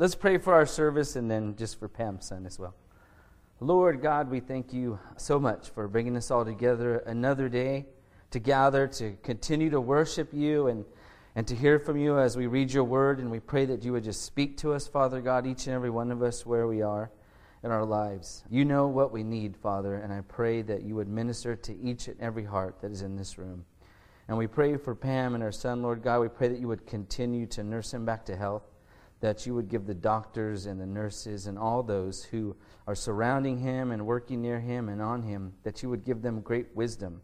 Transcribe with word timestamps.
Let's 0.00 0.14
pray 0.14 0.38
for 0.38 0.54
our 0.54 0.64
service 0.64 1.16
and 1.16 1.28
then 1.28 1.56
just 1.56 1.80
for 1.80 1.88
Pam's 1.88 2.26
son 2.26 2.46
as 2.46 2.56
well. 2.56 2.72
Lord 3.58 4.00
God, 4.00 4.30
we 4.30 4.38
thank 4.38 4.72
you 4.72 5.00
so 5.16 5.40
much 5.40 5.70
for 5.70 5.88
bringing 5.88 6.16
us 6.16 6.30
all 6.30 6.44
together 6.44 6.98
another 6.98 7.48
day 7.48 7.86
to 8.30 8.38
gather, 8.38 8.86
to 8.86 9.16
continue 9.24 9.70
to 9.70 9.80
worship 9.80 10.32
you 10.32 10.68
and, 10.68 10.84
and 11.34 11.48
to 11.48 11.56
hear 11.56 11.80
from 11.80 11.96
you 11.96 12.16
as 12.16 12.36
we 12.36 12.46
read 12.46 12.72
your 12.72 12.84
word. 12.84 13.18
And 13.18 13.28
we 13.28 13.40
pray 13.40 13.64
that 13.64 13.82
you 13.82 13.90
would 13.90 14.04
just 14.04 14.22
speak 14.22 14.56
to 14.58 14.72
us, 14.72 14.86
Father 14.86 15.20
God, 15.20 15.48
each 15.48 15.66
and 15.66 15.74
every 15.74 15.90
one 15.90 16.12
of 16.12 16.22
us 16.22 16.46
where 16.46 16.68
we 16.68 16.80
are 16.80 17.10
in 17.64 17.72
our 17.72 17.84
lives. 17.84 18.44
You 18.48 18.64
know 18.64 18.86
what 18.86 19.10
we 19.10 19.24
need, 19.24 19.56
Father, 19.56 19.96
and 19.96 20.12
I 20.12 20.20
pray 20.20 20.62
that 20.62 20.84
you 20.84 20.94
would 20.94 21.08
minister 21.08 21.56
to 21.56 21.76
each 21.76 22.06
and 22.06 22.20
every 22.20 22.44
heart 22.44 22.80
that 22.82 22.92
is 22.92 23.02
in 23.02 23.16
this 23.16 23.36
room. 23.36 23.64
And 24.28 24.38
we 24.38 24.46
pray 24.46 24.76
for 24.76 24.94
Pam 24.94 25.34
and 25.34 25.42
her 25.42 25.50
son, 25.50 25.82
Lord 25.82 26.02
God. 26.02 26.20
We 26.20 26.28
pray 26.28 26.46
that 26.46 26.60
you 26.60 26.68
would 26.68 26.86
continue 26.86 27.46
to 27.46 27.64
nurse 27.64 27.92
him 27.92 28.04
back 28.04 28.24
to 28.26 28.36
health 28.36 28.62
that 29.20 29.46
you 29.46 29.54
would 29.54 29.68
give 29.68 29.86
the 29.86 29.94
doctors 29.94 30.66
and 30.66 30.80
the 30.80 30.86
nurses 30.86 31.46
and 31.46 31.58
all 31.58 31.82
those 31.82 32.24
who 32.24 32.56
are 32.86 32.94
surrounding 32.94 33.58
him 33.58 33.90
and 33.90 34.06
working 34.06 34.40
near 34.40 34.60
him 34.60 34.88
and 34.88 35.02
on 35.02 35.22
him, 35.22 35.52
that 35.64 35.82
you 35.82 35.88
would 35.90 36.04
give 36.04 36.22
them 36.22 36.40
great 36.40 36.68
wisdom 36.74 37.20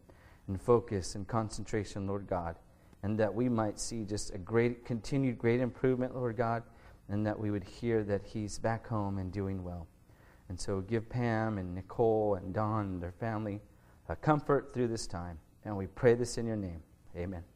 and 0.49 0.61
focus 0.61 1.15
and 1.15 1.27
concentration, 1.27 2.07
Lord 2.07 2.27
God, 2.27 2.57
and 3.03 3.19
that 3.19 3.33
we 3.33 3.49
might 3.49 3.79
see 3.79 4.05
just 4.05 4.35
a 4.35 4.39
great, 4.39 4.85
continued 4.85 5.39
great 5.39 5.61
improvement, 5.61 6.15
Lord 6.15 6.37
God, 6.37 6.63
and 7.09 7.25
that 7.27 7.39
we 7.39 7.51
would 7.51 7.65
hear 7.65 8.03
that 8.05 8.25
he's 8.25 8.59
back 8.59 8.87
home 8.87 9.19
and 9.19 9.31
doing 9.33 9.63
well. 9.63 9.87
And 10.49 10.61
so 10.61 10.81
give 10.81 11.09
Pam 11.09 11.59
and 11.59 11.75
Nicole 11.75 12.35
and 12.35 12.53
Don 12.53 12.87
and 12.87 13.03
their 13.03 13.13
family 13.13 13.61
a 14.09 14.17
comfort 14.17 14.73
through 14.75 14.89
this 14.89 15.07
time. 15.07 15.39
And 15.65 15.77
we 15.77 15.87
pray 15.87 16.15
this 16.15 16.37
in 16.39 16.47
your 16.47 16.57
name. 16.57 16.83
Amen. 17.17 17.54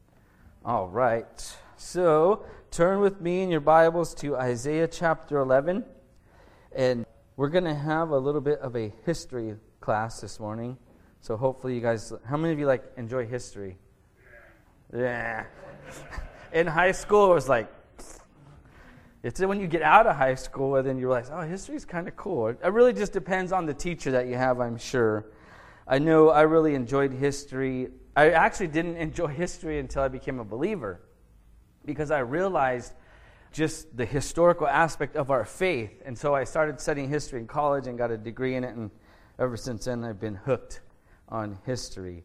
All 0.64 0.88
right. 0.88 1.56
So 1.76 2.44
turn 2.72 3.00
with 3.00 3.20
me 3.20 3.42
in 3.42 3.48
your 3.48 3.60
Bibles 3.60 4.12
to 4.16 4.36
Isaiah 4.36 4.88
chapter 4.88 5.38
11. 5.38 5.84
And 6.74 7.06
we're 7.36 7.48
going 7.48 7.64
to 7.64 7.74
have 7.74 8.10
a 8.10 8.18
little 8.18 8.40
bit 8.40 8.58
of 8.58 8.74
a 8.76 8.92
history 9.06 9.54
class 9.80 10.20
this 10.20 10.40
morning. 10.40 10.76
So 11.20 11.36
hopefully 11.36 11.76
you 11.76 11.80
guys, 11.80 12.12
how 12.28 12.36
many 12.36 12.52
of 12.52 12.58
you 12.58 12.66
like 12.66 12.82
enjoy 12.96 13.24
history? 13.24 13.78
Yeah. 14.94 15.44
In 16.52 16.66
high 16.66 16.92
school, 16.92 17.30
it 17.30 17.34
was 17.34 17.48
like, 17.48 17.72
it's 19.22 19.40
when 19.40 19.60
you 19.60 19.68
get 19.68 19.82
out 19.82 20.08
of 20.08 20.16
high 20.16 20.34
school 20.34 20.74
and 20.74 20.86
then 20.86 20.98
you 20.98 21.06
realize, 21.06 21.30
oh, 21.32 21.42
history 21.42 21.76
is 21.76 21.84
kind 21.84 22.08
of 22.08 22.16
cool. 22.16 22.48
It 22.48 22.58
really 22.64 22.92
just 22.92 23.12
depends 23.12 23.52
on 23.52 23.64
the 23.64 23.74
teacher 23.74 24.10
that 24.10 24.26
you 24.26 24.34
have, 24.34 24.60
I'm 24.60 24.76
sure. 24.76 25.26
I 25.86 26.00
know 26.00 26.30
I 26.30 26.42
really 26.42 26.74
enjoyed 26.74 27.12
history. 27.12 27.90
I 28.18 28.30
actually 28.30 28.66
didn't 28.66 28.96
enjoy 28.96 29.28
history 29.28 29.78
until 29.78 30.02
I 30.02 30.08
became 30.08 30.40
a 30.40 30.44
believer 30.44 31.00
because 31.84 32.10
I 32.10 32.18
realized 32.18 32.92
just 33.52 33.96
the 33.96 34.04
historical 34.04 34.66
aspect 34.66 35.14
of 35.14 35.30
our 35.30 35.44
faith. 35.44 36.02
And 36.04 36.18
so 36.18 36.34
I 36.34 36.42
started 36.42 36.80
studying 36.80 37.08
history 37.08 37.38
in 37.38 37.46
college 37.46 37.86
and 37.86 37.96
got 37.96 38.10
a 38.10 38.18
degree 38.18 38.56
in 38.56 38.64
it. 38.64 38.74
And 38.74 38.90
ever 39.38 39.56
since 39.56 39.84
then, 39.84 40.02
I've 40.02 40.18
been 40.18 40.34
hooked 40.34 40.80
on 41.28 41.60
history. 41.64 42.24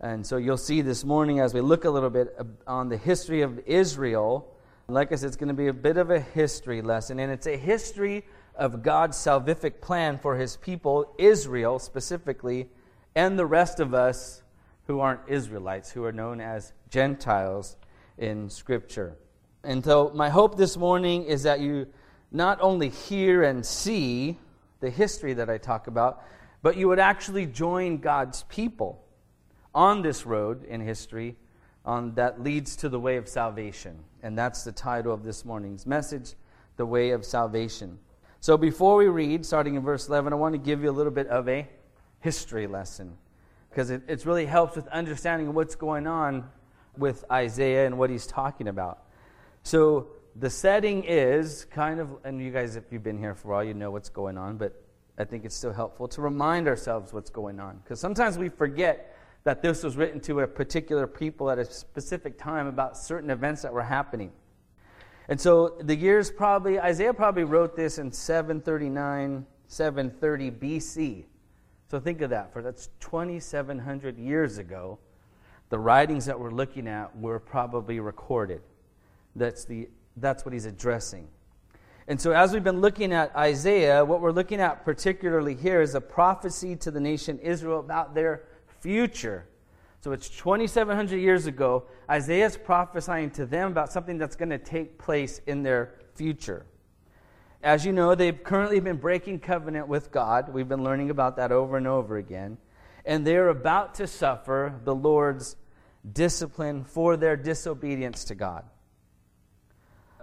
And 0.00 0.24
so 0.24 0.36
you'll 0.36 0.56
see 0.56 0.82
this 0.82 1.02
morning 1.04 1.40
as 1.40 1.52
we 1.52 1.60
look 1.60 1.84
a 1.84 1.90
little 1.90 2.10
bit 2.10 2.28
on 2.68 2.88
the 2.88 2.96
history 2.96 3.42
of 3.42 3.58
Israel. 3.66 4.54
Like 4.86 5.10
I 5.10 5.16
said, 5.16 5.26
it's 5.26 5.36
going 5.36 5.48
to 5.48 5.52
be 5.52 5.66
a 5.66 5.72
bit 5.72 5.96
of 5.96 6.12
a 6.12 6.20
history 6.20 6.80
lesson. 6.80 7.18
And 7.18 7.32
it's 7.32 7.48
a 7.48 7.56
history 7.56 8.24
of 8.54 8.84
God's 8.84 9.16
salvific 9.16 9.80
plan 9.80 10.16
for 10.16 10.36
his 10.36 10.56
people, 10.58 11.12
Israel 11.18 11.80
specifically, 11.80 12.68
and 13.16 13.36
the 13.36 13.46
rest 13.46 13.80
of 13.80 13.94
us 13.94 14.43
who 14.86 15.00
aren't 15.00 15.20
Israelites, 15.28 15.90
who 15.90 16.04
are 16.04 16.12
known 16.12 16.40
as 16.40 16.72
Gentiles 16.90 17.76
in 18.18 18.48
Scripture. 18.48 19.16
And 19.62 19.82
so, 19.84 20.12
my 20.14 20.28
hope 20.28 20.56
this 20.56 20.76
morning 20.76 21.24
is 21.24 21.42
that 21.44 21.60
you 21.60 21.86
not 22.30 22.60
only 22.60 22.90
hear 22.90 23.42
and 23.42 23.64
see 23.64 24.38
the 24.80 24.90
history 24.90 25.32
that 25.34 25.48
I 25.48 25.56
talk 25.56 25.86
about, 25.86 26.22
but 26.62 26.76
you 26.76 26.88
would 26.88 26.98
actually 26.98 27.46
join 27.46 27.98
God's 27.98 28.42
people 28.44 29.02
on 29.74 30.02
this 30.02 30.26
road 30.26 30.64
in 30.64 30.80
history 30.80 31.36
on, 31.84 32.14
that 32.14 32.42
leads 32.42 32.76
to 32.76 32.88
the 32.88 33.00
way 33.00 33.16
of 33.16 33.28
salvation. 33.28 33.98
And 34.22 34.36
that's 34.36 34.64
the 34.64 34.72
title 34.72 35.12
of 35.12 35.22
this 35.22 35.44
morning's 35.44 35.86
message 35.86 36.34
The 36.76 36.86
Way 36.86 37.10
of 37.10 37.24
Salvation. 37.24 37.98
So, 38.40 38.58
before 38.58 38.96
we 38.96 39.06
read, 39.06 39.46
starting 39.46 39.76
in 39.76 39.82
verse 39.82 40.08
11, 40.08 40.32
I 40.32 40.36
want 40.36 40.52
to 40.52 40.58
give 40.58 40.82
you 40.82 40.90
a 40.90 40.92
little 40.92 41.12
bit 41.12 41.28
of 41.28 41.48
a 41.48 41.66
history 42.20 42.66
lesson 42.66 43.16
because 43.74 43.90
it, 43.90 44.02
it 44.06 44.24
really 44.24 44.46
helps 44.46 44.76
with 44.76 44.86
understanding 44.88 45.52
what's 45.52 45.74
going 45.74 46.06
on 46.06 46.48
with 46.96 47.24
Isaiah 47.28 47.86
and 47.86 47.98
what 47.98 48.08
he's 48.08 48.24
talking 48.24 48.68
about. 48.68 49.02
So 49.64 50.10
the 50.36 50.48
setting 50.48 51.02
is 51.02 51.64
kind 51.72 51.98
of, 51.98 52.10
and 52.22 52.40
you 52.40 52.52
guys, 52.52 52.76
if 52.76 52.84
you've 52.92 53.02
been 53.02 53.18
here 53.18 53.34
for 53.34 53.48
a 53.48 53.50
while, 53.56 53.64
you 53.64 53.74
know 53.74 53.90
what's 53.90 54.10
going 54.10 54.38
on, 54.38 54.58
but 54.58 54.80
I 55.18 55.24
think 55.24 55.44
it's 55.44 55.56
still 55.56 55.72
helpful 55.72 56.06
to 56.06 56.22
remind 56.22 56.68
ourselves 56.68 57.12
what's 57.12 57.30
going 57.30 57.58
on. 57.58 57.80
Because 57.82 57.98
sometimes 57.98 58.38
we 58.38 58.48
forget 58.48 59.16
that 59.42 59.60
this 59.60 59.82
was 59.82 59.96
written 59.96 60.20
to 60.20 60.38
a 60.40 60.46
particular 60.46 61.08
people 61.08 61.50
at 61.50 61.58
a 61.58 61.64
specific 61.64 62.38
time 62.38 62.68
about 62.68 62.96
certain 62.96 63.28
events 63.28 63.62
that 63.62 63.72
were 63.72 63.82
happening. 63.82 64.30
And 65.28 65.40
so 65.40 65.76
the 65.80 65.96
years 65.96 66.30
probably, 66.30 66.78
Isaiah 66.78 67.12
probably 67.12 67.44
wrote 67.44 67.74
this 67.74 67.98
in 67.98 68.12
739, 68.12 69.44
730 69.66 70.50
BC. 70.52 71.24
So 71.94 72.00
think 72.00 72.22
of 72.22 72.30
that, 72.30 72.52
for 72.52 72.60
that's 72.60 72.88
2,700 72.98 74.18
years 74.18 74.58
ago 74.58 74.98
the 75.68 75.78
writings 75.78 76.26
that 76.26 76.40
we're 76.40 76.50
looking 76.50 76.88
at 76.88 77.16
were 77.16 77.38
probably 77.38 78.00
recorded. 78.00 78.62
That's, 79.36 79.64
the, 79.64 79.88
that's 80.16 80.44
what 80.44 80.54
he's 80.54 80.64
addressing. 80.66 81.28
And 82.08 82.20
so, 82.20 82.32
as 82.32 82.52
we've 82.52 82.64
been 82.64 82.80
looking 82.80 83.12
at 83.12 83.30
Isaiah, 83.36 84.04
what 84.04 84.20
we're 84.20 84.32
looking 84.32 84.60
at 84.60 84.84
particularly 84.84 85.54
here 85.54 85.80
is 85.82 85.94
a 85.94 86.00
prophecy 86.00 86.74
to 86.74 86.90
the 86.90 86.98
nation 86.98 87.38
Israel 87.38 87.78
about 87.78 88.12
their 88.12 88.42
future. 88.80 89.46
So, 90.00 90.10
it's 90.10 90.28
2,700 90.30 91.16
years 91.18 91.46
ago. 91.46 91.84
Isaiah's 92.10 92.56
prophesying 92.56 93.30
to 93.30 93.46
them 93.46 93.70
about 93.70 93.92
something 93.92 94.18
that's 94.18 94.34
going 94.34 94.50
to 94.50 94.58
take 94.58 94.98
place 94.98 95.40
in 95.46 95.62
their 95.62 95.94
future. 96.16 96.66
As 97.64 97.84
you 97.84 97.92
know, 97.92 98.14
they've 98.14 98.44
currently 98.44 98.78
been 98.78 98.98
breaking 98.98 99.40
covenant 99.40 99.88
with 99.88 100.12
God. 100.12 100.52
We've 100.52 100.68
been 100.68 100.84
learning 100.84 101.10
about 101.10 101.36
that 101.36 101.50
over 101.50 101.76
and 101.76 101.88
over 101.88 102.16
again 102.16 102.58
and 103.04 103.26
they're 103.26 103.48
about 103.48 103.94
to 103.96 104.06
suffer 104.06 104.74
the 104.84 104.94
Lord's 104.94 105.56
discipline 106.10 106.84
for 106.84 107.16
their 107.16 107.36
disobedience 107.36 108.24
to 108.24 108.34
God. 108.34 108.64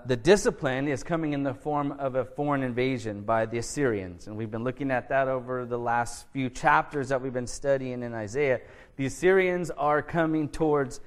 The 0.03 0.15
discipline 0.15 0.87
is 0.87 1.03
coming 1.03 1.33
in 1.33 1.43
the 1.43 1.53
form 1.53 1.91
of 1.91 2.15
a 2.15 2.25
foreign 2.25 2.63
invasion 2.63 3.21
by 3.21 3.45
the 3.45 3.59
Assyrians, 3.59 4.25
and 4.25 4.35
we've 4.35 4.49
been 4.49 4.63
looking 4.63 4.89
at 4.89 5.09
that 5.09 5.27
over 5.27 5.63
the 5.63 5.77
last 5.77 6.25
few 6.33 6.49
chapters 6.49 7.09
that 7.09 7.21
we've 7.21 7.33
been 7.33 7.45
studying 7.45 8.01
in 8.01 8.15
Isaiah. 8.15 8.61
The 8.95 9.05
Assyrians 9.05 9.69
are 9.69 10.01
coming 10.01 10.49
towards 10.49 11.01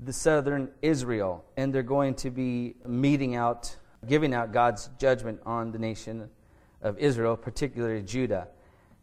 the 0.00 0.12
southern 0.12 0.70
Israel, 0.82 1.44
and 1.56 1.72
they're 1.72 1.84
going 1.84 2.14
to 2.14 2.30
be 2.30 2.74
meting 2.84 3.36
out, 3.36 3.76
giving 4.06 4.34
out 4.34 4.52
God's 4.52 4.90
judgment 4.98 5.40
on 5.44 5.72
the 5.72 5.78
nation 5.78 6.28
of 6.82 6.98
Israel, 6.98 7.36
particularly 7.36 8.02
Judah. 8.02 8.48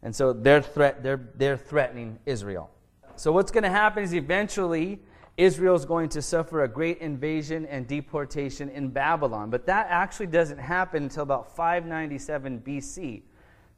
And 0.02 0.14
so 0.14 0.32
they're, 0.32 0.62
threat, 0.62 1.02
they're, 1.02 1.28
they're 1.36 1.56
threatening 1.56 2.18
Israel. 2.26 2.70
So 3.16 3.32
what's 3.32 3.50
going 3.50 3.64
to 3.64 3.70
happen 3.70 4.04
is 4.04 4.14
eventually 4.14 5.00
Israel 5.36 5.74
is 5.76 5.84
going 5.84 6.08
to 6.10 6.22
suffer 6.22 6.64
a 6.64 6.68
great 6.68 6.98
invasion 6.98 7.66
and 7.66 7.86
deportation 7.86 8.68
in 8.68 8.88
Babylon. 8.88 9.50
But 9.50 9.66
that 9.66 9.86
actually 9.88 10.26
doesn't 10.26 10.58
happen 10.58 11.04
until 11.04 11.22
about 11.22 11.54
597 11.54 12.60
BC. 12.60 13.22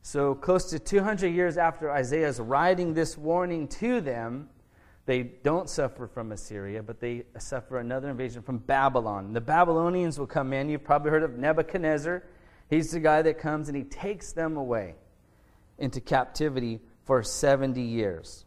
So 0.02 0.34
close 0.34 0.70
to 0.70 0.78
200 0.78 1.28
years 1.28 1.58
after 1.58 1.90
Isaiah's 1.90 2.40
writing 2.40 2.94
this 2.94 3.18
warning 3.18 3.68
to 3.68 4.00
them, 4.00 4.48
they 5.10 5.24
don't 5.24 5.68
suffer 5.68 6.06
from 6.06 6.30
Assyria, 6.30 6.84
but 6.84 7.00
they 7.00 7.24
suffer 7.36 7.80
another 7.80 8.10
invasion 8.10 8.42
from 8.42 8.58
Babylon. 8.58 9.32
The 9.32 9.40
Babylonians 9.40 10.20
will 10.20 10.28
come 10.28 10.52
in. 10.52 10.68
You've 10.68 10.84
probably 10.84 11.10
heard 11.10 11.24
of 11.24 11.36
Nebuchadnezzar. 11.36 12.22
He's 12.68 12.92
the 12.92 13.00
guy 13.00 13.20
that 13.22 13.36
comes 13.36 13.66
and 13.66 13.76
he 13.76 13.82
takes 13.82 14.30
them 14.30 14.56
away 14.56 14.94
into 15.78 16.00
captivity 16.00 16.78
for 17.06 17.24
70 17.24 17.82
years. 17.82 18.44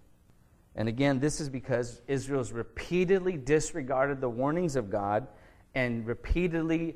And 0.73 0.87
again, 0.87 1.19
this 1.19 1.41
is 1.41 1.49
because 1.49 2.01
Israel's 2.07 2.53
repeatedly 2.53 3.35
disregarded 3.35 4.21
the 4.21 4.29
warnings 4.29 4.77
of 4.77 4.89
God 4.89 5.27
and 5.75 6.07
repeatedly 6.07 6.95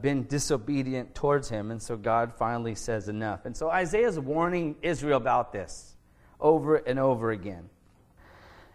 been 0.00 0.26
disobedient 0.26 1.14
towards 1.14 1.50
him. 1.50 1.70
And 1.70 1.82
so 1.82 1.98
God 1.98 2.32
finally 2.38 2.74
says 2.74 3.10
enough. 3.10 3.44
And 3.44 3.54
so 3.54 3.68
Isaiah 3.68 4.08
is 4.08 4.18
warning 4.18 4.76
Israel 4.80 5.18
about 5.18 5.52
this 5.52 5.96
over 6.40 6.76
and 6.76 6.98
over 6.98 7.30
again. 7.30 7.68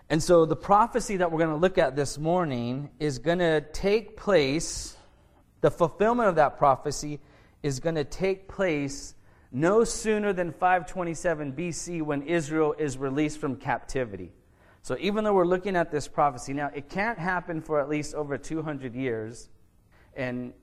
And 0.09 0.23
so 0.23 0.45
the 0.45 0.55
prophecy 0.55 1.17
that 1.17 1.31
we're 1.31 1.39
going 1.39 1.49
to 1.49 1.57
look 1.57 1.77
at 1.77 1.95
this 1.95 2.17
morning 2.17 2.89
is 2.99 3.19
going 3.19 3.39
to 3.39 3.61
take 3.61 4.15
place, 4.15 4.95
the 5.61 5.69
fulfillment 5.69 6.29
of 6.29 6.35
that 6.35 6.57
prophecy 6.57 7.19
is 7.61 7.79
going 7.81 7.95
to 7.95 8.05
take 8.05 8.47
place 8.47 9.15
no 9.51 9.83
sooner 9.83 10.31
than 10.31 10.51
527 10.51 11.53
BC 11.53 12.01
when 12.01 12.21
Israel 12.23 12.73
is 12.77 12.97
released 12.97 13.39
from 13.39 13.57
captivity. 13.57 14.31
So 14.81 14.95
even 14.99 15.25
though 15.25 15.33
we're 15.33 15.45
looking 15.45 15.75
at 15.75 15.91
this 15.91 16.07
prophecy 16.07 16.53
now, 16.53 16.71
it 16.73 16.89
can't 16.89 17.19
happen 17.19 17.61
for 17.61 17.79
at 17.81 17.89
least 17.89 18.15
over 18.15 18.37
200 18.37 18.95
years. 18.95 19.49
And 20.15 20.53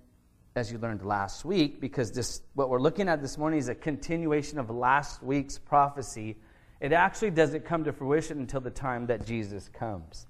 as 0.56 0.72
you 0.72 0.78
learned 0.78 1.04
last 1.04 1.44
week, 1.44 1.80
because 1.80 2.12
this, 2.12 2.40
what 2.54 2.70
we're 2.70 2.80
looking 2.80 3.08
at 3.08 3.20
this 3.20 3.36
morning 3.36 3.58
is 3.58 3.68
a 3.68 3.74
continuation 3.74 4.58
of 4.58 4.70
last 4.70 5.22
week's 5.22 5.58
prophecy. 5.58 6.36
It 6.84 6.92
actually 6.92 7.30
doesn't 7.30 7.64
come 7.64 7.82
to 7.84 7.94
fruition 7.94 8.40
until 8.40 8.60
the 8.60 8.68
time 8.68 9.06
that 9.06 9.24
Jesus 9.24 9.70
comes. 9.72 10.26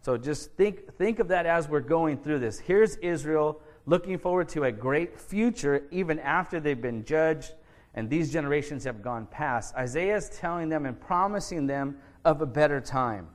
So 0.00 0.16
just 0.16 0.50
think, 0.52 0.96
think 0.96 1.18
of 1.18 1.28
that 1.28 1.44
as 1.44 1.68
we're 1.68 1.80
going 1.80 2.16
through 2.16 2.38
this. 2.38 2.58
Here's 2.58 2.96
Israel 2.96 3.60
looking 3.84 4.18
forward 4.18 4.48
to 4.48 4.64
a 4.64 4.72
great 4.72 5.20
future 5.20 5.82
even 5.90 6.18
after 6.18 6.58
they've 6.58 6.80
been 6.80 7.04
judged 7.04 7.52
and 7.92 8.08
these 8.08 8.32
generations 8.32 8.82
have 8.84 9.02
gone 9.02 9.26
past. 9.26 9.74
Isaiah 9.74 10.16
is 10.16 10.30
telling 10.30 10.70
them 10.70 10.86
and 10.86 10.98
promising 10.98 11.66
them 11.66 11.98
of 12.24 12.40
a 12.40 12.46
better 12.46 12.80
time. 12.80 13.28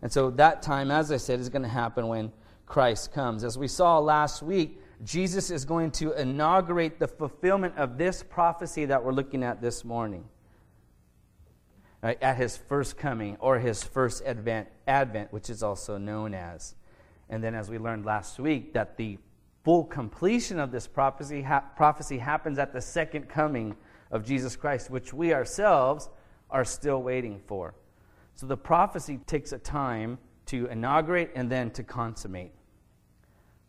And 0.00 0.10
so 0.10 0.30
that 0.30 0.62
time, 0.62 0.90
as 0.90 1.12
I 1.12 1.18
said, 1.18 1.38
is 1.38 1.50
going 1.50 1.64
to 1.64 1.68
happen 1.68 2.08
when 2.08 2.32
Christ 2.64 3.12
comes. 3.12 3.44
As 3.44 3.58
we 3.58 3.68
saw 3.68 3.98
last 3.98 4.42
week, 4.42 4.80
Jesus 5.04 5.50
is 5.50 5.66
going 5.66 5.90
to 5.90 6.18
inaugurate 6.18 6.98
the 6.98 7.08
fulfillment 7.08 7.76
of 7.76 7.98
this 7.98 8.22
prophecy 8.22 8.86
that 8.86 9.04
we're 9.04 9.12
looking 9.12 9.42
at 9.42 9.60
this 9.60 9.84
morning. 9.84 10.24
At 12.02 12.36
his 12.36 12.56
first 12.56 12.96
coming 12.96 13.36
or 13.38 13.60
his 13.60 13.84
first 13.84 14.24
advent, 14.24 14.68
advent, 14.88 15.32
which 15.32 15.48
is 15.48 15.62
also 15.62 15.98
known 15.98 16.34
as. 16.34 16.74
And 17.28 17.42
then, 17.44 17.54
as 17.54 17.70
we 17.70 17.78
learned 17.78 18.04
last 18.04 18.40
week, 18.40 18.72
that 18.72 18.96
the 18.96 19.18
full 19.62 19.84
completion 19.84 20.58
of 20.58 20.72
this 20.72 20.88
prophecy, 20.88 21.42
ha- 21.42 21.64
prophecy 21.76 22.18
happens 22.18 22.58
at 22.58 22.72
the 22.72 22.80
second 22.80 23.28
coming 23.28 23.76
of 24.10 24.24
Jesus 24.24 24.56
Christ, 24.56 24.90
which 24.90 25.14
we 25.14 25.32
ourselves 25.32 26.08
are 26.50 26.64
still 26.64 27.02
waiting 27.02 27.40
for. 27.46 27.74
So 28.34 28.46
the 28.46 28.56
prophecy 28.56 29.18
takes 29.26 29.52
a 29.52 29.58
time 29.58 30.18
to 30.46 30.66
inaugurate 30.66 31.30
and 31.34 31.50
then 31.50 31.70
to 31.70 31.82
consummate. 31.82 32.52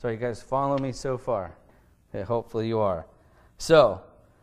So, 0.02 0.10
you 0.10 0.18
guys 0.18 0.42
follow 0.42 0.78
me 0.78 0.92
so 0.92 1.18
far? 1.18 1.56
Okay, 2.10 2.24
hopefully, 2.24 2.68
you 2.68 2.80
are. 2.80 3.06
So, 3.58 4.02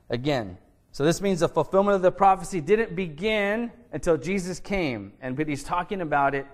again, 0.09 0.57
so 0.93 1.05
this 1.05 1.21
means 1.21 1.41
the 1.41 1.49
fulfillment 1.49 1.97
of 1.97 2.03
the 2.03 2.13
prophecy 2.13 2.61
didn't 2.61 2.97
begin 2.97 3.71
until 3.93 4.17
Jesus 4.17 4.61
came, 4.61 5.13
and 5.21 5.37
but 5.37 5.49
he's 5.49 5.65
talking 5.65 6.01
about 6.01 6.35
it 6.35 6.47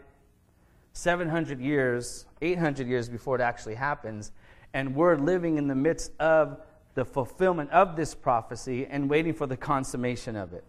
700 0.93 1.61
years, 1.61 2.27
800 2.41 2.87
years 2.87 3.09
before 3.09 3.37
it 3.37 3.43
actually 3.43 3.75
happens, 3.75 4.33
and 4.73 4.95
we're 4.95 5.17
living 5.17 5.59
in 5.59 5.69
the 5.69 5.75
midst 5.75 6.13
of 6.21 6.61
the 6.95 7.05
fulfillment 7.05 7.71
of 7.71 7.97
this 7.97 8.15
prophecy 8.15 8.87
and 8.87 9.09
waiting 9.09 9.35
for 9.35 9.47
the 9.47 9.57
consummation 9.57 10.37
of 10.37 10.53
it. 10.53 10.65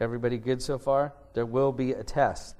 Everybody 0.00 0.38
good 0.38 0.62
so 0.62 0.78
far? 0.78 1.12
There 1.34 1.46
will 1.46 1.72
be 1.72 1.92
a 1.92 2.02
test 2.02 2.56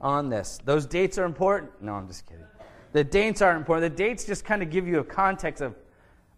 on 0.00 0.30
this. 0.30 0.58
Those 0.64 0.86
dates 0.86 1.18
are 1.18 1.24
important. 1.24 1.82
No, 1.82 1.94
I'm 1.94 2.06
just 2.06 2.26
kidding. 2.26 2.44
The 2.92 3.04
dates 3.04 3.42
are 3.42 3.54
important. 3.56 3.94
The 3.94 4.04
dates 4.04 4.24
just 4.24 4.44
kind 4.44 4.62
of 4.62 4.70
give 4.70 4.86
you 4.86 5.00
a 5.00 5.04
context 5.04 5.60
of, 5.60 5.74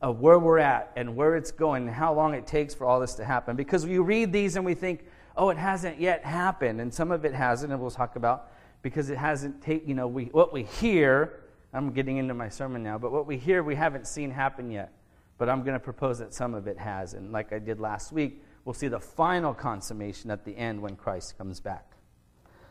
of 0.00 0.20
where 0.20 0.38
we're 0.38 0.58
at 0.58 0.90
and 0.96 1.14
where 1.14 1.36
it's 1.36 1.50
going 1.50 1.86
and 1.86 1.94
how 1.94 2.14
long 2.14 2.34
it 2.34 2.46
takes 2.46 2.74
for 2.74 2.86
all 2.86 3.00
this 3.00 3.14
to 3.14 3.24
happen. 3.24 3.56
Because 3.56 3.86
we 3.86 3.98
read 3.98 4.32
these 4.32 4.56
and 4.56 4.64
we 4.64 4.74
think, 4.74 5.04
oh, 5.36 5.50
it 5.50 5.58
hasn't 5.58 6.00
yet 6.00 6.24
happened. 6.24 6.80
And 6.80 6.92
some 6.92 7.10
of 7.10 7.24
it 7.24 7.34
hasn't, 7.34 7.72
and 7.72 7.80
we'll 7.80 7.90
talk 7.90 8.16
about 8.16 8.50
because 8.82 9.10
it 9.10 9.18
hasn't 9.18 9.62
taken, 9.62 9.88
you 9.88 9.94
know, 9.94 10.06
we, 10.06 10.26
what 10.26 10.52
we 10.52 10.62
hear, 10.62 11.40
I'm 11.74 11.92
getting 11.92 12.16
into 12.16 12.34
my 12.34 12.48
sermon 12.48 12.82
now, 12.82 12.96
but 12.98 13.12
what 13.12 13.26
we 13.26 13.36
hear 13.36 13.62
we 13.62 13.74
haven't 13.74 14.06
seen 14.06 14.30
happen 14.30 14.70
yet. 14.70 14.92
But 15.36 15.48
I'm 15.48 15.62
going 15.62 15.74
to 15.74 15.80
propose 15.80 16.18
that 16.18 16.34
some 16.34 16.54
of 16.54 16.66
it 16.66 16.78
has. 16.78 17.14
And 17.14 17.32
like 17.32 17.52
I 17.52 17.58
did 17.58 17.80
last 17.80 18.12
week, 18.12 18.42
we'll 18.64 18.74
see 18.74 18.88
the 18.88 19.00
final 19.00 19.54
consummation 19.54 20.30
at 20.30 20.44
the 20.44 20.56
end 20.56 20.80
when 20.80 20.96
Christ 20.96 21.36
comes 21.36 21.60
back. 21.60 21.92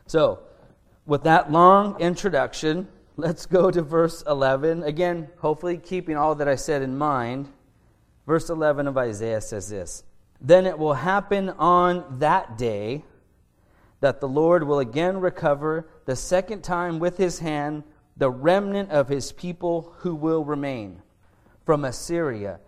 So, 0.06 0.40
with 1.06 1.24
that 1.24 1.52
long 1.52 2.00
introduction, 2.00 2.88
Let's 3.20 3.46
go 3.46 3.70
to 3.70 3.82
verse 3.82 4.24
11. 4.26 4.84
Again, 4.84 5.28
hopefully 5.40 5.76
keeping 5.76 6.16
all 6.16 6.36
that 6.36 6.48
I 6.48 6.56
said 6.56 6.82
in 6.82 6.98
mind. 6.98 7.52
Verse 8.26 8.50
11 8.50 8.88
of 8.88 8.98
Isaiah 8.98 9.42
says 9.42 9.68
this 9.68 10.06
Then 10.40 10.66
it 10.66 10.80
will 10.80 10.94
happen 10.94 11.50
on 11.50 12.20
that 12.20 12.58
day 12.58 13.04
that 14.00 14.22
the 14.22 14.28
Lord 14.30 14.64
will 14.64 14.80
again 14.80 15.20
recover 15.20 15.90
the 16.06 16.16
second 16.16 16.64
time 16.64 17.00
with 17.00 17.18
his 17.18 17.40
hand 17.40 17.84
the 18.16 18.32
remnant 18.32 18.90
of 18.90 19.10
his 19.10 19.34
people 19.34 19.94
who 19.98 20.16
will 20.16 20.46
remain 20.46 21.02
from 21.66 21.84
Assyria, 21.84 22.62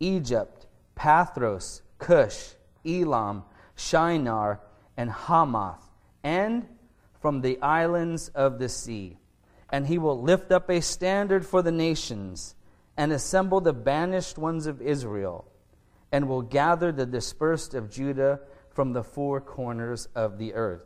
Egypt, 0.00 0.66
Pathros, 0.96 1.82
Cush, 1.98 2.54
Elam, 2.86 3.42
Shinar, 3.76 4.60
and 4.96 5.10
Hamath, 5.10 5.84
and 6.24 6.66
from 7.20 7.42
the 7.42 7.60
islands 7.60 8.28
of 8.30 8.58
the 8.58 8.70
sea 8.70 9.18
and 9.70 9.86
he 9.86 9.98
will 9.98 10.20
lift 10.20 10.50
up 10.50 10.70
a 10.70 10.80
standard 10.80 11.44
for 11.44 11.62
the 11.62 11.72
nations 11.72 12.54
and 12.96 13.12
assemble 13.12 13.60
the 13.60 13.72
banished 13.72 14.38
ones 14.38 14.66
of 14.66 14.82
Israel, 14.82 15.46
and 16.10 16.28
will 16.28 16.42
gather 16.42 16.90
the 16.90 17.06
dispersed 17.06 17.74
of 17.74 17.90
Judah 17.90 18.40
from 18.70 18.92
the 18.92 19.04
four 19.04 19.40
corners 19.40 20.08
of 20.14 20.38
the 20.38 20.54
earth. 20.54 20.82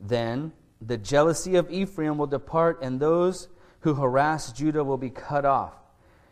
Then 0.00 0.52
the 0.80 0.98
jealousy 0.98 1.54
of 1.54 1.70
Ephraim 1.70 2.18
will 2.18 2.26
depart, 2.26 2.82
and 2.82 2.98
those 2.98 3.48
who 3.80 3.94
harass 3.94 4.52
Judah 4.52 4.82
will 4.82 4.96
be 4.96 5.10
cut 5.10 5.44
off. 5.44 5.74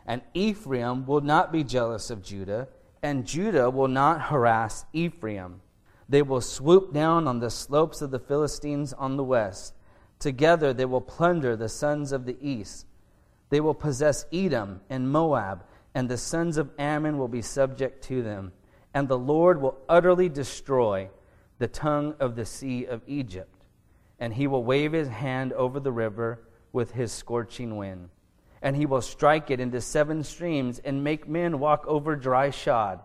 And 0.07 0.23
Ephraim 0.35 1.07
will 1.07 1.21
not 1.21 1.53
be 1.53 1.63
jealous 1.63 2.11
of 2.11 2.23
Judah, 2.23 2.69
and 3.03 3.27
Judah 3.27 3.71
will 3.71 3.89
not 3.89 4.23
harass 4.23 4.87
Ephraim. 4.93 5.61
They 6.09 6.23
will 6.23 6.41
swoop 6.41 6.93
down 6.93 7.29
on 7.29 7.39
the 7.39 7.51
slopes 7.51 8.03
of 8.03 8.11
the 8.11 8.19
Philistines 8.19 8.93
on 8.93 9.17
the 9.17 9.25
west 9.25 9.75
Together 10.21 10.75
they 10.75 10.85
will 10.85 11.01
plunder 11.01 11.57
the 11.57 11.69
sons 11.69 12.13
of 12.13 12.27
the 12.27 12.37
east. 12.41 12.87
They 13.49 13.61
will 13.61 13.75
possess 13.75 14.27
Edom 14.33 14.83
and 14.89 15.11
Moab, 15.11 15.65
and 15.95 16.09
the 16.09 16.19
sons 16.19 16.59
of 16.59 16.71
Ammon 16.79 17.19
will 17.19 17.27
be 17.27 17.43
subject 17.43 18.05
to 18.05 18.23
them. 18.23 18.53
And 18.95 19.09
the 19.09 19.19
Lord 19.19 19.61
will 19.61 19.79
utterly 19.89 20.29
destroy 20.29 21.09
the 21.59 21.69
tongue 21.69 22.15
of 22.21 22.37
the 22.37 22.45
sea 22.45 22.85
of 22.85 23.03
Egypt. 23.07 23.65
And 24.19 24.35
he 24.35 24.47
will 24.47 24.63
wave 24.63 24.93
his 24.93 25.09
hand 25.09 25.53
over 25.55 25.81
the 25.81 25.91
river 25.91 26.43
with 26.73 26.93
his 26.93 27.11
scorching 27.11 27.77
wind. 27.77 28.11
And 28.63 28.77
he 28.77 28.85
will 28.85 29.01
strike 29.01 29.51
it 29.51 29.59
into 29.59 29.81
seven 29.81 30.23
streams 30.23 30.81
and 30.81 31.03
make 31.03 31.27
men 31.27 31.59
walk 31.59 31.87
over 31.87 32.15
dry 32.15 32.51
shod. 32.51 33.01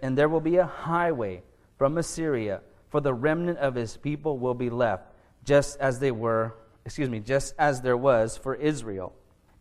And 0.00 0.16
there 0.16 0.30
will 0.30 0.40
be 0.40 0.56
a 0.56 0.66
highway 0.66 1.42
from 1.76 1.98
Assyria, 1.98 2.62
for 2.88 3.00
the 3.00 3.12
remnant 3.12 3.58
of 3.58 3.74
his 3.74 3.98
people 3.98 4.38
will 4.38 4.54
be 4.54 4.70
left 4.70 5.13
just 5.44 5.78
as 5.78 6.00
they 6.00 6.10
were, 6.10 6.54
excuse 6.84 7.08
me, 7.08 7.20
just 7.20 7.54
as 7.58 7.82
there 7.82 7.96
was 7.96 8.36
for 8.36 8.54
Israel 8.54 9.12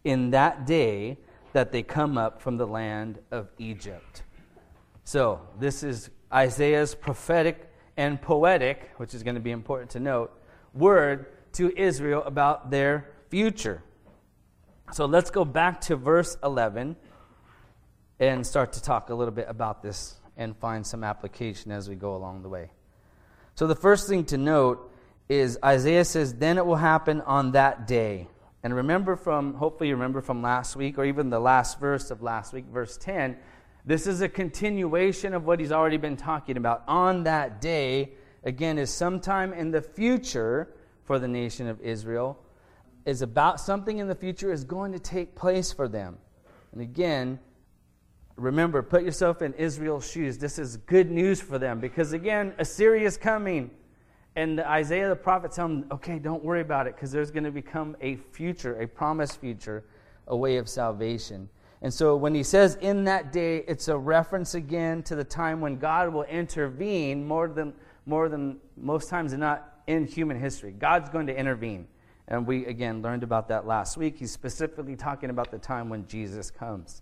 in 0.04 0.32
that 0.32 0.66
day 0.66 1.18
that 1.54 1.72
they 1.72 1.84
come 1.84 2.18
up 2.18 2.42
from 2.42 2.58
the 2.58 2.66
land 2.66 3.20
of 3.32 3.50
Egypt. 3.58 4.24
So, 5.04 5.42
this 5.60 5.84
is 5.84 6.10
Isaiah's 6.34 6.96
prophetic 6.96 7.70
and 7.98 8.22
poetic, 8.22 8.90
which 8.98 9.14
is 9.14 9.22
going 9.22 9.36
to 9.36 9.42
be 9.42 9.52
important 9.52 9.92
to 9.92 10.00
note, 10.00 10.32
word 10.74 11.28
to 11.54 11.72
Israel 11.78 12.24
about 12.24 12.72
their 12.72 13.12
future. 13.30 13.84
So, 14.92 15.06
let's 15.06 15.30
go 15.30 15.46
back 15.46 15.82
to 15.82 15.96
verse 15.96 16.38
11 16.44 16.96
and 18.20 18.48
start 18.48 18.74
to 18.74 18.82
talk 18.82 19.10
a 19.10 19.16
little 19.16 19.34
bit 19.34 19.48
about 19.50 19.84
this 19.84 20.16
and 20.38 20.58
find 20.58 20.86
some 20.86 21.04
application 21.04 21.72
as 21.72 21.88
we 21.90 21.96
go 21.96 22.16
along 22.16 22.42
the 22.42 22.50
way. 22.50 22.72
So, 23.56 23.68
the 23.68 23.76
first 23.76 24.08
thing 24.08 24.26
to 24.26 24.38
note 24.38 24.90
is 25.34 25.58
Isaiah 25.64 26.06
says, 26.06 26.36
Then 26.36 26.58
it 26.58 26.66
will 26.66 26.76
happen 26.76 27.22
on 27.22 27.52
that 27.52 27.88
day. 27.88 28.28
And 28.64 28.74
remember 28.74 29.16
from, 29.16 29.56
hopefully 29.56 29.90
you 29.90 29.96
remember 29.96 30.22
from 30.22 30.42
last 30.42 30.76
week, 30.76 30.98
or 30.98 31.04
even 31.04 31.30
the 31.30 31.40
last 31.40 31.80
verse 31.80 32.12
of 32.12 32.22
last 32.22 32.54
week, 32.54 32.66
verse 32.66 32.98
10, 32.98 33.38
this 33.86 34.08
is 34.08 34.22
a 34.22 34.30
continuation 34.30 35.34
of 35.34 35.46
what 35.46 35.60
he's 35.60 35.72
already 35.72 35.98
been 35.98 36.16
talking 36.16 36.56
about. 36.56 36.84
On 36.88 37.24
that 37.24 37.60
day, 37.60 38.14
again, 38.44 38.78
is 38.78 38.90
sometime 38.90 39.52
in 39.52 39.72
the 39.72 39.82
future 39.82 40.74
for 41.04 41.20
the 41.20 41.28
nation 41.28 41.68
of 41.68 41.82
Israel, 41.82 42.40
is 43.06 43.22
about 43.22 43.60
something 43.60 43.98
in 43.98 44.08
the 44.08 44.16
future 44.16 44.52
is 44.52 44.64
going 44.64 44.94
to 44.94 45.00
take 45.00 45.36
place 45.36 45.74
for 45.74 45.90
them. 45.90 46.18
And 46.72 46.82
again, 46.82 47.40
remember, 48.38 48.82
put 48.82 49.04
yourself 49.04 49.42
in 49.42 49.54
Israel's 49.56 50.10
shoes. 50.10 50.38
This 50.38 50.58
is 50.58 50.78
good 50.78 51.12
news 51.12 51.42
for 51.42 51.60
them 51.60 51.82
because, 51.82 52.14
again, 52.14 52.54
Assyria 52.58 53.06
is 53.06 53.18
coming. 53.18 53.72
And 54.36 54.60
Isaiah 54.60 55.10
the 55.10 55.16
prophet 55.16 55.52
tells 55.52 55.72
him, 55.72 55.86
okay, 55.92 56.18
don't 56.18 56.44
worry 56.44 56.62
about 56.62 56.88
it 56.88 56.96
because 56.96 57.12
there's 57.12 57.32
going 57.32 57.44
to 57.44 57.52
become 57.52 57.96
a 58.02 58.16
future, 58.16 58.82
a 58.82 58.88
promised 58.88 59.40
future, 59.40 59.84
a 60.28 60.36
way 60.36 60.58
of 60.58 60.68
salvation. 60.68 61.50
And 61.82 61.94
so 61.94 62.16
when 62.16 62.34
he 62.34 62.44
says 62.44 62.76
in 62.82 63.04
that 63.04 63.32
day, 63.32 63.58
it's 63.68 63.90
a 63.90 63.98
reference 63.98 64.56
again 64.56 65.04
to 65.04 65.16
the 65.16 65.24
time 65.24 65.60
when 65.60 65.78
God 65.78 66.14
will 66.14 66.24
intervene 66.24 67.28
more 67.28 67.48
than, 67.48 67.74
more 68.06 68.30
than 68.30 68.58
most 68.78 69.10
times 69.10 69.32
than 69.32 69.42
not 69.42 69.82
in 69.86 70.06
human 70.06 70.40
history. 70.40 70.72
God's 70.72 71.10
going 71.10 71.28
to 71.28 71.38
intervene. 71.38 71.88
And 72.30 72.48
we, 72.48 72.66
again, 72.66 73.02
learned 73.02 73.24
about 73.24 73.50
that 73.50 73.68
last 73.68 73.98
week. 73.98 74.18
He's 74.18 74.32
specifically 74.32 74.96
talking 74.96 75.30
about 75.30 75.52
the 75.52 75.58
time 75.58 75.90
when 75.90 76.08
Jesus 76.08 76.50
comes. 76.50 77.02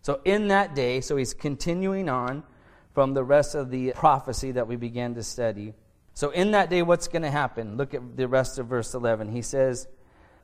So 0.00 0.20
in 0.24 0.48
that 0.48 0.74
day, 0.74 1.00
so 1.00 1.16
he's 1.16 1.34
continuing 1.34 2.08
on 2.08 2.44
from 2.92 3.14
the 3.14 3.24
rest 3.24 3.56
of 3.56 3.70
the 3.70 3.92
prophecy 3.96 4.52
that 4.52 4.68
we 4.68 4.76
began 4.76 5.14
to 5.16 5.24
study. 5.24 5.74
So, 6.14 6.30
in 6.30 6.52
that 6.52 6.70
day, 6.70 6.82
what's 6.82 7.08
going 7.08 7.22
to 7.22 7.30
happen? 7.30 7.76
Look 7.76 7.92
at 7.92 8.16
the 8.16 8.28
rest 8.28 8.58
of 8.58 8.68
verse 8.68 8.94
11. 8.94 9.30
He 9.30 9.42
says, 9.42 9.88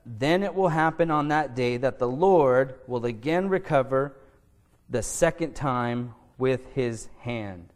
then 0.05 0.43
it 0.43 0.55
will 0.55 0.69
happen 0.69 1.11
on 1.11 1.29
that 1.29 1.55
day 1.55 1.77
that 1.77 1.99
the 1.99 2.09
Lord 2.09 2.75
will 2.87 3.05
again 3.05 3.49
recover 3.49 4.17
the 4.89 5.03
second 5.03 5.55
time 5.55 6.15
with 6.39 6.67
his 6.75 7.09
hand. 7.21 7.73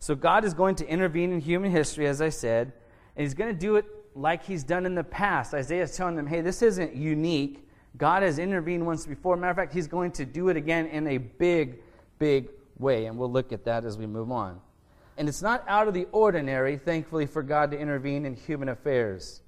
So 0.00 0.14
God 0.14 0.44
is 0.44 0.54
going 0.54 0.74
to 0.76 0.86
intervene 0.86 1.32
in 1.32 1.40
human 1.40 1.70
history, 1.70 2.06
as 2.06 2.20
I 2.20 2.28
said, 2.28 2.72
and 3.16 3.24
he's 3.24 3.34
going 3.34 3.52
to 3.52 3.58
do 3.58 3.76
it 3.76 3.86
like 4.14 4.44
he's 4.44 4.64
done 4.64 4.86
in 4.86 4.94
the 4.94 5.04
past. 5.04 5.54
Isaiah 5.54 5.84
is 5.84 5.96
telling 5.96 6.16
them, 6.16 6.26
hey, 6.26 6.40
this 6.40 6.62
isn't 6.62 6.94
unique. 6.94 7.66
God 7.96 8.22
has 8.22 8.38
intervened 8.38 8.84
once 8.84 9.06
before. 9.06 9.36
Matter 9.36 9.50
of 9.50 9.56
fact, 9.56 9.72
he's 9.72 9.88
going 9.88 10.12
to 10.12 10.24
do 10.24 10.48
it 10.48 10.56
again 10.56 10.86
in 10.86 11.06
a 11.06 11.18
big, 11.18 11.80
big 12.18 12.48
way. 12.78 13.06
And 13.06 13.16
we'll 13.16 13.30
look 13.30 13.52
at 13.52 13.64
that 13.64 13.84
as 13.84 13.96
we 13.96 14.06
move 14.06 14.30
on. 14.30 14.60
And 15.18 15.28
it's 15.28 15.42
not 15.42 15.64
out 15.66 15.88
of 15.88 15.94
the 15.94 16.06
ordinary, 16.12 16.76
thankfully, 16.76 17.26
for 17.26 17.42
God 17.42 17.72
to 17.72 17.78
intervene 17.78 18.24
in 18.24 18.34
human 18.34 18.68
affairs. 18.68 19.42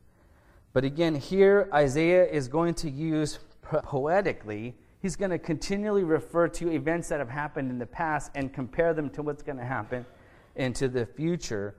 But 0.72 0.84
again, 0.84 1.14
here 1.14 1.70
Isaiah 1.72 2.26
is 2.26 2.48
going 2.48 2.74
to 2.74 2.90
use 2.90 3.38
poetically, 3.62 4.74
he's 5.00 5.14
going 5.14 5.30
to 5.30 5.38
continually 5.38 6.02
refer 6.02 6.48
to 6.48 6.72
events 6.72 7.08
that 7.08 7.20
have 7.20 7.28
happened 7.28 7.70
in 7.70 7.78
the 7.78 7.86
past 7.86 8.32
and 8.34 8.52
compare 8.52 8.92
them 8.92 9.10
to 9.10 9.22
what's 9.22 9.44
going 9.44 9.58
to 9.58 9.64
happen 9.64 10.04
into 10.56 10.88
the 10.88 11.06
future. 11.06 11.76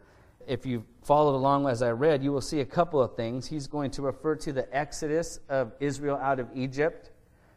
If 0.48 0.66
you 0.66 0.86
followed 1.04 1.36
along 1.36 1.68
as 1.68 1.82
I 1.82 1.92
read, 1.92 2.24
you 2.24 2.32
will 2.32 2.40
see 2.40 2.62
a 2.62 2.66
couple 2.66 3.02
of 3.02 3.18
things. 3.18 3.46
He's 3.46 3.68
going 3.68 3.92
to 3.92 4.04
refer 4.04 4.36
to 4.38 4.54
the 4.54 4.74
exodus 4.76 5.42
of 5.50 5.74
Israel 5.82 6.16
out 6.16 6.40
of 6.40 6.48
Egypt. 6.56 7.12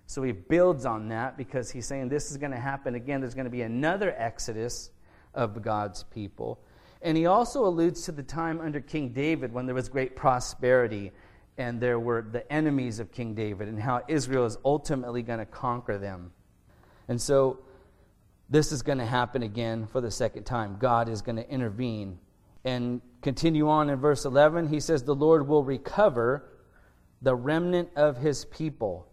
So 0.06 0.20
he 0.24 0.32
builds 0.32 0.84
on 0.84 1.08
that 1.10 1.36
because 1.36 1.70
he's 1.70 1.86
saying 1.86 2.08
this 2.08 2.32
is 2.32 2.38
going 2.38 2.52
to 2.52 2.58
happen 2.58 2.96
again. 2.96 3.20
There's 3.20 3.34
going 3.34 3.46
to 3.46 3.50
be 3.50 3.62
another 3.62 4.14
exodus 4.18 4.90
of 5.34 5.62
God's 5.62 6.04
people. 6.04 6.60
And 7.02 7.16
he 7.16 7.26
also 7.26 7.66
alludes 7.66 8.02
to 8.02 8.12
the 8.12 8.22
time 8.22 8.60
under 8.60 8.80
King 8.80 9.10
David 9.10 9.52
when 9.52 9.66
there 9.66 9.74
was 9.74 9.88
great 9.88 10.16
prosperity 10.16 11.12
and 11.58 11.80
there 11.80 12.00
were 12.00 12.22
the 12.22 12.50
enemies 12.52 12.98
of 12.98 13.12
King 13.12 13.34
David 13.34 13.68
and 13.68 13.78
how 13.78 14.02
Israel 14.08 14.44
is 14.44 14.56
ultimately 14.64 15.22
going 15.22 15.38
to 15.38 15.46
conquer 15.46 15.98
them. 15.98 16.32
And 17.08 17.20
so 17.20 17.60
this 18.48 18.72
is 18.72 18.82
going 18.82 18.98
to 18.98 19.06
happen 19.06 19.42
again 19.42 19.86
for 19.86 20.00
the 20.00 20.10
second 20.10 20.44
time. 20.44 20.76
God 20.78 21.08
is 21.08 21.22
going 21.22 21.36
to 21.36 21.48
intervene. 21.48 22.18
And 22.64 23.00
continue 23.22 23.68
on 23.68 23.90
in 23.90 23.98
verse 23.98 24.24
11, 24.24 24.68
he 24.68 24.80
says, 24.80 25.02
The 25.02 25.14
Lord 25.14 25.46
will 25.46 25.62
recover 25.62 26.50
the 27.22 27.34
remnant 27.34 27.90
of 27.96 28.16
his 28.16 28.44
people. 28.46 29.06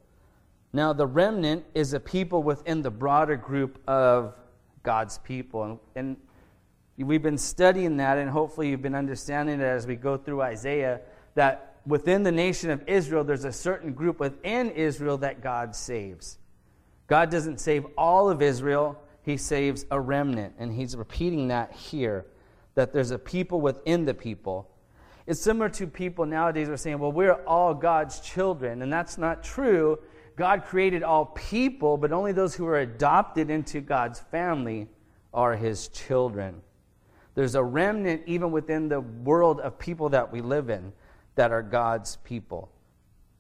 Now, 0.74 0.94
the 0.94 1.08
remnant 1.08 1.66
is 1.76 1.94
a 1.94 2.00
people 2.00 2.44
within 2.44 2.82
the 2.82 2.92
broader 2.92 3.36
group 3.36 3.82
of 3.88 4.36
God's 4.84 5.18
people. 5.20 5.64
And, 5.64 5.80
and 5.96 6.18
we've 6.98 7.24
been 7.24 7.38
studying 7.38 7.98
that, 7.98 8.18
and 8.18 8.30
hopefully 8.30 8.70
you've 8.70 8.82
been 8.82 8.96
understanding 8.96 9.60
it 9.60 9.64
as 9.64 9.88
we 9.88 9.96
go 9.96 10.18
through 10.18 10.42
Isaiah 10.42 11.02
that 11.36 11.76
within 11.86 12.24
the 12.24 12.32
nation 12.32 12.70
of 12.70 12.88
Israel, 12.88 13.24
there's 13.24 13.46
a 13.46 13.52
certain 13.52 13.94
group 13.94 14.20
within 14.20 14.72
Israel 14.72 15.18
that 15.20 15.42
God 15.42 15.76
saves. 15.76 16.38
God 17.08 17.30
doesn't 17.30 17.60
save 17.60 17.86
all 17.98 18.30
of 18.30 18.42
Israel, 18.42 19.02
He 19.24 19.38
saves 19.38 19.86
a 19.92 20.00
remnant. 20.00 20.54
And 20.58 20.72
He's 20.72 20.96
repeating 20.96 21.48
that 21.50 21.72
here 21.72 22.26
that 22.76 22.94
there's 22.94 23.12
a 23.12 23.20
people 23.20 23.62
within 23.62 24.06
the 24.06 24.14
people. 24.14 24.70
It's 25.28 25.42
similar 25.42 25.70
to 25.70 25.88
people 25.88 26.26
nowadays 26.26 26.70
are 26.70 26.78
saying, 26.78 27.00
well, 27.00 27.12
we're 27.12 27.44
all 27.46 27.74
God's 27.74 28.20
children. 28.22 28.82
And 28.82 28.92
that's 28.92 29.18
not 29.18 29.44
true. 29.44 30.00
God 30.42 30.66
created 30.66 31.04
all 31.04 31.26
people, 31.28 31.98
but 31.98 32.12
only 32.12 32.32
those 32.32 32.56
who 32.56 32.66
are 32.66 32.80
adopted 32.80 33.52
into 33.52 33.80
God's 33.80 34.20
family 34.20 34.88
are 35.36 35.56
His 35.56 35.88
children. 35.90 36.64
There's 37.36 37.54
a 37.54 37.64
remnant 37.64 38.24
even 38.26 38.50
within 38.50 38.90
the 38.90 39.02
world 39.02 39.60
of 39.60 39.78
people 39.78 40.10
that 40.10 40.34
we 40.34 40.42
live 40.42 40.72
in 40.72 40.94
that 41.36 41.52
are 41.52 41.62
God's 41.62 42.16
people. 42.24 42.72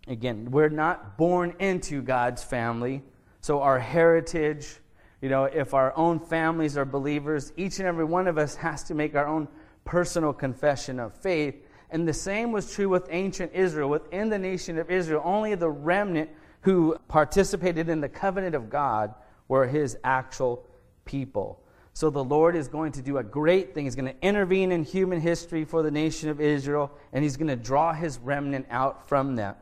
Again, 0.07 0.51
we're 0.51 0.69
not 0.69 1.17
born 1.17 1.55
into 1.57 2.03
God's 2.03 2.43
family, 2.43 3.01
so 3.39 3.63
our 3.63 3.79
heritage, 3.79 4.75
you 5.23 5.29
know, 5.29 5.45
if 5.45 5.73
our 5.73 5.97
own 5.97 6.19
families 6.19 6.77
are 6.77 6.85
believers, 6.85 7.51
each 7.57 7.79
and 7.79 7.87
every 7.87 8.05
one 8.05 8.27
of 8.27 8.37
us 8.37 8.53
has 8.53 8.83
to 8.83 8.93
make 8.93 9.15
our 9.15 9.25
own 9.25 9.47
personal 9.85 10.33
confession 10.33 10.99
of 10.99 11.15
faith. 11.15 11.55
And 11.89 12.07
the 12.07 12.13
same 12.13 12.51
was 12.51 12.71
true 12.71 12.89
with 12.89 13.07
ancient 13.09 13.53
Israel. 13.53 13.89
Within 13.89 14.29
the 14.29 14.37
nation 14.37 14.77
of 14.77 14.91
Israel, 14.91 15.23
only 15.25 15.55
the 15.55 15.71
remnant 15.71 16.29
who 16.61 16.97
participated 17.07 17.89
in 17.89 18.01
the 18.01 18.09
covenant 18.09 18.55
of 18.55 18.69
God 18.69 19.13
were 19.47 19.67
his 19.67 19.97
actual 20.03 20.65
people. 21.05 21.59
So 21.93 22.09
the 22.09 22.23
Lord 22.23 22.55
is 22.55 22.67
going 22.67 22.93
to 22.93 23.01
do 23.01 23.17
a 23.17 23.23
great 23.23 23.73
thing. 23.73 23.85
He's 23.85 23.95
going 23.95 24.13
to 24.13 24.25
intervene 24.25 24.71
in 24.71 24.83
human 24.83 25.19
history 25.19 25.65
for 25.65 25.83
the 25.83 25.91
nation 25.91 26.29
of 26.29 26.39
Israel, 26.39 26.91
and 27.11 27.23
he's 27.23 27.35
going 27.35 27.49
to 27.49 27.55
draw 27.55 27.93
his 27.93 28.17
remnant 28.19 28.67
out 28.69 29.09
from 29.09 29.35
them, 29.35 29.55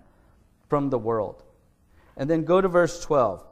from 0.68 0.89
the 0.89 1.00
world. 1.00 1.44
And 2.15 2.29
then 2.29 2.44
go 2.44 2.62
to 2.62 2.68
verse 2.68 3.03
12. 3.03 3.44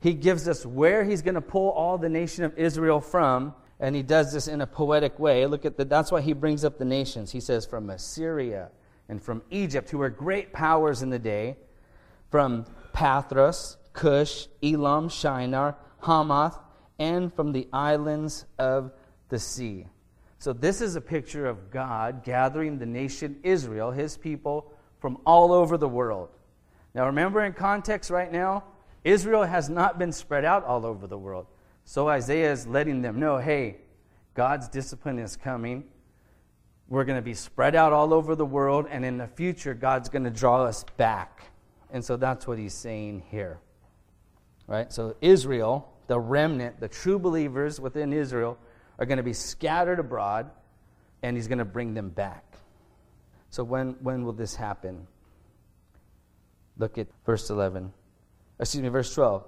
He 0.00 0.12
gives 0.12 0.48
us 0.48 0.66
where 0.66 1.04
he's 1.04 1.22
going 1.22 1.36
to 1.36 1.40
pull 1.40 1.70
all 1.70 1.96
the 1.96 2.08
nation 2.08 2.44
of 2.44 2.58
Israel 2.58 3.00
from, 3.00 3.54
and 3.78 3.94
he 3.94 4.02
does 4.02 4.32
this 4.32 4.48
in 4.48 4.60
a 4.60 4.66
poetic 4.66 5.18
way. 5.18 5.46
Look 5.46 5.64
at 5.64 5.76
that. 5.76 5.88
That's 5.88 6.10
why 6.10 6.20
he 6.20 6.32
brings 6.32 6.64
up 6.64 6.78
the 6.78 6.84
nations. 6.84 7.30
He 7.30 7.40
says, 7.40 7.64
from 7.64 7.90
Assyria 7.90 8.70
and 9.08 9.22
from 9.22 9.42
Egypt, 9.50 9.90
who 9.90 9.98
were 9.98 10.10
great 10.10 10.52
powers 10.52 11.02
in 11.02 11.10
the 11.10 11.18
day, 11.18 11.56
from 12.34 12.66
Pathros, 12.92 13.76
Cush, 13.92 14.48
Elam, 14.60 15.08
Shinar, 15.08 15.76
Hamath, 16.00 16.58
and 16.98 17.32
from 17.32 17.52
the 17.52 17.68
islands 17.72 18.44
of 18.58 18.90
the 19.28 19.38
sea. 19.38 19.86
So, 20.40 20.52
this 20.52 20.80
is 20.80 20.96
a 20.96 21.00
picture 21.00 21.46
of 21.46 21.70
God 21.70 22.24
gathering 22.24 22.76
the 22.76 22.86
nation 22.86 23.38
Israel, 23.44 23.92
his 23.92 24.16
people, 24.16 24.72
from 24.98 25.18
all 25.24 25.52
over 25.52 25.76
the 25.76 25.86
world. 25.88 26.28
Now, 26.92 27.06
remember 27.06 27.44
in 27.44 27.52
context 27.52 28.10
right 28.10 28.32
now, 28.32 28.64
Israel 29.04 29.44
has 29.44 29.70
not 29.70 30.00
been 30.00 30.10
spread 30.10 30.44
out 30.44 30.64
all 30.64 30.84
over 30.84 31.06
the 31.06 31.16
world. 31.16 31.46
So, 31.84 32.08
Isaiah 32.08 32.50
is 32.50 32.66
letting 32.66 33.00
them 33.00 33.20
know 33.20 33.38
hey, 33.38 33.76
God's 34.34 34.66
discipline 34.68 35.20
is 35.20 35.36
coming. 35.36 35.84
We're 36.88 37.04
going 37.04 37.18
to 37.18 37.22
be 37.22 37.34
spread 37.34 37.76
out 37.76 37.92
all 37.92 38.12
over 38.12 38.34
the 38.34 38.44
world, 38.44 38.86
and 38.90 39.04
in 39.04 39.18
the 39.18 39.28
future, 39.28 39.72
God's 39.72 40.08
going 40.08 40.24
to 40.24 40.30
draw 40.30 40.64
us 40.64 40.84
back. 40.96 41.52
And 41.94 42.04
so 42.04 42.18
that's 42.18 42.46
what 42.46 42.58
he's 42.58 42.74
saying 42.74 43.22
here. 43.30 43.60
Right? 44.66 44.92
So, 44.92 45.16
Israel 45.22 45.94
the 46.06 46.18
remnant, 46.18 46.80
the 46.80 46.88
true 46.88 47.18
believers 47.18 47.80
within 47.80 48.12
Israel, 48.12 48.58
are 48.98 49.06
going 49.06 49.16
to 49.16 49.24
be 49.24 49.32
scattered 49.32 49.98
abroad, 49.98 50.50
and 51.22 51.36
he's 51.36 51.48
going 51.48 51.58
to 51.58 51.64
bring 51.64 51.94
them 51.94 52.10
back. 52.10 52.44
So, 53.50 53.64
when, 53.64 53.96
when 54.00 54.24
will 54.24 54.32
this 54.32 54.54
happen? 54.54 55.06
Look 56.76 56.98
at 56.98 57.06
verse 57.24 57.48
11. 57.50 57.92
Excuse 58.60 58.82
me, 58.82 58.88
verse 58.88 59.14
12. 59.14 59.44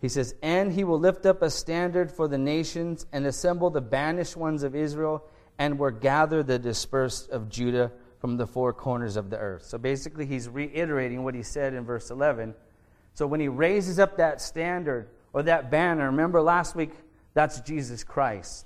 He 0.00 0.08
says, 0.08 0.34
And 0.42 0.72
he 0.72 0.84
will 0.84 0.98
lift 0.98 1.26
up 1.26 1.42
a 1.42 1.50
standard 1.50 2.10
for 2.10 2.26
the 2.26 2.38
nations 2.38 3.06
and 3.12 3.26
assemble 3.26 3.70
the 3.70 3.80
banished 3.80 4.36
ones 4.36 4.62
of 4.62 4.74
Israel 4.74 5.24
and 5.58 5.78
will 5.78 5.90
gather 5.90 6.42
the 6.42 6.58
dispersed 6.58 7.30
of 7.30 7.48
Judah 7.48 7.92
from 8.24 8.38
the 8.38 8.46
four 8.46 8.72
corners 8.72 9.16
of 9.16 9.28
the 9.28 9.36
earth. 9.36 9.66
So 9.66 9.76
basically, 9.76 10.24
he's 10.24 10.48
reiterating 10.48 11.24
what 11.24 11.34
he 11.34 11.42
said 11.42 11.74
in 11.74 11.84
verse 11.84 12.10
11. 12.10 12.54
So 13.12 13.26
when 13.26 13.38
he 13.38 13.48
raises 13.48 13.98
up 13.98 14.16
that 14.16 14.40
standard 14.40 15.10
or 15.34 15.42
that 15.42 15.70
banner. 15.70 16.06
Remember 16.06 16.40
last 16.40 16.74
week, 16.74 16.92
that's 17.34 17.60
Jesus 17.60 18.02
Christ. 18.02 18.64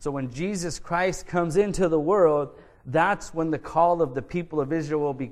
So 0.00 0.10
when 0.10 0.32
Jesus 0.32 0.80
Christ 0.80 1.28
comes 1.28 1.56
into 1.56 1.88
the 1.88 2.00
world, 2.00 2.58
that's 2.84 3.32
when 3.32 3.52
the 3.52 3.60
call 3.60 4.02
of 4.02 4.12
the 4.14 4.22
people 4.22 4.60
of 4.60 4.72
Israel 4.72 5.02
will 5.02 5.14
be, 5.14 5.30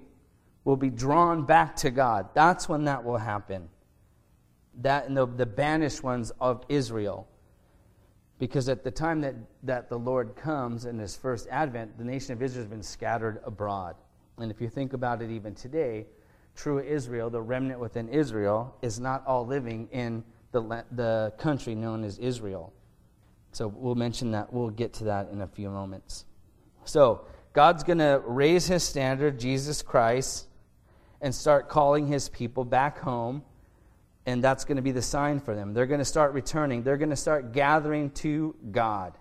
will 0.63 0.77
be 0.77 0.91
drawn 0.91 1.45
back 1.45 1.75
to 1.77 1.91
God. 1.91 2.29
That's 2.33 2.69
when 2.69 2.85
that 2.85 3.03
will 3.03 3.17
happen. 3.17 3.69
That 4.83 5.09
and 5.09 5.17
the, 5.17 5.27
the 5.27 5.47
banished 5.47 6.05
ones 6.05 6.31
of 6.41 6.65
Israel. 6.69 7.27
Because 8.39 8.69
at 8.69 8.83
the 8.83 8.91
time 8.91 9.21
that, 9.21 9.35
that 9.63 9.89
the 9.89 9.99
Lord 9.99 10.35
comes 10.37 10.87
in 10.87 10.99
his 10.99 11.17
first 11.17 11.47
advent, 11.51 11.97
the 11.99 12.05
nation 12.05 12.33
of 12.33 12.43
Israel 12.43 12.65
has 12.65 12.71
been 12.71 12.83
scattered 12.83 13.41
abroad. 13.45 13.97
And 14.39 14.51
if 14.51 14.61
you 14.61 14.69
think 14.69 14.93
about 14.93 15.23
it 15.23 15.31
even 15.31 15.55
today, 15.55 16.07
true 16.57 16.81
Israel, 16.81 17.31
the 17.31 17.41
remnant 17.41 17.79
within 17.79 18.09
Israel, 18.09 18.77
is 18.83 18.99
not 18.99 19.25
all 19.27 19.47
living 19.47 19.89
in 19.93 20.25
the, 20.53 20.85
the 20.93 21.33
country 21.39 21.75
known 21.75 22.05
as 22.05 22.19
Israel. 22.19 22.73
So 23.53 23.69
we'll 23.69 23.95
mention 23.95 24.33
that. 24.33 24.53
We'll 24.53 24.71
get 24.71 24.93
to 24.95 25.05
that 25.05 25.29
in 25.31 25.43
a 25.43 25.47
few 25.47 25.71
moments. 25.71 26.25
So 26.85 27.27
God's 27.53 27.85
going 27.85 27.99
to 27.99 28.21
raise 28.27 28.67
his 28.67 28.83
standard, 28.83 29.39
Jesus 29.39 29.81
Christ, 29.81 30.49
and 31.21 31.33
start 31.33 31.69
calling 31.69 32.07
his 32.07 32.29
people 32.29 32.65
back 32.65 32.99
home. 32.99 33.43
And 34.27 34.43
that's 34.43 34.65
going 34.65 34.77
to 34.77 34.83
be 34.83 34.93
the 34.93 35.03
sign 35.03 35.41
for 35.41 35.55
them. 35.55 35.75
They're 35.75 35.87
going 35.87 35.99
to 35.99 36.05
start 36.05 36.33
returning, 36.33 36.83
they're 36.83 36.97
going 36.97 37.11
to 37.11 37.17
start 37.17 37.53
gathering 37.53 38.11
to 38.11 38.55
God. 38.71 39.17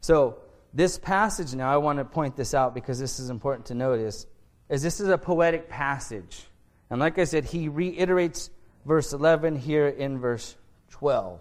So, 0.00 0.38
this 0.74 0.98
passage 0.98 1.54
now, 1.54 1.72
I 1.72 1.78
want 1.78 2.00
to 2.00 2.04
point 2.04 2.36
this 2.36 2.52
out 2.52 2.74
because 2.74 2.98
this 2.98 3.18
is 3.18 3.30
important 3.30 3.66
to 3.66 3.74
notice, 3.74 4.26
is 4.68 4.82
this 4.82 5.00
is 5.00 5.08
a 5.08 5.16
poetic 5.16 5.70
passage. 5.70 6.44
And 6.90 7.00
like 7.00 7.18
I 7.18 7.24
said, 7.24 7.46
he 7.46 7.68
reiterates 7.68 8.50
verse 8.84 9.14
11 9.14 9.56
here 9.56 9.88
in 9.88 10.18
verse 10.18 10.54
12. 10.90 11.40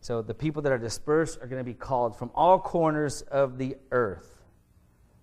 So 0.00 0.22
the 0.22 0.34
people 0.34 0.62
that 0.62 0.72
are 0.72 0.78
dispersed 0.78 1.38
are 1.42 1.46
going 1.46 1.60
to 1.60 1.64
be 1.64 1.74
called 1.74 2.16
from 2.16 2.30
all 2.34 2.58
corners 2.58 3.22
of 3.22 3.58
the 3.58 3.76
earth. 3.90 4.34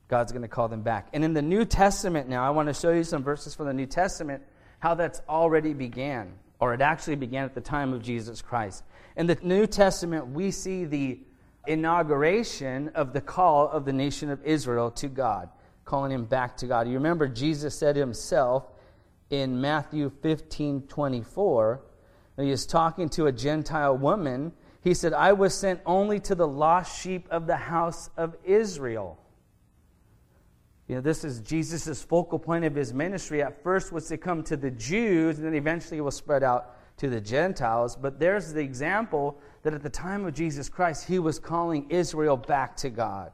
God's 0.07 0.31
going 0.31 0.43
to 0.43 0.47
call 0.47 0.67
them 0.67 0.81
back. 0.81 1.09
And 1.13 1.23
in 1.23 1.33
the 1.33 1.41
New 1.41 1.65
Testament 1.65 2.29
now, 2.29 2.45
I 2.45 2.51
want 2.51 2.67
to 2.67 2.73
show 2.73 2.91
you 2.91 3.03
some 3.03 3.23
verses 3.23 3.55
from 3.55 3.67
the 3.67 3.73
New 3.73 3.87
Testament 3.87 4.43
how 4.79 4.93
that's 4.93 5.21
already 5.27 5.73
began, 5.73 6.33
or 6.59 6.73
it 6.73 6.81
actually 6.81 7.15
began 7.15 7.45
at 7.45 7.53
the 7.53 7.61
time 7.61 7.93
of 7.93 8.01
Jesus 8.01 8.41
Christ. 8.41 8.83
In 9.17 9.27
the 9.27 9.37
New 9.41 9.67
Testament, 9.67 10.27
we 10.27 10.51
see 10.51 10.85
the 10.85 11.19
inauguration 11.67 12.89
of 12.89 13.13
the 13.13 13.21
call 13.21 13.69
of 13.69 13.85
the 13.85 13.93
nation 13.93 14.29
of 14.29 14.43
Israel 14.43 14.91
to 14.91 15.07
God, 15.07 15.49
calling 15.83 16.11
him 16.11 16.25
back 16.25 16.57
to 16.57 16.67
God. 16.67 16.87
You 16.87 16.95
remember 16.95 17.27
Jesus 17.27 17.77
said 17.77 17.95
himself 17.95 18.71
in 19.29 19.59
Matthew 19.59 20.11
15 20.21 20.83
24, 20.83 21.81
he 22.37 22.51
is 22.51 22.65
talking 22.65 23.09
to 23.09 23.27
a 23.27 23.31
Gentile 23.31 23.97
woman. 23.97 24.51
He 24.81 24.93
said, 24.93 25.13
I 25.13 25.33
was 25.33 25.53
sent 25.53 25.81
only 25.85 26.19
to 26.21 26.35
the 26.35 26.47
lost 26.47 27.01
sheep 27.01 27.27
of 27.31 27.47
the 27.47 27.55
house 27.55 28.09
of 28.17 28.35
Israel. 28.43 29.19
You 30.87 30.95
know, 30.95 31.01
this 31.01 31.23
is 31.23 31.41
Jesus' 31.41 32.03
focal 32.03 32.37
point 32.37 32.63
of 32.63 32.75
his 32.75 32.93
ministry. 32.93 33.41
At 33.41 33.63
first 33.63 33.91
was 33.91 34.07
to 34.07 34.17
come 34.17 34.43
to 34.43 34.55
the 34.55 34.71
Jews, 34.71 35.37
and 35.37 35.47
then 35.47 35.55
eventually 35.55 35.97
it 35.97 36.01
will 36.01 36.11
spread 36.11 36.43
out 36.43 36.97
to 36.97 37.09
the 37.09 37.19
Gentiles. 37.19 37.95
But 37.95 38.19
there's 38.19 38.53
the 38.53 38.61
example 38.61 39.39
that 39.63 39.73
at 39.73 39.81
the 39.81 39.89
time 39.89 40.25
of 40.25 40.33
Jesus 40.33 40.69
Christ, 40.69 41.07
he 41.07 41.17
was 41.17 41.39
calling 41.39 41.89
Israel 41.89 42.37
back 42.37 42.75
to 42.77 42.89
God. 42.89 43.31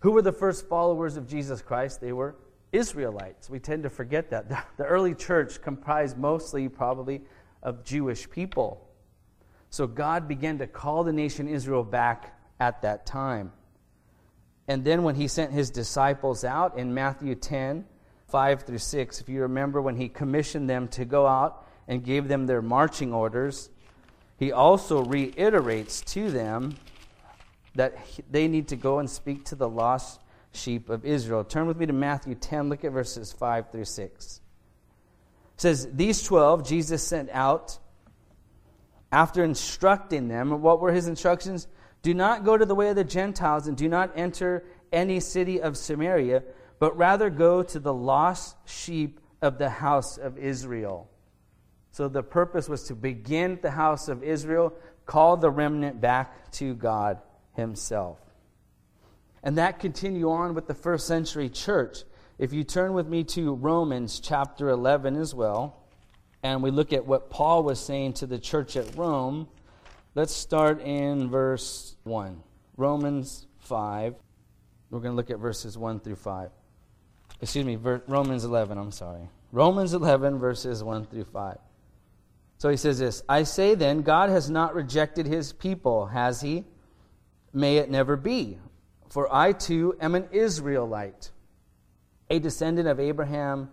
Who 0.00 0.12
were 0.12 0.22
the 0.22 0.32
first 0.32 0.68
followers 0.68 1.16
of 1.16 1.26
Jesus 1.26 1.62
Christ? 1.62 2.00
They 2.00 2.12
were 2.12 2.36
Israelites. 2.70 3.50
We 3.50 3.58
tend 3.58 3.82
to 3.82 3.90
forget 3.90 4.30
that. 4.30 4.48
The 4.76 4.84
early 4.84 5.14
church 5.14 5.60
comprised 5.60 6.16
mostly, 6.16 6.68
probably, 6.68 7.22
of 7.62 7.82
Jewish 7.82 8.30
people. 8.30 8.88
So 9.70 9.86
God 9.86 10.28
began 10.28 10.58
to 10.58 10.66
call 10.68 11.02
the 11.02 11.12
nation 11.12 11.48
Israel 11.48 11.82
back 11.82 12.38
at 12.60 12.82
that 12.82 13.04
time. 13.04 13.50
And 14.68 14.84
then 14.84 15.02
when 15.02 15.14
he 15.14 15.28
sent 15.28 15.52
his 15.52 15.70
disciples 15.70 16.44
out 16.44 16.76
in 16.76 16.92
Matthew 16.92 17.34
10, 17.34 17.84
5 18.28 18.62
through 18.62 18.78
6, 18.78 19.20
if 19.20 19.28
you 19.28 19.42
remember 19.42 19.80
when 19.80 19.96
he 19.96 20.08
commissioned 20.08 20.68
them 20.68 20.88
to 20.88 21.04
go 21.04 21.26
out 21.26 21.66
and 21.86 22.04
gave 22.04 22.26
them 22.26 22.46
their 22.46 22.62
marching 22.62 23.12
orders, 23.12 23.70
he 24.38 24.52
also 24.52 25.04
reiterates 25.04 26.00
to 26.02 26.30
them 26.30 26.76
that 27.76 27.96
they 28.30 28.48
need 28.48 28.68
to 28.68 28.76
go 28.76 28.98
and 28.98 29.08
speak 29.08 29.44
to 29.44 29.54
the 29.54 29.68
lost 29.68 30.20
sheep 30.52 30.88
of 30.88 31.04
Israel. 31.04 31.44
Turn 31.44 31.66
with 31.66 31.76
me 31.76 31.86
to 31.86 31.92
Matthew 31.92 32.34
10, 32.34 32.68
look 32.68 32.84
at 32.84 32.92
verses 32.92 33.32
5 33.32 33.70
through 33.70 33.84
6. 33.84 34.40
It 35.54 35.60
says, 35.60 35.88
These 35.92 36.22
12 36.22 36.66
Jesus 36.66 37.02
sent 37.02 37.30
out 37.30 37.78
after 39.12 39.44
instructing 39.44 40.28
them. 40.28 40.60
What 40.60 40.80
were 40.80 40.92
his 40.92 41.06
instructions? 41.06 41.68
Do 42.02 42.14
not 42.14 42.44
go 42.44 42.56
to 42.56 42.64
the 42.64 42.74
way 42.74 42.90
of 42.90 42.96
the 42.96 43.04
Gentiles 43.04 43.66
and 43.66 43.76
do 43.76 43.88
not 43.88 44.12
enter 44.16 44.64
any 44.92 45.20
city 45.20 45.60
of 45.60 45.76
Samaria, 45.76 46.42
but 46.78 46.96
rather 46.96 47.30
go 47.30 47.62
to 47.62 47.78
the 47.80 47.94
lost 47.94 48.56
sheep 48.66 49.20
of 49.42 49.58
the 49.58 49.70
house 49.70 50.18
of 50.18 50.38
Israel. 50.38 51.10
So 51.90 52.08
the 52.08 52.22
purpose 52.22 52.68
was 52.68 52.84
to 52.84 52.94
begin 52.94 53.58
the 53.62 53.70
house 53.70 54.08
of 54.08 54.22
Israel, 54.22 54.74
call 55.06 55.36
the 55.36 55.50
remnant 55.50 56.00
back 56.00 56.50
to 56.52 56.74
God 56.74 57.18
Himself. 57.54 58.18
And 59.42 59.58
that 59.58 59.78
continue 59.78 60.30
on 60.30 60.54
with 60.54 60.66
the 60.66 60.74
first 60.74 61.06
century 61.06 61.48
church. 61.48 61.98
If 62.38 62.52
you 62.52 62.64
turn 62.64 62.92
with 62.92 63.06
me 63.06 63.24
to 63.24 63.54
Romans 63.54 64.20
chapter 64.20 64.68
11 64.68 65.16
as 65.16 65.34
well, 65.34 65.82
and 66.42 66.62
we 66.62 66.70
look 66.70 66.92
at 66.92 67.06
what 67.06 67.30
Paul 67.30 67.62
was 67.62 67.80
saying 67.80 68.14
to 68.14 68.26
the 68.26 68.38
church 68.38 68.76
at 68.76 68.94
Rome, 68.96 69.48
Let's 70.16 70.32
start 70.32 70.80
in 70.80 71.28
verse 71.28 71.94
1. 72.04 72.42
Romans 72.78 73.46
5. 73.58 74.14
We're 74.88 75.00
going 75.00 75.12
to 75.12 75.14
look 75.14 75.28
at 75.28 75.36
verses 75.36 75.76
1 75.76 76.00
through 76.00 76.16
5. 76.16 76.48
Excuse 77.42 77.66
me, 77.66 77.76
Romans 77.76 78.42
11, 78.46 78.78
I'm 78.78 78.92
sorry. 78.92 79.28
Romans 79.52 79.92
11, 79.92 80.38
verses 80.38 80.82
1 80.82 81.04
through 81.04 81.24
5. 81.24 81.58
So 82.56 82.70
he 82.70 82.78
says 82.78 82.98
this 82.98 83.24
I 83.28 83.42
say 83.42 83.74
then, 83.74 84.00
God 84.00 84.30
has 84.30 84.48
not 84.48 84.74
rejected 84.74 85.26
his 85.26 85.52
people, 85.52 86.06
has 86.06 86.40
he? 86.40 86.64
May 87.52 87.76
it 87.76 87.90
never 87.90 88.16
be. 88.16 88.56
For 89.10 89.28
I 89.30 89.52
too 89.52 89.98
am 90.00 90.14
an 90.14 90.28
Israelite, 90.32 91.30
a 92.30 92.38
descendant 92.38 92.88
of 92.88 92.98
Abraham 92.98 93.68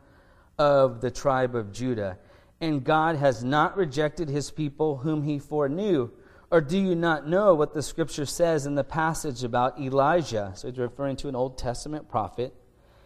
of 0.57 0.99
the 0.99 1.09
tribe 1.09 1.55
of 1.55 1.71
Judah. 1.71 2.17
And 2.59 2.83
God 2.83 3.15
has 3.15 3.45
not 3.45 3.77
rejected 3.77 4.27
his 4.27 4.51
people 4.51 4.97
whom 4.97 5.23
he 5.23 5.39
foreknew. 5.39 6.11
Or 6.53 6.61
do 6.61 6.77
you 6.77 6.93
not 6.93 7.27
know 7.27 7.55
what 7.55 7.73
the 7.73 7.81
scripture 7.81 8.27
says 8.27 8.67
in 8.67 8.75
the 8.75 8.83
passage 8.83 9.43
about 9.43 9.79
Elijah? 9.81 10.51
So 10.53 10.69
he's 10.69 10.77
referring 10.77 11.15
to 11.15 11.27
an 11.27 11.35
Old 11.35 11.57
Testament 11.57 12.07
prophet. 12.07 12.53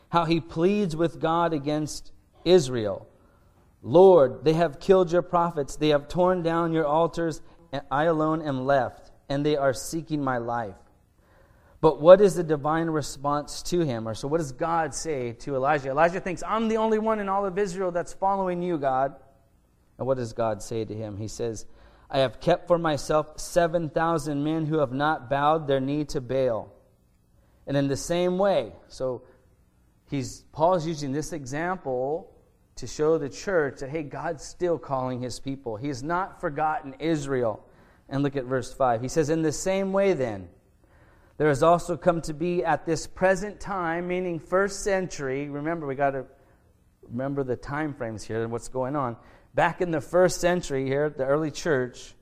How 0.09 0.25
he 0.25 0.41
pleads 0.41 0.97
with 0.97 1.21
God 1.21 1.53
against 1.53 2.11
Israel. 2.43 3.07
Lord, 3.81 4.43
they 4.43 4.51
have 4.51 4.81
killed 4.81 5.13
your 5.13 5.21
prophets, 5.21 5.77
they 5.77 5.89
have 5.89 6.09
torn 6.09 6.43
down 6.43 6.73
your 6.73 6.85
altars, 6.85 7.41
and 7.71 7.83
I 7.89 8.03
alone 8.03 8.41
am 8.41 8.65
left, 8.65 9.11
and 9.29 9.45
they 9.45 9.55
are 9.55 9.73
seeking 9.73 10.21
my 10.21 10.39
life. 10.39 10.75
But 11.79 12.01
what 12.01 12.19
is 12.19 12.35
the 12.35 12.43
divine 12.43 12.87
response 12.87 13.61
to 13.63 13.79
him? 13.79 14.09
Or 14.09 14.13
so 14.13 14.27
what 14.27 14.39
does 14.39 14.51
God 14.51 14.93
say 14.93 15.31
to 15.31 15.55
Elijah? 15.55 15.91
Elijah 15.91 16.19
thinks, 16.19 16.43
I'm 16.45 16.67
the 16.67 16.75
only 16.75 16.99
one 16.99 17.21
in 17.21 17.29
all 17.29 17.45
of 17.45 17.57
Israel 17.57 17.91
that's 17.91 18.11
following 18.11 18.61
you, 18.61 18.77
God. 18.77 19.15
And 19.97 20.05
what 20.05 20.17
does 20.17 20.33
God 20.33 20.61
say 20.61 20.83
to 20.83 20.93
him? 20.93 21.15
He 21.15 21.29
says, 21.29 21.65
I 22.09 22.19
have 22.19 22.39
kept 22.39 22.67
for 22.67 22.77
myself 22.77 23.39
7,000 23.39 24.43
men 24.43 24.65
who 24.65 24.79
have 24.79 24.93
not 24.93 25.29
bowed 25.29 25.67
their 25.67 25.81
knee 25.81 26.05
to 26.05 26.21
Baal. 26.21 26.73
And 27.65 27.75
in 27.75 27.87
the 27.87 27.97
same 27.97 28.37
way, 28.37 28.71
so 28.87 29.23
he's 30.09 30.41
Paul's 30.53 30.87
using 30.87 31.11
this 31.11 31.33
example 31.33 32.33
to 32.77 32.87
show 32.87 33.17
the 33.17 33.27
church 33.27 33.79
that 33.79 33.89
hey, 33.89 34.03
God's 34.03 34.45
still 34.45 34.77
calling 34.77 35.21
his 35.21 35.39
people. 35.39 35.75
He 35.75 35.89
has 35.89 36.01
not 36.01 36.39
forgotten 36.39 36.95
Israel. 36.99 37.65
And 38.07 38.23
look 38.23 38.37
at 38.37 38.45
verse 38.45 38.73
5. 38.73 39.01
He 39.01 39.09
says, 39.09 39.29
In 39.29 39.41
the 39.41 39.51
same 39.51 39.91
way, 39.91 40.13
then, 40.13 40.47
there 41.35 41.49
has 41.49 41.61
also 41.61 41.97
come 41.97 42.21
to 42.21 42.33
be 42.33 42.63
at 42.63 42.85
this 42.85 43.05
present 43.05 43.59
time, 43.59 44.07
meaning 44.07 44.39
first 44.39 44.83
century. 44.83 45.49
Remember, 45.49 45.85
we 45.85 45.95
got 45.95 46.11
to 46.11 46.25
remember 47.09 47.43
the 47.43 47.57
time 47.57 47.93
frames 47.93 48.23
here 48.23 48.43
and 48.43 48.51
what's 48.51 48.69
going 48.69 48.95
on 48.95 49.17
back 49.57 49.81
in 49.81 49.89
the 49.89 49.99
first 49.99 50.39
century 50.39 50.85
here, 50.85 51.05
at 51.05 51.17
the 51.17 51.25
early 51.25 51.49
church, 51.49 52.13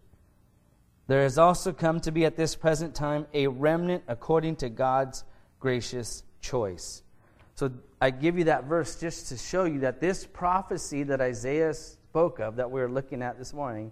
there 1.07 1.23
has 1.23 1.37
also 1.37 1.73
come 1.73 1.99
to 1.99 2.09
be 2.09 2.23
at 2.23 2.37
this 2.37 2.55
present 2.55 2.95
time 2.95 3.27
a 3.33 3.45
remnant 3.45 4.01
according 4.07 4.55
to 4.55 4.69
God's 4.69 5.25
gracious 5.59 6.23
choice. 6.39 7.03
So 7.55 7.71
I 7.99 8.11
give 8.11 8.37
you 8.37 8.45
that 8.45 8.63
verse 8.63 8.97
just 8.97 9.27
to 9.29 9.37
show 9.37 9.65
you 9.65 9.81
that 9.81 9.99
this 9.99 10.25
prophecy 10.25 11.03
that 11.03 11.19
Isaiah 11.19 11.73
spoke 11.73 12.39
of, 12.39 12.55
that 12.55 12.71
we 12.71 12.79
are 12.79 12.89
looking 12.89 13.21
at 13.21 13.37
this 13.37 13.53
morning, 13.53 13.91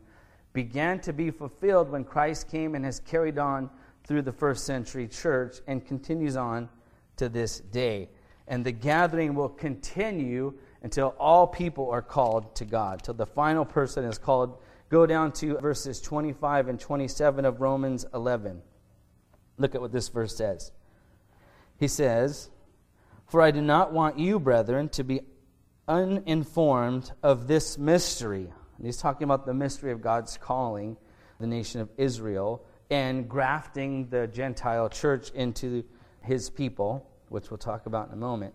began 0.53 1.01
to 1.01 1.11
be 1.11 1.29
fulfilled 1.29 1.89
when 1.89 2.05
Christ 2.05 2.49
came 2.49 2.75
and 2.75 2.85
has 2.85 3.01
carried 3.01 3.37
on 3.37 3.69
through 4.05 4.21
the 4.21 4.31
first 4.31 4.65
century 4.65 5.05
church 5.09 5.57
and 5.67 5.85
continues 5.85 6.37
on 6.37 6.69
to 7.17 7.27
this 7.27 7.59
day. 7.59 8.07
And 8.47 8.65
the 8.65 8.71
gathering 8.71 9.35
will 9.35 9.49
continue 9.49 10.53
until 10.83 11.15
all 11.17 11.47
people 11.47 11.89
are 11.89 12.01
called 12.01 12.55
to 12.57 12.65
God, 12.65 13.01
till 13.03 13.13
the 13.13 13.25
final 13.25 13.65
person 13.65 14.03
is 14.03 14.17
called. 14.17 14.57
Go 14.89 15.05
down 15.05 15.31
to 15.33 15.57
verses 15.57 16.01
25 16.01 16.67
and 16.67 16.79
27 16.79 17.45
of 17.45 17.61
Romans 17.61 18.05
11. 18.13 18.61
Look 19.57 19.73
at 19.75 19.81
what 19.81 19.91
this 19.91 20.09
verse 20.09 20.35
says. 20.35 20.71
He 21.77 21.87
says, 21.87 22.49
For 23.27 23.41
I 23.41 23.51
do 23.51 23.61
not 23.61 23.93
want 23.93 24.19
you, 24.19 24.39
brethren, 24.39 24.89
to 24.89 25.03
be 25.03 25.21
uninformed 25.87 27.11
of 27.23 27.47
this 27.47 27.77
mystery. 27.77 28.51
And 28.77 28.85
he's 28.85 28.97
talking 28.97 29.23
about 29.23 29.45
the 29.45 29.53
mystery 29.53 29.91
of 29.91 30.01
God's 30.01 30.37
calling 30.37 30.97
the 31.39 31.47
nation 31.47 31.81
of 31.81 31.89
Israel 31.97 32.63
and 32.89 33.27
grafting 33.27 34.07
the 34.09 34.27
Gentile 34.27 34.89
church 34.89 35.31
into 35.31 35.83
his 36.21 36.49
people, 36.49 37.09
which 37.29 37.49
we'll 37.49 37.57
talk 37.57 37.85
about 37.85 38.07
in 38.07 38.13
a 38.13 38.17
moment. 38.17 38.53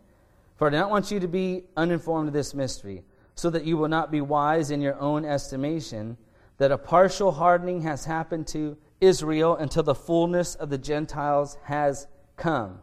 For 0.58 0.66
I 0.66 0.70
do 0.70 0.76
not 0.76 0.90
want 0.90 1.12
you 1.12 1.20
to 1.20 1.28
be 1.28 1.64
uninformed 1.76 2.26
of 2.26 2.34
this 2.34 2.52
mystery, 2.52 3.04
so 3.36 3.48
that 3.50 3.64
you 3.64 3.76
will 3.76 3.88
not 3.88 4.10
be 4.10 4.20
wise 4.20 4.72
in 4.72 4.80
your 4.80 4.98
own 4.98 5.24
estimation, 5.24 6.16
that 6.58 6.72
a 6.72 6.76
partial 6.76 7.30
hardening 7.30 7.82
has 7.82 8.04
happened 8.04 8.48
to 8.48 8.76
Israel 9.00 9.54
until 9.54 9.84
the 9.84 9.94
fullness 9.94 10.56
of 10.56 10.68
the 10.68 10.76
Gentiles 10.76 11.56
has 11.62 12.08
come. 12.36 12.80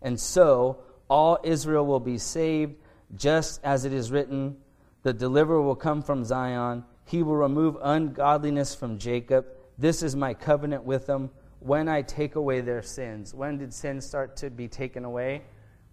And 0.00 0.18
so 0.18 0.78
all 1.10 1.40
Israel 1.42 1.84
will 1.84 1.98
be 1.98 2.18
saved, 2.18 2.76
just 3.16 3.60
as 3.64 3.84
it 3.84 3.92
is 3.92 4.12
written 4.12 4.56
The 5.02 5.12
deliverer 5.12 5.60
will 5.60 5.74
come 5.74 6.02
from 6.02 6.24
Zion, 6.24 6.84
he 7.04 7.24
will 7.24 7.36
remove 7.36 7.76
ungodliness 7.82 8.76
from 8.76 8.98
Jacob. 8.98 9.46
This 9.76 10.04
is 10.04 10.14
my 10.14 10.34
covenant 10.34 10.84
with 10.84 11.06
them 11.06 11.30
when 11.58 11.88
I 11.88 12.02
take 12.02 12.36
away 12.36 12.60
their 12.60 12.82
sins. 12.82 13.34
When 13.34 13.58
did 13.58 13.74
sin 13.74 14.00
start 14.00 14.36
to 14.36 14.50
be 14.50 14.68
taken 14.68 15.04
away? 15.04 15.42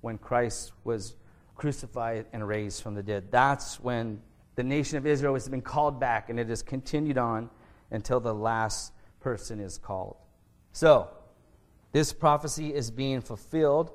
When 0.05 0.19
Christ 0.19 0.71
was 0.83 1.15
crucified 1.55 2.27
and 2.31 2.47
raised 2.47 2.83
from 2.83 2.93
the 2.93 3.01
dead. 3.01 3.31
That's 3.31 3.79
when 3.79 4.21
the 4.53 4.63
nation 4.63 4.99
of 4.99 5.07
Israel 5.07 5.33
has 5.33 5.49
been 5.49 5.63
called 5.63 5.99
back, 5.99 6.29
and 6.29 6.39
it 6.39 6.47
has 6.47 6.61
continued 6.61 7.17
on 7.17 7.49
until 7.89 8.19
the 8.19 8.33
last 8.33 8.93
person 9.19 9.59
is 9.59 9.79
called. 9.79 10.15
So, 10.73 11.09
this 11.91 12.13
prophecy 12.13 12.71
is 12.71 12.91
being 12.91 13.19
fulfilled 13.19 13.93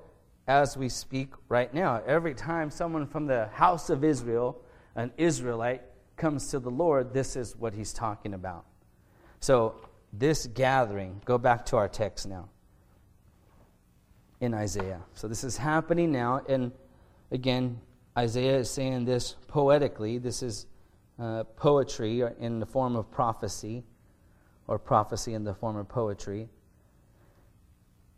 as 0.49 0.77
we 0.77 0.88
speak 0.88 1.33
right 1.49 1.73
now. 1.73 2.03
Every 2.05 2.35
time 2.35 2.70
someone 2.70 3.07
from 3.07 3.27
the 3.27 3.46
house 3.53 3.88
of 3.88 4.03
Israel, 4.03 4.61
an 4.96 5.12
Israelite, 5.16 5.83
comes 6.16 6.49
to 6.49 6.59
the 6.59 6.73
Lord, 6.73 7.14
this 7.14 7.37
is 7.37 7.55
what 7.57 7.73
he's 7.73 7.92
talking 7.92 8.35
about. 8.35 8.64
So, 9.38 9.77
this 10.12 10.49
gathering, 10.49 11.23
go 11.25 11.38
back 11.38 11.66
to 11.66 11.77
our 11.77 11.88
text 11.88 12.27
now 12.27 12.49
in 14.40 14.55
Isaiah. 14.55 15.03
So, 15.14 15.29
this 15.29 15.44
is 15.44 15.57
happening 15.57 16.11
now. 16.11 16.42
And 16.48 16.72
again, 17.31 17.81
Isaiah 18.16 18.59
is 18.59 18.70
saying 18.70 19.05
this 19.05 19.37
poetically. 19.48 20.18
This 20.18 20.42
is 20.42 20.66
uh, 21.18 21.44
poetry 21.57 22.22
in 22.38 22.59
the 22.59 22.66
form 22.66 22.96
of 22.96 23.11
prophecy, 23.11 23.85
or 24.66 24.79
prophecy 24.79 25.35
in 25.35 25.44
the 25.44 25.55
form 25.55 25.76
of 25.76 25.88
poetry. 25.88 26.48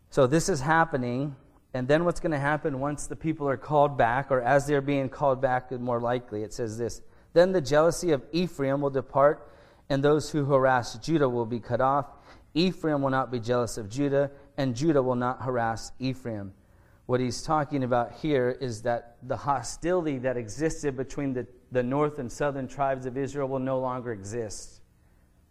So, 0.09 0.27
this 0.27 0.49
is 0.49 0.61
happening. 0.61 1.35
And 1.75 1.87
then 1.87 2.05
what's 2.05 2.19
going 2.19 2.31
to 2.31 2.39
happen 2.39 2.79
once 2.79 3.07
the 3.07 3.15
people 3.15 3.49
are 3.49 3.57
called 3.57 3.97
back, 3.97 4.29
or 4.29 4.41
as 4.41 4.67
they're 4.67 4.81
being 4.81 5.09
called 5.09 5.41
back, 5.41 5.71
more 5.71 5.99
likely, 5.99 6.43
it 6.43 6.53
says 6.53 6.77
this 6.77 7.01
Then 7.33 7.51
the 7.51 7.61
jealousy 7.61 8.11
of 8.11 8.23
Ephraim 8.31 8.81
will 8.81 8.91
depart, 8.91 9.51
and 9.89 10.03
those 10.03 10.29
who 10.29 10.45
harass 10.45 10.97
Judah 10.99 11.27
will 11.27 11.47
be 11.47 11.59
cut 11.59 11.81
off. 11.81 12.05
Ephraim 12.53 13.01
will 13.01 13.09
not 13.09 13.31
be 13.31 13.39
jealous 13.39 13.77
of 13.77 13.89
Judah, 13.89 14.29
and 14.57 14.75
Judah 14.75 15.01
will 15.01 15.15
not 15.15 15.41
harass 15.41 15.91
Ephraim. 15.99 16.53
What 17.05 17.19
he's 17.19 17.43
talking 17.43 17.83
about 17.83 18.13
here 18.13 18.57
is 18.61 18.81
that 18.83 19.17
the 19.23 19.35
hostility 19.35 20.19
that 20.19 20.37
existed 20.37 20.95
between 20.95 21.33
the, 21.33 21.45
the 21.71 21.83
north 21.83 22.19
and 22.19 22.31
southern 22.31 22.67
tribes 22.67 23.05
of 23.05 23.17
Israel 23.17 23.49
will 23.49 23.59
no 23.59 23.79
longer 23.79 24.13
exist 24.13 24.81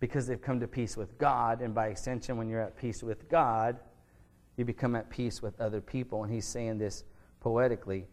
because 0.00 0.26
they've 0.26 0.42
come 0.42 0.60
to 0.60 0.66
peace 0.66 0.96
with 0.96 1.16
God, 1.18 1.60
and 1.60 1.74
by 1.74 1.86
extension, 1.86 2.36
when 2.36 2.48
you're 2.48 2.60
at 2.60 2.76
peace 2.76 3.04
with 3.04 3.28
God, 3.28 3.78
you 4.56 4.64
become 4.64 4.96
at 4.96 5.08
peace 5.10 5.40
with 5.40 5.60
other 5.60 5.80
people. 5.80 6.24
And 6.24 6.32
he's 6.32 6.46
saying 6.46 6.78
this 6.78 7.04
poetically. 7.40 8.06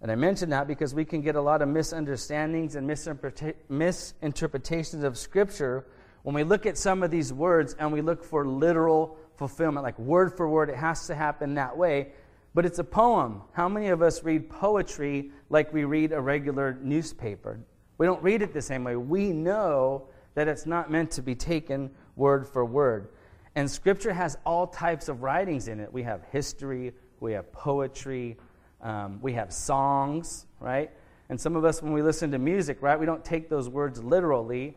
And 0.00 0.10
I 0.10 0.14
mention 0.14 0.48
that 0.50 0.66
because 0.66 0.94
we 0.94 1.04
can 1.04 1.20
get 1.20 1.36
a 1.36 1.40
lot 1.40 1.60
of 1.60 1.68
misunderstandings 1.68 2.74
and 2.74 2.86
misinterpretations 2.86 5.04
of 5.04 5.18
Scripture 5.18 5.84
when 6.22 6.34
we 6.34 6.42
look 6.42 6.66
at 6.66 6.78
some 6.78 7.02
of 7.02 7.10
these 7.10 7.32
words 7.32 7.74
and 7.78 7.92
we 7.92 8.00
look 8.00 8.24
for 8.24 8.46
literal 8.46 9.18
fulfillment, 9.40 9.82
like 9.82 9.98
word 9.98 10.36
for 10.36 10.46
word, 10.50 10.68
it 10.68 10.76
has 10.76 11.06
to 11.06 11.14
happen 11.14 11.54
that 11.54 11.74
way. 11.74 12.08
But 12.52 12.66
it's 12.66 12.78
a 12.78 12.84
poem. 12.84 13.40
How 13.52 13.70
many 13.70 13.88
of 13.88 14.02
us 14.02 14.22
read 14.22 14.50
poetry 14.50 15.30
like 15.48 15.72
we 15.72 15.84
read 15.84 16.12
a 16.12 16.20
regular 16.20 16.76
newspaper? 16.82 17.58
We 17.96 18.04
don't 18.04 18.22
read 18.22 18.42
it 18.42 18.52
the 18.52 18.60
same 18.60 18.84
way. 18.84 18.96
We 18.96 19.32
know 19.32 20.08
that 20.34 20.46
it's 20.46 20.66
not 20.66 20.90
meant 20.90 21.10
to 21.12 21.22
be 21.22 21.34
taken 21.34 21.90
word 22.16 22.46
for 22.46 22.66
word. 22.66 23.08
And 23.54 23.68
Scripture 23.70 24.12
has 24.12 24.36
all 24.44 24.66
types 24.66 25.08
of 25.08 25.22
writings 25.22 25.68
in 25.68 25.80
it. 25.80 25.90
We 25.90 26.02
have 26.02 26.22
history, 26.30 26.92
we 27.20 27.32
have 27.32 27.50
poetry, 27.50 28.36
um, 28.82 29.20
we 29.22 29.32
have 29.32 29.54
songs, 29.54 30.44
right? 30.60 30.90
And 31.30 31.40
some 31.40 31.56
of 31.56 31.64
us, 31.64 31.82
when 31.82 31.94
we 31.94 32.02
listen 32.02 32.30
to 32.32 32.38
music, 32.38 32.82
right, 32.82 33.00
we 33.00 33.06
don't 33.06 33.24
take 33.24 33.48
those 33.48 33.70
words 33.70 34.04
literally. 34.04 34.76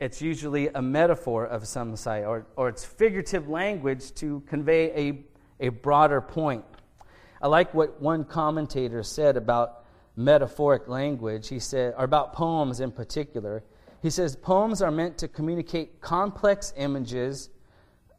It's 0.00 0.20
usually 0.20 0.68
a 0.68 0.82
metaphor 0.82 1.46
of 1.46 1.66
some 1.66 1.94
sort, 1.96 2.24
or, 2.24 2.46
or 2.56 2.68
it's 2.68 2.84
figurative 2.84 3.48
language 3.48 4.12
to 4.14 4.40
convey 4.48 4.90
a, 4.90 5.66
a 5.66 5.68
broader 5.68 6.20
point. 6.20 6.64
I 7.40 7.46
like 7.46 7.72
what 7.74 8.00
one 8.00 8.24
commentator 8.24 9.02
said 9.02 9.36
about 9.36 9.84
metaphoric 10.16 10.88
language. 10.88 11.48
He 11.48 11.58
said, 11.58 11.94
or 11.96 12.04
about 12.04 12.32
poems 12.32 12.80
in 12.80 12.90
particular. 12.90 13.62
He 14.02 14.10
says, 14.10 14.36
poems 14.36 14.82
are 14.82 14.90
meant 14.90 15.16
to 15.18 15.28
communicate 15.28 16.00
complex 16.00 16.72
images 16.76 17.50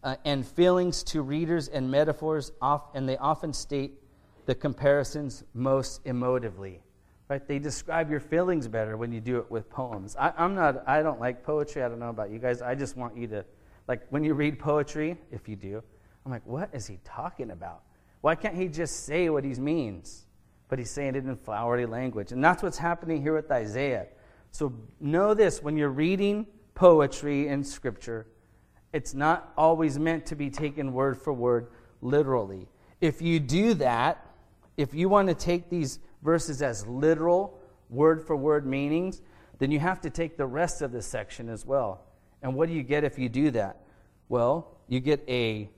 uh, 0.03 0.15
and 0.23 0.45
feelings 0.45 1.03
to 1.03 1.21
readers 1.21 1.67
and 1.67 1.89
metaphors, 1.91 2.51
off, 2.61 2.95
and 2.95 3.07
they 3.07 3.17
often 3.17 3.51
state 3.51 3.99
the 4.45 4.55
comparisons 4.55 5.43
most 5.53 6.03
emotively. 6.05 6.79
Right? 7.27 7.47
They 7.47 7.57
describe 7.57 8.11
your 8.11 8.19
feelings 8.19 8.67
better 8.67 8.97
when 8.97 9.11
you 9.11 9.19
do 9.19 9.39
it 9.39 9.49
with 9.49 9.69
poems. 9.69 10.15
I, 10.15 10.31
I'm 10.37 10.53
not. 10.53 10.83
I 10.87 11.01
don't 11.01 11.19
like 11.19 11.43
poetry. 11.43 11.81
I 11.81 11.89
don't 11.89 11.99
know 11.99 12.09
about 12.09 12.29
you 12.29 12.37
guys. 12.37 12.61
I 12.61 12.75
just 12.75 12.95
want 12.95 13.17
you 13.17 13.25
to, 13.27 13.45
like, 13.87 14.05
when 14.09 14.23
you 14.23 14.35
read 14.35 14.59
poetry, 14.59 15.17
if 15.31 15.49
you 15.49 15.55
do, 15.55 15.81
I'm 16.23 16.31
like, 16.31 16.45
what 16.45 16.69
is 16.73 16.85
he 16.85 16.99
talking 17.03 17.49
about? 17.49 17.81
Why 18.21 18.35
can't 18.35 18.55
he 18.55 18.67
just 18.67 19.05
say 19.05 19.29
what 19.29 19.43
he 19.43 19.53
means? 19.55 20.25
But 20.67 20.79
he's 20.79 20.91
saying 20.91 21.15
it 21.15 21.25
in 21.25 21.35
flowery 21.35 21.85
language, 21.85 22.31
and 22.31 22.43
that's 22.43 22.63
what's 22.63 22.77
happening 22.77 23.21
here 23.21 23.35
with 23.35 23.51
Isaiah. 23.51 24.07
So 24.51 24.73
know 24.99 25.33
this: 25.33 25.61
when 25.61 25.77
you're 25.77 25.89
reading 25.89 26.47
poetry 26.73 27.47
in 27.47 27.63
Scripture, 27.63 28.27
it's 28.93 29.13
not 29.13 29.53
always 29.57 29.99
meant 29.99 30.25
to 30.27 30.35
be 30.35 30.49
taken 30.49 30.93
word 30.93 31.21
for 31.21 31.33
word 31.33 31.67
literally. 32.01 32.67
If 33.01 33.21
you 33.21 33.39
do 33.39 33.73
that, 33.75 34.25
if 34.77 34.93
you 34.93 35.09
want 35.09 35.27
to 35.27 35.35
take 35.35 35.69
these 35.69 35.99
verses 36.25 36.61
as 36.61 36.85
literal, 36.85 37.57
word 37.89 38.25
for 38.25 38.35
word 38.35 38.65
meanings, 38.65 39.21
then 39.59 39.71
you 39.71 39.79
have 39.79 40.01
to 40.01 40.09
take 40.09 40.35
the 40.35 40.45
rest 40.45 40.81
of 40.81 40.91
this 40.91 41.05
section 41.05 41.47
as 41.47 41.65
well. 41.65 42.03
And 42.41 42.55
what 42.55 42.67
do 42.67 42.75
you 42.75 42.83
get 42.83 43.05
if 43.05 43.17
you 43.17 43.29
do 43.29 43.51
that? 43.51 43.81
Well, 44.27 44.75
you 44.87 44.99
get 44.99 45.23
a 45.29 45.69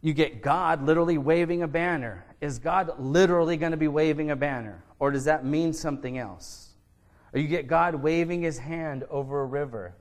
you 0.00 0.12
get 0.12 0.42
God 0.42 0.82
literally 0.84 1.16
waving 1.16 1.62
a 1.62 1.68
banner. 1.68 2.26
Is 2.40 2.58
God 2.58 2.92
literally 2.98 3.56
going 3.56 3.72
to 3.72 3.78
be 3.78 3.88
waving 3.88 4.30
a 4.30 4.36
banner 4.36 4.84
or 4.98 5.10
does 5.10 5.24
that 5.24 5.44
mean 5.44 5.72
something 5.72 6.18
else? 6.18 6.74
Or 7.32 7.40
you 7.40 7.48
get 7.48 7.66
God 7.66 7.94
waving 7.94 8.42
his 8.42 8.58
hand 8.58 9.04
over 9.10 9.42
a 9.42 9.46
river. 9.46 9.94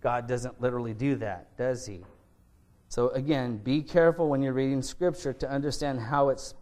God 0.00 0.28
doesn't 0.28 0.60
literally 0.60 0.94
do 0.94 1.16
that, 1.16 1.56
does 1.56 1.84
He? 1.84 2.04
So, 2.88 3.08
again, 3.10 3.56
be 3.56 3.82
careful 3.82 4.28
when 4.28 4.40
you're 4.40 4.52
reading 4.52 4.82
Scripture 4.82 5.32
to 5.32 5.50
understand 5.50 6.00
how 6.00 6.28
it's 6.28 6.54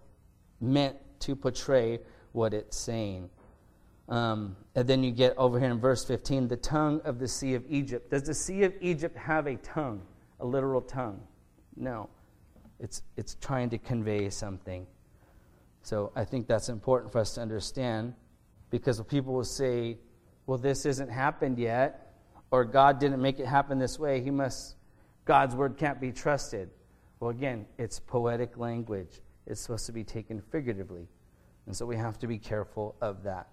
meant 0.61 0.97
to 1.21 1.37
portray 1.37 2.01
what 2.35 2.53
it's 2.53 2.77
saying. 2.77 3.31
Um, 4.09 4.57
and 4.75 4.87
then 4.87 5.03
you 5.03 5.13
get 5.13 5.35
over 5.39 5.59
here 5.59 5.71
in 5.71 5.81
verse 5.81 6.05
15 6.05 6.49
the 6.49 6.57
tongue 6.57 7.01
of 7.05 7.19
the 7.19 7.29
Sea 7.29 7.55
of 7.55 7.65
Egypt. 7.71 8.11
Does 8.11 8.25
the 8.25 8.35
Sea 8.35 8.65
of 8.65 8.75
Egypt 8.81 9.17
have 9.17 9.47
a 9.47 9.57
tongue, 9.57 10.03
a 10.41 10.45
literal 10.45 10.83
tongue? 10.83 11.21
No. 11.77 12.11
It's, 12.81 13.03
it's 13.17 13.37
trying 13.41 13.71
to 13.71 13.79
convey 13.79 14.29
something. 14.29 14.87
So 15.83 16.13
I 16.15 16.25
think 16.25 16.47
that's 16.49 16.69
important 16.69 17.13
for 17.13 17.21
us 17.21 17.35
to 17.35 17.41
understand 17.41 18.15
because 18.71 19.01
people 19.03 19.33
will 19.33 19.45
say, 19.45 19.99
well, 20.47 20.59
this 20.59 20.83
hasn't 20.83 21.11
happened 21.11 21.59
yet 21.59 22.13
or 22.51 22.65
God 22.65 22.99
didn't 22.99 23.23
make 23.23 23.39
it 23.39 23.47
happen 23.47 23.79
this 23.79 23.99
way, 23.99 24.21
he 24.21 24.31
must 24.31 24.77
God's 25.25 25.55
word 25.55 25.77
can't 25.77 26.01
be 26.01 26.13
trusted. 26.13 26.69
Well, 27.21 27.31
again, 27.31 27.67
it's 27.79 27.99
poetic 27.99 28.59
language. 28.59 29.21
It's 29.47 29.61
supposed 29.61 29.87
to 29.87 29.93
be 29.93 30.05
taken 30.05 30.43
figuratively. 30.53 31.09
And 31.67 31.77
so 31.77 31.87
we 31.87 31.97
have 31.97 32.19
to 32.21 32.27
be 32.27 32.39
careful 32.39 32.95
of 33.01 33.23
that. 33.25 33.49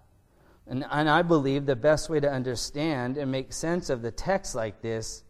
And, 0.66 0.84
and 0.90 1.08
I 1.08 1.22
believe 1.22 1.66
the 1.66 1.76
best 1.76 2.08
way 2.08 2.20
to 2.20 2.30
understand 2.30 3.16
and 3.16 3.30
make 3.30 3.52
sense 3.52 3.90
of 3.90 4.02
the 4.02 4.10
text 4.10 4.54
like 4.54 4.80
this 4.80 5.24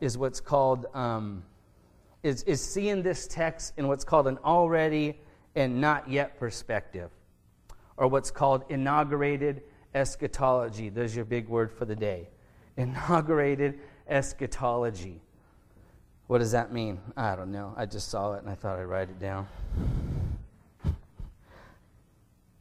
is 0.00 0.16
what's 0.16 0.40
called 0.40 0.86
um, 0.94 1.42
is, 2.22 2.42
is 2.44 2.60
seeing 2.60 3.02
this 3.02 3.26
text 3.26 3.74
in 3.76 3.88
what's 3.88 4.04
called 4.04 4.28
an 4.28 4.38
already 4.44 5.18
and 5.54 5.80
not 5.80 6.08
yet 6.08 6.38
perspective, 6.38 7.10
or 7.96 8.06
what's 8.06 8.30
called 8.30 8.64
inaugurated 8.68 9.62
eschatology. 9.94 10.88
There's 10.88 11.16
your 11.16 11.24
big 11.24 11.48
word 11.48 11.72
for 11.72 11.84
the 11.84 11.96
day 11.96 12.28
inaugurated 12.76 13.80
eschatology. 14.06 15.20
What 16.28 16.38
does 16.38 16.52
that 16.52 16.72
mean? 16.72 17.00
I 17.16 17.34
don't 17.34 17.50
know. 17.50 17.74
I 17.76 17.86
just 17.86 18.08
saw 18.08 18.34
it 18.34 18.40
and 18.40 18.48
I 18.48 18.54
thought 18.54 18.78
I'd 18.78 18.84
write 18.84 19.08
it 19.10 19.18
down. 19.18 19.48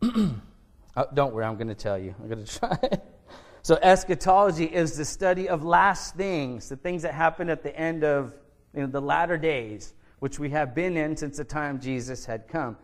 Oh, 0.02 1.08
don't 1.14 1.34
worry, 1.34 1.46
I'm 1.46 1.56
going 1.56 1.68
to 1.68 1.76
tell 1.76 1.98
you. 1.98 2.16
I'm 2.22 2.28
going 2.28 2.44
to 2.44 2.60
try. 2.60 2.78
so, 3.62 3.78
eschatology 3.82 4.66
is 4.66 4.98
the 4.98 5.06
study 5.06 5.50
of 5.50 5.64
last 5.64 6.16
things, 6.16 6.70
the 6.70 6.78
things 6.78 7.02
that 7.04 7.14
happen 7.14 7.50
at 7.50 7.64
the 7.64 7.76
end 7.78 8.04
of 8.04 8.34
you 8.74 8.82
know, 8.82 8.88
the 8.88 9.02
latter 9.02 9.38
days, 9.38 9.94
which 10.20 10.40
we 10.40 10.50
have 10.50 10.76
been 10.76 10.98
in 10.98 11.16
since 11.18 11.38
the 11.38 11.44
time 11.44 11.80
Jesus 11.80 12.26
had 12.26 12.48
come. 12.48 12.78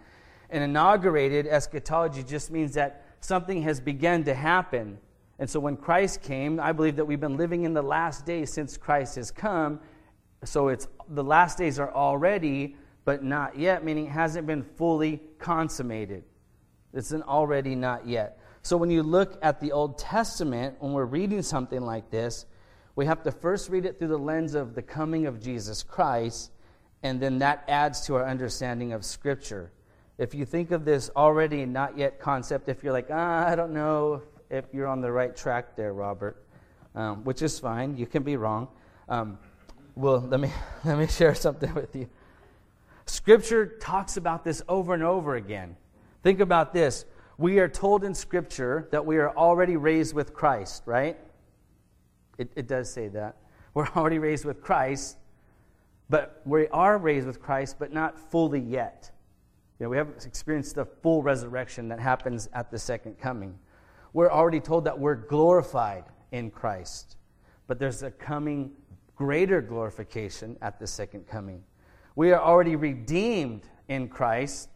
And 0.49 0.63
inaugurated 0.63 1.47
eschatology 1.47 2.23
just 2.23 2.51
means 2.51 2.73
that 2.75 3.05
something 3.19 3.61
has 3.63 3.79
begun 3.79 4.23
to 4.25 4.33
happen 4.33 4.97
and 5.39 5.49
so 5.49 5.59
when 5.59 5.75
Christ 5.75 6.21
came, 6.21 6.59
I 6.59 6.71
believe 6.71 6.95
that 6.97 7.05
we've 7.05 7.19
been 7.19 7.37
living 7.37 7.63
in 7.63 7.73
the 7.73 7.81
last 7.81 8.25
days 8.25 8.51
since 8.53 8.77
Christ 8.77 9.15
has 9.15 9.31
come. 9.31 9.79
So 10.45 10.67
it's 10.67 10.87
the 11.09 11.23
last 11.23 11.57
days 11.57 11.79
are 11.79 11.93
already, 11.93 12.75
but 13.03 13.23
not 13.23 13.57
yet, 13.57 13.83
meaning 13.83 14.05
it 14.05 14.11
hasn't 14.11 14.45
been 14.45 14.63
fully 14.63 15.21
consummated. 15.39 16.23
It's 16.93 17.11
an 17.11 17.23
already 17.23 17.75
not 17.75 18.07
yet. 18.07 18.39
So 18.61 18.77
when 18.77 18.89
you 18.91 19.03
look 19.03 19.37
at 19.41 19.59
the 19.59 19.71
Old 19.71 19.97
Testament, 19.97 20.77
when 20.79 20.93
we're 20.93 21.05
reading 21.05 21.41
something 21.41 21.81
like 21.81 22.09
this, 22.11 22.45
we 22.95 23.05
have 23.07 23.23
to 23.23 23.31
first 23.31 23.69
read 23.69 23.85
it 23.85 23.97
through 23.97 24.09
the 24.09 24.17
lens 24.17 24.53
of 24.53 24.75
the 24.75 24.81
coming 24.81 25.25
of 25.25 25.41
Jesus 25.41 25.81
Christ, 25.83 26.51
and 27.01 27.19
then 27.19 27.39
that 27.39 27.65
adds 27.67 28.01
to 28.01 28.15
our 28.15 28.25
understanding 28.25 28.93
of 28.93 29.03
Scripture. 29.03 29.71
If 30.17 30.35
you 30.35 30.45
think 30.45 30.71
of 30.71 30.85
this 30.85 31.09
already 31.15 31.65
not 31.65 31.97
yet 31.97 32.19
concept, 32.19 32.69
if 32.69 32.83
you're 32.83 32.93
like, 32.93 33.07
ah, 33.09 33.47
I 33.47 33.55
don't 33.55 33.73
know 33.73 34.21
if 34.49 34.65
you're 34.71 34.87
on 34.87 35.01
the 35.01 35.11
right 35.11 35.35
track 35.35 35.75
there, 35.75 35.91
Robert, 35.91 36.45
um, 36.93 37.23
which 37.23 37.41
is 37.41 37.59
fine. 37.59 37.97
You 37.97 38.05
can 38.05 38.21
be 38.21 38.37
wrong. 38.37 38.67
Um, 39.09 39.39
well, 39.95 40.19
let 40.19 40.39
me 40.39 40.51
let 40.85 40.97
me 40.97 41.07
share 41.07 41.33
something 41.33 41.73
with 41.73 41.95
you. 41.95 42.07
Scripture 43.07 43.65
talks 43.65 44.15
about 44.15 44.43
this 44.43 44.61
over 44.69 44.93
and 44.93 45.03
over 45.03 45.35
again. 45.35 45.75
Think 46.23 46.39
about 46.39 46.73
this. 46.73 47.05
We 47.37 47.59
are 47.59 47.67
told 47.67 48.03
in 48.05 48.13
Scripture 48.13 48.87
that 48.91 49.05
we 49.05 49.17
are 49.17 49.35
already 49.35 49.75
raised 49.75 50.15
with 50.15 50.33
Christ, 50.33 50.83
right? 50.85 51.17
It, 52.37 52.49
it 52.55 52.67
does 52.67 52.91
say 52.91 53.09
that. 53.09 53.37
We're 53.73 53.87
already 53.95 54.19
raised 54.19 54.45
with 54.45 54.61
Christ, 54.61 55.17
but 56.09 56.41
we 56.45 56.67
are 56.69 56.97
raised 56.97 57.27
with 57.27 57.41
Christ, 57.41 57.75
but 57.77 57.91
not 57.91 58.17
fully 58.17 58.61
yet. 58.61 59.11
You 59.79 59.85
know, 59.85 59.89
we 59.89 59.97
haven't 59.97 60.25
experienced 60.25 60.75
the 60.75 60.85
full 60.85 61.21
resurrection 61.21 61.89
that 61.89 61.99
happens 61.99 62.47
at 62.53 62.71
the 62.71 62.79
second 62.79 63.19
coming. 63.19 63.59
We're 64.13 64.31
already 64.31 64.59
told 64.59 64.85
that 64.85 64.97
we're 64.97 65.15
glorified 65.15 66.05
in 66.31 66.51
Christ, 66.51 67.17
but 67.67 67.79
there's 67.79 68.03
a 68.03 68.11
coming 68.11 68.71
greater 69.15 69.61
glorification 69.61 70.57
at 70.61 70.79
the 70.79 70.87
second 70.87 71.27
coming. 71.27 71.63
We 72.15 72.31
are 72.31 72.39
already 72.39 72.75
redeemed 72.75 73.67
in 73.87 74.07
Christ, 74.07 74.69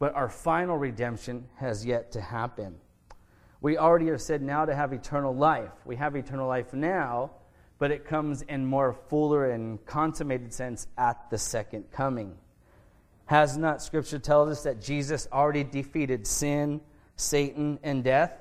but 0.00 0.14
our 0.14 0.30
final 0.30 0.76
redemption 0.76 1.46
has 1.56 1.84
yet 1.86 2.10
to 2.12 2.20
happen. 2.20 2.74
We 3.60 3.76
already 3.76 4.08
are 4.08 4.18
said 4.18 4.40
now 4.40 4.64
to 4.64 4.74
have 4.74 4.94
eternal 4.94 5.34
life. 5.34 5.70
We 5.84 5.96
have 5.96 6.16
eternal 6.16 6.48
life 6.48 6.72
now, 6.72 7.32
but 7.78 7.90
it 7.90 8.06
comes 8.06 8.40
in 8.40 8.64
more 8.64 8.94
fuller 8.94 9.50
and 9.50 9.84
consummated 9.84 10.54
sense 10.54 10.86
at 10.96 11.28
the 11.30 11.36
second 11.36 11.92
coming. 11.92 12.34
Has 13.26 13.58
not 13.58 13.82
Scripture 13.82 14.18
tell 14.18 14.48
us 14.48 14.62
that 14.62 14.80
Jesus 14.80 15.28
already 15.30 15.64
defeated 15.64 16.26
sin, 16.26 16.80
Satan, 17.16 17.78
and 17.82 18.02
death? 18.02 18.32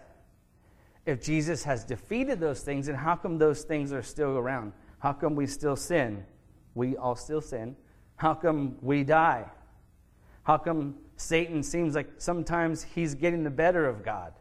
If 1.05 1.21
Jesus 1.21 1.65
has 1.65 1.83
defeated 1.83 2.39
those 2.39 2.61
things, 2.61 2.85
then 2.85 2.95
how 2.95 3.17
come 3.17 3.37
those 3.37 3.63
things 3.63 3.91
are 3.91 4.01
still 4.01 4.37
around? 4.37 4.71
How 4.99 5.11
come 5.11 5.35
we 5.35 5.45
still 5.45 5.75
sin? 5.75 6.23
We 6.73 6.95
all 6.95 7.15
still 7.15 7.41
sin. 7.41 7.75
How 8.15 8.33
come 8.33 8.77
we 8.81 9.03
die? 9.03 9.45
How 10.43 10.57
come 10.57 10.95
Satan 11.19 11.63
seems 11.63 11.95
like 11.95 12.07
sometimes 12.17 12.81
he's 12.81 13.13
getting 13.13 13.43
the 13.43 13.49
better 13.49 13.85
of 13.85 14.03
God? 14.05 14.31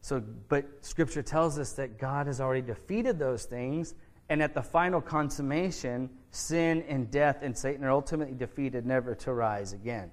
So, 0.00 0.22
but 0.48 0.64
Scripture 0.80 1.22
tells 1.22 1.58
us 1.58 1.72
that 1.72 1.98
God 1.98 2.26
has 2.26 2.40
already 2.40 2.62
defeated 2.62 3.18
those 3.18 3.44
things, 3.44 3.94
and 4.30 4.42
at 4.42 4.54
the 4.54 4.62
final 4.62 5.02
consummation, 5.02 6.08
sin 6.30 6.82
and 6.88 7.10
death 7.10 7.40
and 7.42 7.56
Satan 7.56 7.84
are 7.84 7.90
ultimately 7.90 8.34
defeated, 8.34 8.86
never 8.86 9.14
to 9.16 9.34
rise 9.34 9.74
again. 9.74 10.10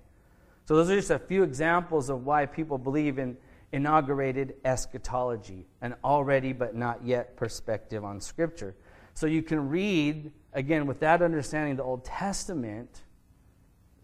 So, 0.65 0.75
those 0.75 0.89
are 0.89 0.97
just 0.97 1.11
a 1.11 1.19
few 1.19 1.43
examples 1.43 2.09
of 2.09 2.25
why 2.25 2.45
people 2.45 2.77
believe 2.77 3.17
in 3.17 3.37
inaugurated 3.71 4.55
eschatology, 4.65 5.65
an 5.81 5.95
already 6.03 6.51
but 6.51 6.75
not 6.75 7.05
yet 7.05 7.37
perspective 7.37 8.03
on 8.03 8.19
Scripture. 8.19 8.75
So, 9.13 9.27
you 9.27 9.41
can 9.41 9.69
read, 9.69 10.29
again, 10.51 10.87
with 10.87 10.99
that 10.99 11.21
understanding, 11.21 11.77
the 11.77 11.83
Old 11.83 12.03
Testament, 12.03 13.03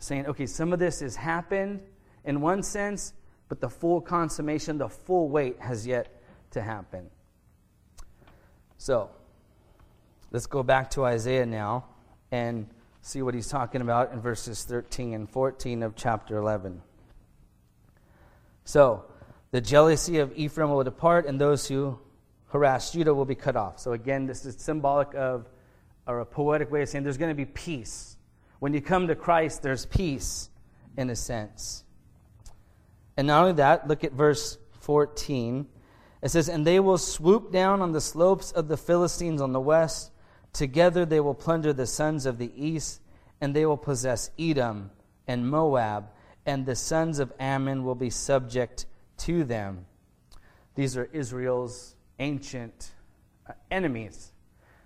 saying, 0.04 0.28
okay, 0.28 0.46
some 0.46 0.74
of 0.74 0.80
this 0.80 1.00
has 1.00 1.16
happened 1.16 1.82
in 2.26 2.42
one 2.42 2.64
sense, 2.64 3.14
but 3.50 3.62
the 3.62 3.70
full 3.70 4.02
consummation, 4.02 4.78
the 4.78 4.90
full 4.90 5.30
weight 5.30 5.60
has 5.60 5.86
yet 5.88 6.22
to 6.52 6.62
happen. 6.62 7.10
So, 8.78 9.10
let's 10.32 10.46
go 10.46 10.64
back 10.64 10.92
to 10.92 11.06
Isaiah 11.06 11.46
now 11.46 11.86
and 12.32 12.68
see 13.02 13.22
what 13.22 13.34
he's 13.34 13.48
talking 13.48 13.82
about 13.82 14.12
in 14.12 14.20
verses 14.20 14.64
13 14.64 15.14
and 15.14 15.30
14 15.30 15.84
of 15.84 15.96
chapter 15.96 16.38
11. 16.38 16.82
So, 18.66 19.06
the 19.52 19.62
jealousy 19.62 20.20
of 20.20 20.36
Ephraim 20.36 20.72
will 20.72 20.84
depart, 20.84 21.28
and 21.28 21.40
those 21.40 21.68
who 21.68 22.00
harass 22.48 22.92
Judah 22.92 23.14
will 23.14 23.26
be 23.26 23.36
cut 23.36 23.56
off. 23.56 23.80
So, 23.80 23.94
again, 23.94 24.26
this 24.26 24.46
is 24.46 24.56
symbolic 24.56 25.14
of, 25.16 25.48
or 26.08 26.22
a 26.22 26.26
poetic 26.26 26.72
way 26.72 26.82
of 26.82 26.90
saying 26.90 27.04
there's 27.04 27.18
going 27.18 27.32
to 27.32 27.36
be 27.36 27.46
peace. 27.46 28.13
When 28.64 28.74
you 28.74 28.80
come 28.80 29.10
to 29.10 29.16
Christ, 29.16 29.62
there's 29.62 29.86
peace 29.86 30.50
in 30.96 31.10
a 31.10 31.18
sense. 31.18 31.84
And 33.18 33.28
not 33.28 33.42
only 33.42 33.56
that, 33.56 33.90
look 33.90 34.06
at 34.06 34.14
verse 34.14 34.58
14. 34.80 35.68
It 36.22 36.30
says, 36.30 36.48
And 36.48 36.66
they 36.66 36.80
will 36.80 36.98
swoop 36.98 37.52
down 37.52 37.82
on 37.82 37.92
the 37.92 38.00
slopes 38.00 38.54
of 38.54 38.70
the 38.70 38.78
Philistines 38.78 39.42
on 39.42 39.52
the 39.52 39.60
west. 39.60 40.14
Together 40.54 41.06
they 41.06 41.20
will 41.20 41.34
plunder 41.34 41.74
the 41.74 41.86
sons 41.86 42.26
of 42.26 42.38
the 42.38 42.54
east, 42.56 43.02
and 43.42 43.54
they 43.54 43.66
will 43.66 43.76
possess 43.76 44.32
Edom 44.40 44.92
and 45.28 45.46
Moab, 45.50 46.06
and 46.46 46.66
the 46.66 46.78
sons 46.78 47.20
of 47.20 47.34
Ammon 47.42 47.84
will 47.84 47.96
be 47.96 48.10
subject 48.10 48.86
to 49.18 49.44
them. 49.44 49.86
These 50.76 50.96
are 50.96 51.10
Israel's 51.12 51.98
ancient 52.18 52.94
uh, 53.46 53.56
enemies. 53.70 54.32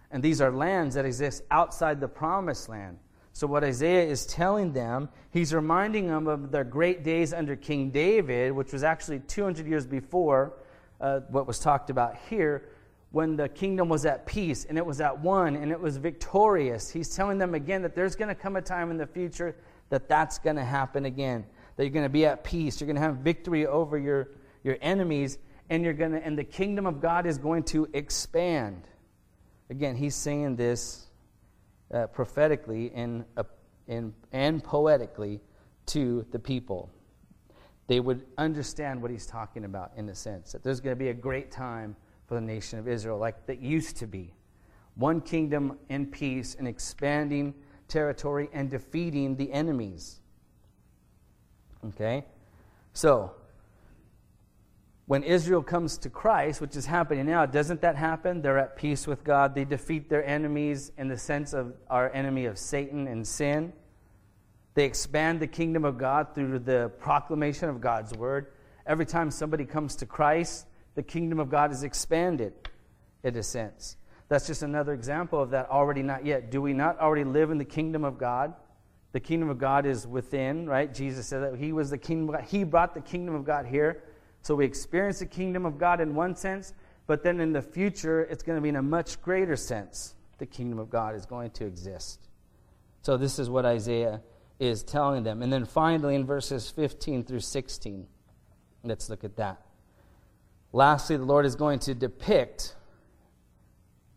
And 0.10 0.24
these 0.24 0.42
are 0.42 0.52
lands 0.52 0.96
that 0.96 1.06
exist 1.06 1.44
outside 1.52 2.02
the 2.02 2.08
promised 2.08 2.70
land. 2.70 2.98
So, 3.38 3.46
what 3.46 3.64
Isaiah 3.64 4.04
is 4.04 4.26
telling 4.26 4.74
them, 4.74 5.10
he's 5.30 5.54
reminding 5.54 6.08
them 6.08 6.26
of 6.26 6.50
their 6.50 6.64
great 6.64 7.04
days 7.04 7.34
under 7.34 7.56
King 7.56 7.92
David, 7.92 8.52
which 8.52 8.74
was 8.74 8.84
actually 8.84 9.20
200 9.20 9.68
years 9.68 9.86
before 9.86 10.54
uh, 11.00 11.20
what 11.30 11.46
was 11.46 11.60
talked 11.60 11.92
about 11.92 12.16
here, 12.32 12.68
when 13.12 13.36
the 13.36 13.48
kingdom 13.48 13.90
was 13.90 14.08
at 14.08 14.26
peace 14.26 14.66
and 14.66 14.76
it 14.76 14.84
was 14.84 15.00
at 15.02 15.20
one 15.20 15.56
and 15.56 15.72
it 15.72 15.80
was 15.80 15.98
victorious. 15.98 16.90
He's 16.90 17.16
telling 17.16 17.38
them 17.38 17.54
again 17.54 17.84
that 17.84 17.94
there's 17.94 18.16
going 18.16 18.30
to 18.30 18.34
come 18.34 18.56
a 18.56 18.62
time 18.64 18.90
in 18.90 18.98
the 18.98 19.06
future 19.06 19.56
that 19.90 20.10
that's 20.10 20.40
going 20.40 20.56
to 20.56 20.66
happen 20.66 21.06
again, 21.06 21.46
that 21.76 21.84
you're 21.84 21.94
going 21.94 22.06
to 22.06 22.10
be 22.10 22.26
at 22.26 22.44
peace, 22.44 22.82
you're 22.82 22.88
going 22.88 22.96
to 22.96 23.04
have 23.04 23.18
victory 23.18 23.68
over 23.68 24.00
your, 24.00 24.30
your 24.64 24.80
enemies, 24.82 25.38
and 25.70 25.84
you're 25.84 25.94
going 25.94 26.14
to, 26.14 26.26
and 26.26 26.40
the 26.40 26.44
kingdom 26.44 26.88
of 26.88 27.00
God 27.00 27.28
is 27.28 27.38
going 27.38 27.66
to 27.66 27.88
expand. 27.94 28.88
Again, 29.70 29.96
he's 29.96 30.16
saying 30.16 30.56
this 30.56 31.07
uh, 31.94 32.08
prophetically 32.08 32.92
and, 32.94 33.26
uh, 33.36 33.44
and, 33.88 34.14
and 34.32 34.64
poetically 34.64 35.40
to 35.88 36.26
the 36.32 36.40
people. 36.40 36.90
They 37.88 38.00
would 38.00 38.26
understand 38.38 39.02
what 39.02 39.12
he's 39.12 39.26
talking 39.26 39.64
about 39.66 39.92
in 39.96 40.10
a 40.10 40.16
sense, 40.16 40.52
that 40.52 40.64
there's 40.64 40.82
going 40.82 40.96
to 40.96 41.00
be 41.00 41.10
a 41.10 41.14
great 41.14 41.52
time 41.52 41.96
for 42.26 42.36
the 42.36 42.42
nation 42.42 42.78
of 42.78 42.88
Israel, 42.88 43.18
like 43.18 43.46
that 43.46 43.62
used 43.62 43.96
to 43.98 44.08
be. 44.08 44.34
One 44.96 45.22
kingdom 45.22 45.78
in 45.90 46.08
peace 46.08 46.56
and 46.56 46.68
expanding 46.68 47.54
territory 47.88 48.50
and 48.52 48.70
defeating 48.70 49.38
the 49.38 49.52
enemies. 49.54 50.20
Okay? 51.86 52.26
So, 52.94 53.32
when 55.08 55.24
Israel 55.24 55.64
comes 55.64 55.98
to 56.00 56.10
Christ, 56.10 56.60
which 56.60 56.76
is 56.76 56.86
happening 56.86 57.26
now, 57.26 57.46
doesn't 57.46 57.82
that 57.82 57.96
happen? 57.96 58.42
They're 58.42 58.58
at 58.58 58.76
peace 58.76 59.08
with 59.08 59.24
God. 59.24 59.56
They 59.56 59.64
defeat 59.64 60.10
their 60.10 60.24
enemies 60.26 60.92
in 60.98 61.08
the 61.08 61.18
sense 61.18 61.54
of 61.54 61.74
our 61.90 62.12
enemy 62.14 62.46
of 62.46 62.58
Satan 62.58 63.08
and 63.08 63.26
sin. 63.26 63.72
They 64.74 64.84
expand 64.84 65.40
the 65.40 65.48
kingdom 65.48 65.86
of 65.86 65.98
God 65.98 66.36
through 66.36 66.60
the 66.60 66.92
proclamation 67.00 67.70
of 67.70 67.80
God's 67.80 68.14
word. 68.16 68.48
Every 68.86 69.06
time 69.06 69.32
somebody 69.32 69.64
comes 69.64 69.96
to 69.98 70.06
Christ, 70.06 70.68
the 70.96 71.04
kingdom 71.04 71.40
of 71.40 71.50
God 71.50 71.72
is 71.72 71.84
expanded 71.84 72.54
in 73.24 73.36
a 73.38 73.44
sense. 73.44 73.96
That's 74.28 74.46
just 74.46 74.62
another 74.62 74.94
example 74.94 75.42
of 75.42 75.52
that 75.52 75.70
already 75.70 76.04
not 76.04 76.26
yet. 76.26 76.52
Do 76.52 76.62
we 76.62 76.74
not 76.74 77.00
already 77.00 77.24
live 77.24 77.50
in 77.50 77.58
the 77.58 77.66
kingdom 77.66 78.04
of 78.04 78.18
God? 78.18 78.54
The 79.14 79.22
kingdom 79.22 79.50
of 79.50 79.58
God 79.58 79.86
is 79.86 80.06
within, 80.06 80.68
right? 80.68 80.94
Jesus 80.94 81.28
said 81.28 81.44
that 81.44 81.56
he 81.58 81.72
was 81.72 81.92
the 81.92 81.98
kingdom 81.98 82.36
He 82.46 82.66
brought 82.66 82.94
the 82.94 83.00
kingdom 83.00 83.36
of 83.36 83.46
God 83.46 83.66
here. 83.66 84.04
So 84.48 84.56
we 84.56 84.64
experience 84.64 85.20
the 85.20 85.26
kingdom 85.26 85.66
of 85.66 85.78
God 85.78 86.00
in 86.00 86.16
one 86.16 86.34
sense, 86.34 86.74
but 87.06 87.22
then 87.22 87.42
in 87.42 87.52
the 87.52 87.62
future, 87.62 88.22
it's 88.22 88.44
going 88.44 88.56
to 88.56 88.62
be 88.62 88.70
in 88.70 88.78
a 88.78 88.82
much 88.82 89.22
greater 89.22 89.58
sense. 89.58 90.16
The 90.38 90.46
kingdom 90.46 90.80
of 90.80 90.90
God 90.90 91.16
is 91.16 91.26
going 91.26 91.52
to 91.52 91.66
exist. 91.66 92.30
So 93.02 93.18
this 93.18 93.40
is 93.40 93.50
what 93.50 93.66
Isaiah 93.66 94.22
is 94.58 94.84
telling 94.84 95.24
them. 95.24 95.42
And 95.42 95.52
then 95.52 95.66
finally, 95.66 96.16
in 96.16 96.26
verses 96.26 96.70
15 96.70 97.26
through 97.26 97.42
16, 97.42 98.08
let's 98.86 99.10
look 99.10 99.26
at 99.26 99.36
that. 99.36 99.66
Lastly, 100.72 101.18
the 101.18 101.26
Lord 101.26 101.46
is 101.46 101.56
going 101.56 101.80
to 101.80 101.94
depict 101.94 102.74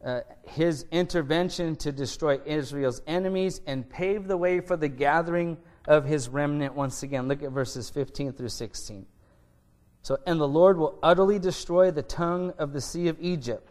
uh, 0.04 0.20
his 0.46 0.86
intervention 0.92 1.74
to 1.74 1.90
destroy 1.90 2.38
Israel's 2.46 3.02
enemies 3.08 3.62
and 3.66 3.90
pave 3.90 4.28
the 4.28 4.36
way 4.36 4.60
for 4.60 4.76
the 4.76 4.88
gathering 4.88 5.56
of 5.88 6.04
his 6.04 6.28
remnant 6.28 6.76
once 6.76 7.02
again. 7.02 7.26
Look 7.26 7.42
at 7.42 7.50
verses 7.50 7.90
15 7.90 8.34
through 8.34 8.50
16. 8.50 9.06
So, 10.02 10.18
and 10.26 10.40
the 10.40 10.48
Lord 10.48 10.78
will 10.78 10.98
utterly 11.02 11.38
destroy 11.38 11.90
the 11.90 12.02
tongue 12.02 12.52
of 12.58 12.72
the 12.72 12.80
sea 12.80 13.08
of 13.08 13.20
Egypt, 13.20 13.68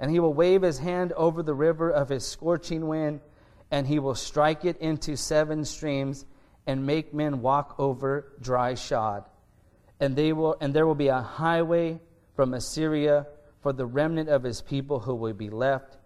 and 0.00 0.10
he 0.10 0.20
will 0.20 0.34
wave 0.34 0.62
his 0.62 0.78
hand 0.78 1.12
over 1.12 1.42
the 1.42 1.54
river 1.54 1.90
of 1.90 2.08
his 2.08 2.26
scorching 2.26 2.88
wind, 2.88 3.20
and 3.70 3.86
he 3.86 3.98
will 3.98 4.14
strike 4.14 4.64
it 4.64 4.76
into 4.78 5.16
seven 5.16 5.64
streams, 5.64 6.24
and 6.66 6.84
make 6.84 7.14
men 7.14 7.40
walk 7.40 7.76
over 7.78 8.32
dry 8.40 8.74
shod. 8.74 9.24
And 10.00 10.14
they 10.14 10.32
will 10.32 10.56
and 10.60 10.74
there 10.74 10.86
will 10.86 10.94
be 10.94 11.08
a 11.08 11.20
highway 11.20 12.00
from 12.34 12.54
Assyria 12.54 13.26
for 13.62 13.72
the 13.72 13.86
remnant 13.86 14.28
of 14.28 14.42
his 14.42 14.62
people 14.62 15.00
who 15.00 15.14
will 15.14 15.32
be 15.32 15.50
left, 15.50 15.96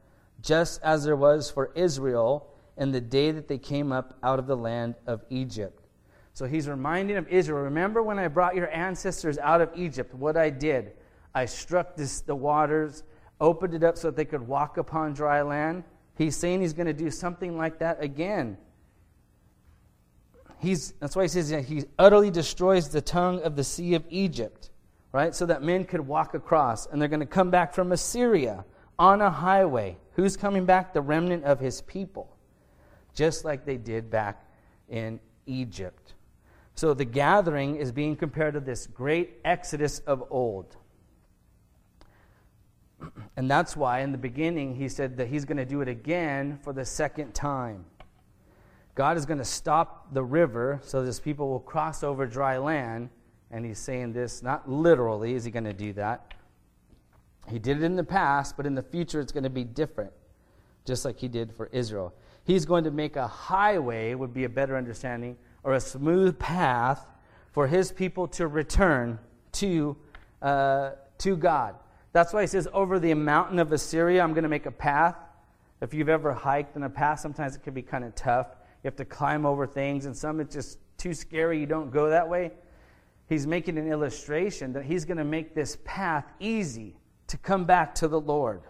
just 0.41 0.81
as 0.83 1.05
there 1.05 1.17
was 1.17 1.51
for 1.51 1.73
Israel 1.75 2.49
in 2.77 2.93
the 2.93 3.01
day 3.01 3.31
that 3.33 3.49
they 3.49 3.59
came 3.59 3.93
up 3.93 4.17
out 4.23 4.39
of 4.39 4.47
the 4.47 4.57
land 4.57 4.95
of 5.07 5.23
Egypt. 5.31 5.82
So 6.35 6.47
he's 6.47 6.69
reminding 6.69 7.17
of 7.17 7.29
Israel. 7.29 7.63
Remember 7.63 8.03
when 8.03 8.19
I 8.19 8.29
brought 8.29 8.55
your 8.55 8.71
ancestors 8.71 9.39
out 9.39 9.61
of 9.61 9.71
Egypt, 9.75 10.15
what 10.15 10.37
I 10.37 10.51
did? 10.51 10.93
I 11.35 11.45
struck 11.45 11.97
this, 11.97 12.21
the 12.21 12.35
waters, 12.35 13.03
opened 13.41 13.75
it 13.75 13.83
up 13.83 13.99
so 13.99 14.09
that 14.09 14.17
they 14.17 14.25
could 14.25 14.47
walk 14.47 14.77
upon 14.79 15.13
dry 15.13 15.43
land. 15.43 15.85
He's 16.17 16.37
saying 16.37 16.61
he's 16.61 16.73
going 16.73 16.87
to 16.87 16.93
do 16.93 17.11
something 17.11 17.57
like 17.57 17.79
that 17.81 18.03
again. 18.03 18.57
he's, 20.63 20.93
that's 21.01 21.17
why 21.17 21.23
he 21.23 21.29
says 21.29 21.51
he 21.51 21.85
utterly 21.99 22.31
destroys 22.31 22.89
the 22.89 23.01
tongue 23.01 23.43
of 23.43 23.57
the 23.57 23.65
sea 23.65 23.95
of 23.95 24.05
Egypt, 24.09 24.71
right? 25.11 25.35
So 25.35 25.45
that 25.47 25.63
men 25.63 25.85
could 25.85 26.01
walk 26.01 26.35
across. 26.35 26.87
And 26.87 27.01
they're 27.01 27.09
going 27.09 27.21
to 27.21 27.27
come 27.27 27.51
back 27.51 27.75
from 27.75 27.93
Assyria 27.93 28.65
on 28.99 29.21
a 29.21 29.31
highway. 29.31 29.97
Who's 30.13 30.37
coming 30.37 30.65
back? 30.65 30.95
The 30.95 31.01
remnant 31.01 31.45
of 31.45 31.59
his 31.59 31.83
people, 31.83 32.37
just 33.15 33.45
like 33.45 33.65
they 33.65 33.77
did 33.77 34.11
back 34.11 34.47
in 34.89 35.19
Egypt. 35.47 36.15
So 36.75 36.95
the 36.95 37.05
gathering 37.05 37.77
is 37.77 37.93
being 37.93 38.17
compared 38.17 38.55
to 38.55 38.61
this 38.61 38.87
great 38.87 39.39
exodus 39.45 40.01
of 40.01 40.25
old. 40.31 40.77
And 43.37 43.51
that's 43.51 43.77
why 43.77 44.01
in 44.01 44.13
the 44.13 44.19
beginning 44.19 44.77
he 44.77 44.89
said 44.89 45.17
that 45.17 45.27
he's 45.27 45.45
going 45.45 45.57
to 45.57 45.65
do 45.65 45.81
it 45.81 45.89
again 45.89 46.59
for 46.63 46.73
the 46.73 46.85
second 46.85 47.35
time. 47.35 47.87
God 48.95 49.17
is 49.17 49.25
going 49.25 49.39
to 49.39 49.45
stop 49.45 50.13
the 50.13 50.23
river 50.23 50.81
so 50.83 51.03
this 51.03 51.19
people 51.19 51.49
will 51.49 51.61
cross 51.61 52.03
over 52.03 52.27
dry 52.27 52.59
land. 52.59 53.09
And 53.51 53.65
he's 53.65 53.79
saying 53.79 54.13
this 54.13 54.43
not 54.43 54.71
literally, 54.71 55.35
is 55.35 55.45
he 55.45 55.51
going 55.51 55.65
to 55.65 55.73
do 55.73 55.93
that? 55.95 56.35
He 57.49 57.59
did 57.59 57.79
it 57.79 57.83
in 57.83 57.97
the 57.97 58.05
past, 58.05 58.57
but 58.57 58.67
in 58.67 58.75
the 58.75 58.83
future 58.83 59.21
it's 59.21 59.33
going 59.33 59.45
to 59.45 59.51
be 59.51 59.65
different, 59.65 60.13
just 60.85 61.05
like 61.05 61.19
he 61.19 61.29
did 61.29 61.53
for 61.53 61.67
Israel. 61.73 62.15
He's 62.45 62.65
going 62.65 62.85
to 62.85 62.91
make 62.91 63.17
a 63.17 63.27
highway, 63.27 64.15
would 64.15 64.35
be 64.35 64.45
a 64.45 64.49
better 64.49 64.77
understanding, 64.77 65.37
or 65.65 65.75
a 65.75 65.81
smooth 65.81 66.39
path 66.39 67.07
for 67.53 67.67
his 67.67 67.93
people 67.93 68.27
to 68.29 68.47
return 68.47 69.19
to, 69.53 69.97
uh, 70.41 70.93
to 71.19 71.37
God. 71.37 71.75
That's 72.13 72.33
why 72.33 72.43
he 72.43 72.47
says, 72.47 72.69
Over 72.73 72.99
the 72.99 73.15
mountain 73.15 73.59
of 73.59 73.73
Assyria, 73.73 74.23
I'm 74.23 74.33
going 74.33 74.43
to 74.43 74.49
make 74.49 74.67
a 74.67 74.73
path. 74.73 75.17
If 75.81 75.93
you've 75.93 76.09
ever 76.09 76.33
hiked 76.33 76.77
in 76.77 76.83
a 76.85 76.91
path, 76.91 77.21
sometimes 77.21 77.57
it 77.57 77.63
can 77.63 77.75
be 77.75 77.83
kind 77.83 78.05
of 78.05 78.15
tough. 78.15 78.49
You 78.83 78.89
have 78.89 78.97
to 78.97 79.05
climb 79.05 79.47
over 79.47 79.67
things, 79.67 80.07
and 80.07 80.17
some 80.17 80.41
it's 80.41 80.55
just 80.55 80.79
too 80.97 81.15
scary, 81.15 81.59
you 81.59 81.67
don't 81.67 81.91
go 81.91 82.11
that 82.11 82.29
way. 82.29 82.53
He's 83.29 83.47
making 83.47 83.79
an 83.79 83.91
illustration 83.91 84.73
that 84.75 84.85
he's 84.85 85.05
going 85.05 85.17
to 85.17 85.25
make 85.25 85.55
this 85.55 85.79
path 85.85 86.25
easy 86.39 86.97
to 87.29 87.39
come 87.39 87.65
back 87.65 87.95
to 87.97 88.09
the 88.09 88.21
Lord. 88.21 88.63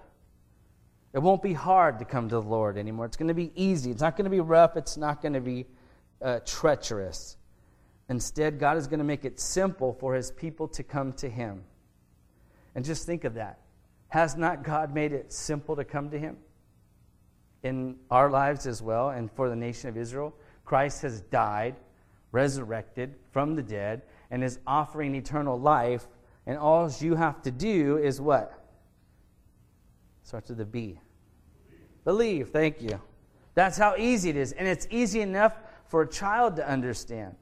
It 1.13 1.19
won't 1.19 1.43
be 1.43 1.53
hard 1.53 1.99
to 1.99 2.05
come 2.05 2.29
to 2.29 2.37
the 2.37 2.43
Lord 2.43 2.79
anymore. 2.79 3.07
It's 3.07 3.17
going 3.17 3.29
to 3.29 3.35
be 3.35 3.53
easy. 3.55 3.91
It's 3.91 4.01
not 4.01 4.17
going 4.17 4.25
to 4.25 4.31
be 4.31 4.41
rough. 4.41 4.77
It's 4.77 4.97
not 4.97 5.21
going 5.21 5.35
to 5.35 5.41
be 5.41 5.67
uh, 6.23 6.41
treacherous. 6.45 7.37
Instead, 8.09 8.59
God 8.59 8.77
is 8.77 8.87
going 8.87 8.99
to 8.99 9.05
make 9.05 9.25
it 9.25 9.41
simple 9.41 9.93
for 9.93 10.15
his 10.15 10.31
people 10.31 10.69
to 10.69 10.83
come 10.83 11.13
to 11.15 11.29
him. 11.29 11.63
And 12.75 12.85
just 12.85 13.07
think 13.07 13.25
of 13.25 13.35
that. 13.35 13.61
Has 14.09 14.37
not 14.37 14.63
God 14.63 14.93
made 14.93 15.13
it 15.13 15.33
simple 15.33 15.77
to 15.77 15.85
come 15.85 16.11
to 16.11 16.19
him? 16.19 16.37
In 17.63 17.97
our 18.11 18.29
lives 18.31 18.67
as 18.67 18.83
well, 18.83 19.11
and 19.11 19.31
for 19.31 19.49
the 19.49 19.57
nation 19.57 19.89
of 19.89 19.97
Israel, 19.97 20.35
Christ 20.65 21.03
has 21.03 21.21
died, 21.23 21.77
resurrected 22.33 23.15
from 23.31 23.55
the 23.55 23.63
dead, 23.63 24.03
and 24.31 24.43
is 24.43 24.59
offering 24.67 25.15
eternal 25.15 25.59
life. 25.59 26.07
And 26.47 26.59
all 26.59 26.91
you 26.99 27.15
have 27.15 27.41
to 27.43 27.51
do 27.51 27.99
is 27.99 28.21
what? 28.21 28.59
Starts 30.25 30.51
with 30.51 30.61
a 30.61 30.67
B. 30.67 31.01
Believe. 32.05 32.49
Thank 32.51 32.83
you. 32.83 33.01
That's 33.55 33.79
how 33.79 33.97
easy 33.97 34.31
it 34.31 34.37
is. 34.37 34.53
And 34.53 34.67
it's 34.67 34.87
easy 34.91 35.21
enough 35.21 35.57
for 35.93 36.01
a 36.01 36.09
child 36.09 36.57
to 36.57 36.67
understand. 36.67 37.37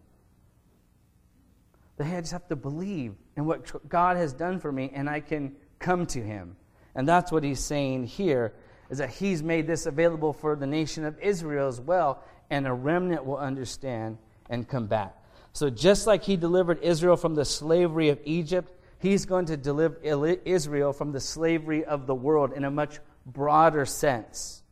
They 1.98 2.04
just 2.04 2.32
have 2.32 2.48
to 2.48 2.56
believe 2.56 3.14
in 3.36 3.44
what 3.44 3.88
God 3.88 4.16
has 4.16 4.32
done 4.32 4.58
for 4.58 4.72
me, 4.72 4.90
and 4.92 5.08
I 5.08 5.20
can 5.20 5.54
come 5.78 6.04
to 6.06 6.20
Him. 6.20 6.56
And 6.96 7.08
that's 7.08 7.30
what 7.30 7.44
he's 7.44 7.60
saying 7.60 8.06
here, 8.06 8.52
is 8.90 8.98
that 8.98 9.10
he's 9.10 9.40
made 9.40 9.68
this 9.68 9.86
available 9.86 10.32
for 10.32 10.56
the 10.56 10.66
nation 10.66 11.04
of 11.04 11.16
Israel 11.20 11.68
as 11.68 11.80
well, 11.80 12.24
and 12.50 12.66
a 12.66 12.72
remnant 12.72 13.24
will 13.24 13.36
understand 13.36 14.18
and 14.48 14.68
come 14.68 14.88
back. 14.88 15.14
So 15.52 15.70
just 15.70 16.08
like 16.08 16.24
he 16.24 16.36
delivered 16.36 16.82
Israel 16.82 17.16
from 17.16 17.36
the 17.36 17.44
slavery 17.44 18.08
of 18.08 18.18
Egypt, 18.24 18.72
he's 18.98 19.26
going 19.26 19.46
to 19.46 19.56
deliver 19.56 19.96
Israel 20.44 20.92
from 20.92 21.12
the 21.12 21.20
slavery 21.20 21.84
of 21.84 22.08
the 22.08 22.16
world 22.16 22.52
in 22.52 22.64
a 22.64 22.70
much 22.72 22.98
broader 23.24 23.86
sense. 23.86 24.64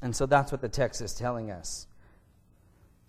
And 0.00 0.16
so 0.16 0.24
that's 0.24 0.50
what 0.50 0.62
the 0.62 0.70
text 0.70 1.02
is 1.02 1.12
telling 1.12 1.50
us. 1.50 1.84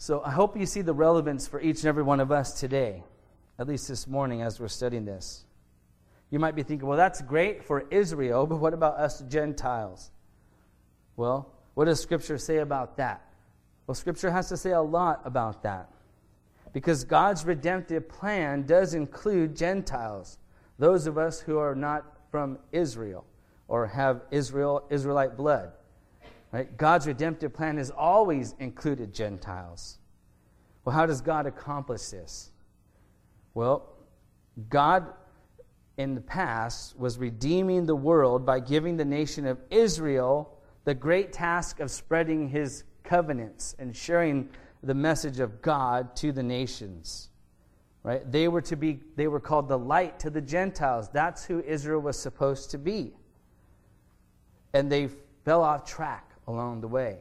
So 0.02 0.22
I 0.24 0.32
hope 0.32 0.58
you 0.58 0.66
see 0.66 0.82
the 0.82 0.94
relevance 0.94 1.46
for 1.46 1.60
each 1.60 1.80
and 1.80 1.88
every 1.88 2.04
one 2.04 2.22
of 2.22 2.32
us 2.32 2.58
today, 2.58 3.04
at 3.60 3.68
least 3.68 3.90
this 3.90 4.08
morning 4.08 4.42
as 4.42 4.58
we're 4.58 4.70
studying 4.70 5.04
this. 5.04 5.44
You 6.32 6.40
might 6.40 6.56
be 6.56 6.64
thinking, 6.64 6.88
well, 6.88 6.98
that's 6.98 7.22
great 7.22 7.66
for 7.66 7.84
Israel, 7.92 8.48
but 8.48 8.62
what 8.62 8.74
about 8.74 8.94
us 8.96 9.20
Gentiles? 9.28 10.10
Well, 11.18 11.52
what 11.74 11.86
does 11.86 12.00
Scripture 12.00 12.38
say 12.38 12.60
about 12.60 12.96
that? 12.96 13.28
Well, 13.88 13.94
Scripture 13.94 14.32
has 14.32 14.48
to 14.48 14.56
say 14.56 14.72
a 14.72 14.82
lot 14.82 15.20
about 15.26 15.64
that. 15.64 15.90
Because 16.72 17.04
God's 17.04 17.44
redemptive 17.44 18.08
plan 18.08 18.66
does 18.66 18.94
include 18.94 19.54
Gentiles, 19.54 20.38
those 20.78 21.08
of 21.08 21.18
us 21.18 21.42
who 21.42 21.58
are 21.58 21.76
not 21.76 22.06
from 22.32 22.58
Israel 22.72 23.26
or 23.68 23.86
have 23.86 24.22
Israel 24.32 24.86
Israelite 24.90 25.36
blood. 25.36 25.74
Right? 26.52 26.76
God's 26.78 27.06
redemptive 27.06 27.54
plan 27.54 27.78
has 27.78 27.92
always 27.92 28.56
included 28.60 29.14
Gentiles. 29.14 30.00
Well, 30.84 30.96
how 30.96 31.06
does 31.06 31.22
God 31.22 31.46
accomplish 31.46 32.08
this? 32.08 32.50
Well, 33.54 33.88
God 34.70 35.06
in 35.98 36.16
the 36.16 36.22
past 36.22 36.98
was 36.98 37.18
redeeming 37.18 37.86
the 37.86 37.96
world 37.96 38.46
by 38.46 38.60
giving 38.60 38.98
the 38.98 39.06
nation 39.06 39.46
of 39.46 39.60
Israel 39.70 40.58
the 40.86 40.96
great 40.96 41.34
task 41.34 41.80
of 41.80 41.92
spreading 41.92 42.48
his 42.48 42.84
covenants 43.04 43.76
and 43.78 43.96
sharing 43.96 44.50
the 44.82 44.94
message 44.94 45.40
of 45.40 45.62
God 45.62 46.16
to 46.16 46.32
the 46.32 46.42
nations. 46.42 47.30
Right? 48.02 48.30
They 48.32 48.48
were 48.48 48.62
to 48.62 48.78
be 48.78 49.02
they 49.18 49.28
were 49.28 49.42
called 49.42 49.68
the 49.68 49.78
light 49.78 50.20
to 50.22 50.30
the 50.30 50.42
Gentiles. 50.42 51.10
That's 51.10 51.44
who 51.44 51.62
Israel 51.62 52.00
was 52.00 52.18
supposed 52.18 52.72
to 52.72 52.78
be. 52.78 53.14
And 54.74 54.90
they 54.90 55.10
fell 55.44 55.62
off 55.62 55.84
track 55.84 56.29
along 56.50 56.82
the 56.82 56.88
way. 56.88 57.20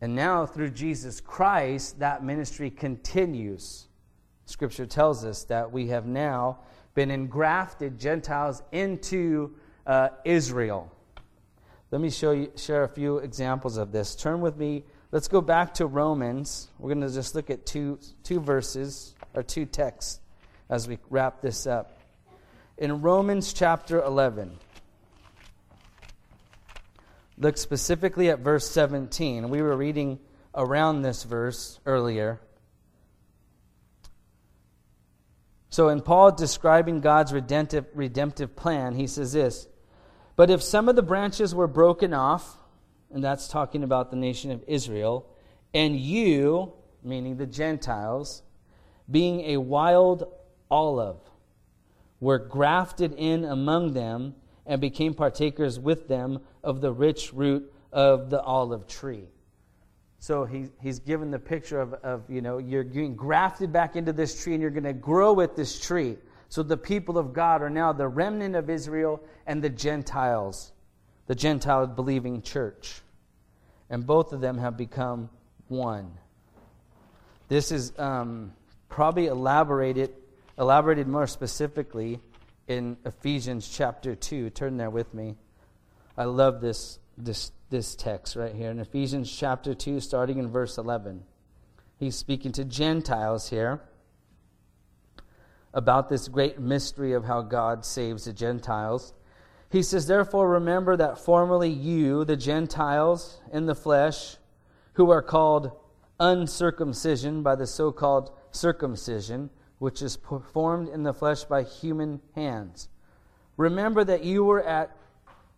And 0.00 0.14
now, 0.14 0.46
through 0.46 0.70
Jesus 0.70 1.20
Christ, 1.20 1.98
that 1.98 2.22
ministry 2.22 2.70
continues. 2.70 3.88
Scripture 4.44 4.86
tells 4.86 5.24
us 5.24 5.44
that 5.44 5.72
we 5.72 5.88
have 5.88 6.06
now 6.06 6.60
been 6.94 7.10
engrafted 7.10 7.98
Gentiles 7.98 8.62
into 8.72 9.54
uh, 9.86 10.10
Israel. 10.24 10.92
Let 11.90 12.00
me 12.00 12.10
show 12.10 12.30
you, 12.30 12.52
share 12.56 12.84
a 12.84 12.88
few 12.88 13.18
examples 13.18 13.76
of 13.76 13.90
this. 13.90 14.14
Turn 14.14 14.40
with 14.40 14.56
me. 14.56 14.84
Let's 15.12 15.28
go 15.28 15.40
back 15.40 15.74
to 15.74 15.86
Romans. 15.86 16.68
We're 16.78 16.94
going 16.94 17.06
to 17.06 17.12
just 17.12 17.34
look 17.34 17.50
at 17.50 17.66
two, 17.66 17.98
two 18.22 18.40
verses 18.40 19.14
or 19.34 19.42
two 19.42 19.66
texts 19.66 20.20
as 20.68 20.86
we 20.86 20.98
wrap 21.10 21.40
this 21.40 21.66
up. 21.66 21.98
In 22.78 23.02
Romans 23.02 23.52
chapter 23.52 24.02
11. 24.02 24.56
Look 27.40 27.56
specifically 27.56 28.28
at 28.28 28.40
verse 28.40 28.70
17. 28.70 29.48
We 29.48 29.62
were 29.62 29.74
reading 29.74 30.18
around 30.54 31.00
this 31.00 31.24
verse 31.24 31.80
earlier. 31.86 32.38
So, 35.70 35.88
in 35.88 36.02
Paul 36.02 36.32
describing 36.32 37.00
God's 37.00 37.32
redemptive, 37.32 37.86
redemptive 37.94 38.54
plan, 38.54 38.94
he 38.94 39.06
says 39.06 39.32
this 39.32 39.68
But 40.36 40.50
if 40.50 40.62
some 40.62 40.90
of 40.90 40.96
the 40.96 41.02
branches 41.02 41.54
were 41.54 41.66
broken 41.66 42.12
off, 42.12 42.58
and 43.10 43.24
that's 43.24 43.48
talking 43.48 43.84
about 43.84 44.10
the 44.10 44.16
nation 44.18 44.50
of 44.50 44.62
Israel, 44.66 45.26
and 45.72 45.98
you, 45.98 46.74
meaning 47.02 47.38
the 47.38 47.46
Gentiles, 47.46 48.42
being 49.10 49.40
a 49.42 49.56
wild 49.56 50.24
olive, 50.70 51.20
were 52.20 52.38
grafted 52.38 53.14
in 53.14 53.46
among 53.46 53.94
them 53.94 54.34
and 54.70 54.80
became 54.80 55.14
partakers 55.14 55.80
with 55.80 56.06
them 56.06 56.38
of 56.62 56.80
the 56.80 56.92
rich 56.92 57.32
root 57.34 57.70
of 57.92 58.30
the 58.30 58.40
olive 58.40 58.86
tree. 58.86 59.24
So 60.20 60.44
he, 60.44 60.68
he's 60.80 61.00
given 61.00 61.32
the 61.32 61.40
picture 61.40 61.80
of, 61.80 61.94
of, 61.94 62.30
you 62.30 62.40
know, 62.40 62.58
you're 62.58 62.84
getting 62.84 63.16
grafted 63.16 63.72
back 63.72 63.96
into 63.96 64.12
this 64.12 64.40
tree 64.40 64.52
and 64.52 64.62
you're 64.62 64.70
going 64.70 64.84
to 64.84 64.92
grow 64.92 65.32
with 65.32 65.56
this 65.56 65.80
tree. 65.80 66.18
So 66.50 66.62
the 66.62 66.76
people 66.76 67.18
of 67.18 67.32
God 67.32 67.62
are 67.62 67.70
now 67.70 67.92
the 67.92 68.06
remnant 68.06 68.54
of 68.54 68.70
Israel 68.70 69.20
and 69.44 69.60
the 69.60 69.68
Gentiles, 69.68 70.70
the 71.26 71.34
Gentile 71.34 71.88
believing 71.88 72.40
church. 72.40 73.00
And 73.88 74.06
both 74.06 74.32
of 74.32 74.40
them 74.40 74.56
have 74.58 74.76
become 74.76 75.30
one. 75.66 76.12
This 77.48 77.72
is 77.72 77.92
um, 77.98 78.52
probably 78.88 79.26
elaborated, 79.26 80.12
elaborated 80.56 81.08
more 81.08 81.26
specifically 81.26 82.20
in 82.70 82.96
Ephesians 83.04 83.68
chapter 83.68 84.14
2. 84.14 84.48
Turn 84.50 84.76
there 84.76 84.90
with 84.90 85.12
me. 85.12 85.34
I 86.16 86.22
love 86.24 86.60
this, 86.60 87.00
this, 87.18 87.50
this 87.68 87.96
text 87.96 88.36
right 88.36 88.54
here 88.54 88.70
in 88.70 88.78
Ephesians 88.78 89.28
chapter 89.28 89.74
2, 89.74 89.98
starting 89.98 90.38
in 90.38 90.48
verse 90.48 90.78
11. 90.78 91.24
He's 91.98 92.14
speaking 92.14 92.52
to 92.52 92.64
Gentiles 92.64 93.50
here 93.50 93.80
about 95.74 96.08
this 96.08 96.28
great 96.28 96.60
mystery 96.60 97.12
of 97.12 97.24
how 97.24 97.42
God 97.42 97.84
saves 97.84 98.26
the 98.26 98.32
Gentiles. 98.32 99.14
He 99.72 99.82
says, 99.82 100.06
Therefore, 100.06 100.48
remember 100.48 100.96
that 100.96 101.18
formerly 101.18 101.70
you, 101.70 102.24
the 102.24 102.36
Gentiles 102.36 103.40
in 103.52 103.66
the 103.66 103.74
flesh, 103.74 104.36
who 104.92 105.10
are 105.10 105.22
called 105.22 105.72
uncircumcision 106.20 107.42
by 107.42 107.56
the 107.56 107.66
so 107.66 107.90
called 107.90 108.30
circumcision, 108.52 109.50
which 109.80 110.02
is 110.02 110.16
performed 110.18 110.88
in 110.90 111.02
the 111.02 111.12
flesh 111.12 111.42
by 111.44 111.62
human 111.62 112.20
hands. 112.34 112.88
Remember 113.56 114.04
that 114.04 114.22
you 114.22 114.44
were 114.44 114.62
at 114.62 114.94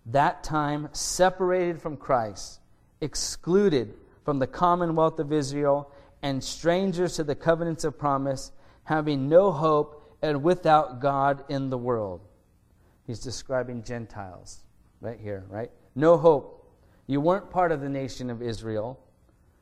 that 0.07 0.45
time 0.45 0.89
separated 0.93 1.83
from 1.83 1.97
Christ, 1.97 2.61
excluded 3.01 3.95
from 4.25 4.39
the 4.39 4.47
commonwealth 4.47 5.19
of 5.19 5.33
Israel, 5.33 5.93
and 6.23 6.43
strangers 6.43 7.17
to 7.17 7.25
the 7.25 7.35
covenants 7.35 7.83
of 7.83 7.99
promise, 7.99 8.53
having 8.85 9.29
no 9.29 9.51
hope 9.51 10.17
and 10.23 10.45
without 10.45 11.01
God 11.01 11.45
in 11.49 11.69
the 11.69 11.79
world. 11.79 12.21
He's 13.09 13.19
describing 13.19 13.83
Gentiles 13.83 14.63
right 15.01 15.19
here, 15.21 15.45
right? 15.49 15.73
No 15.97 16.17
hope. 16.17 16.73
You 17.09 17.21
weren't 17.21 17.51
part 17.51 17.73
of 17.73 17.81
the 17.81 17.89
nation 17.89 18.31
of 18.31 18.41
Israel. 18.41 19.01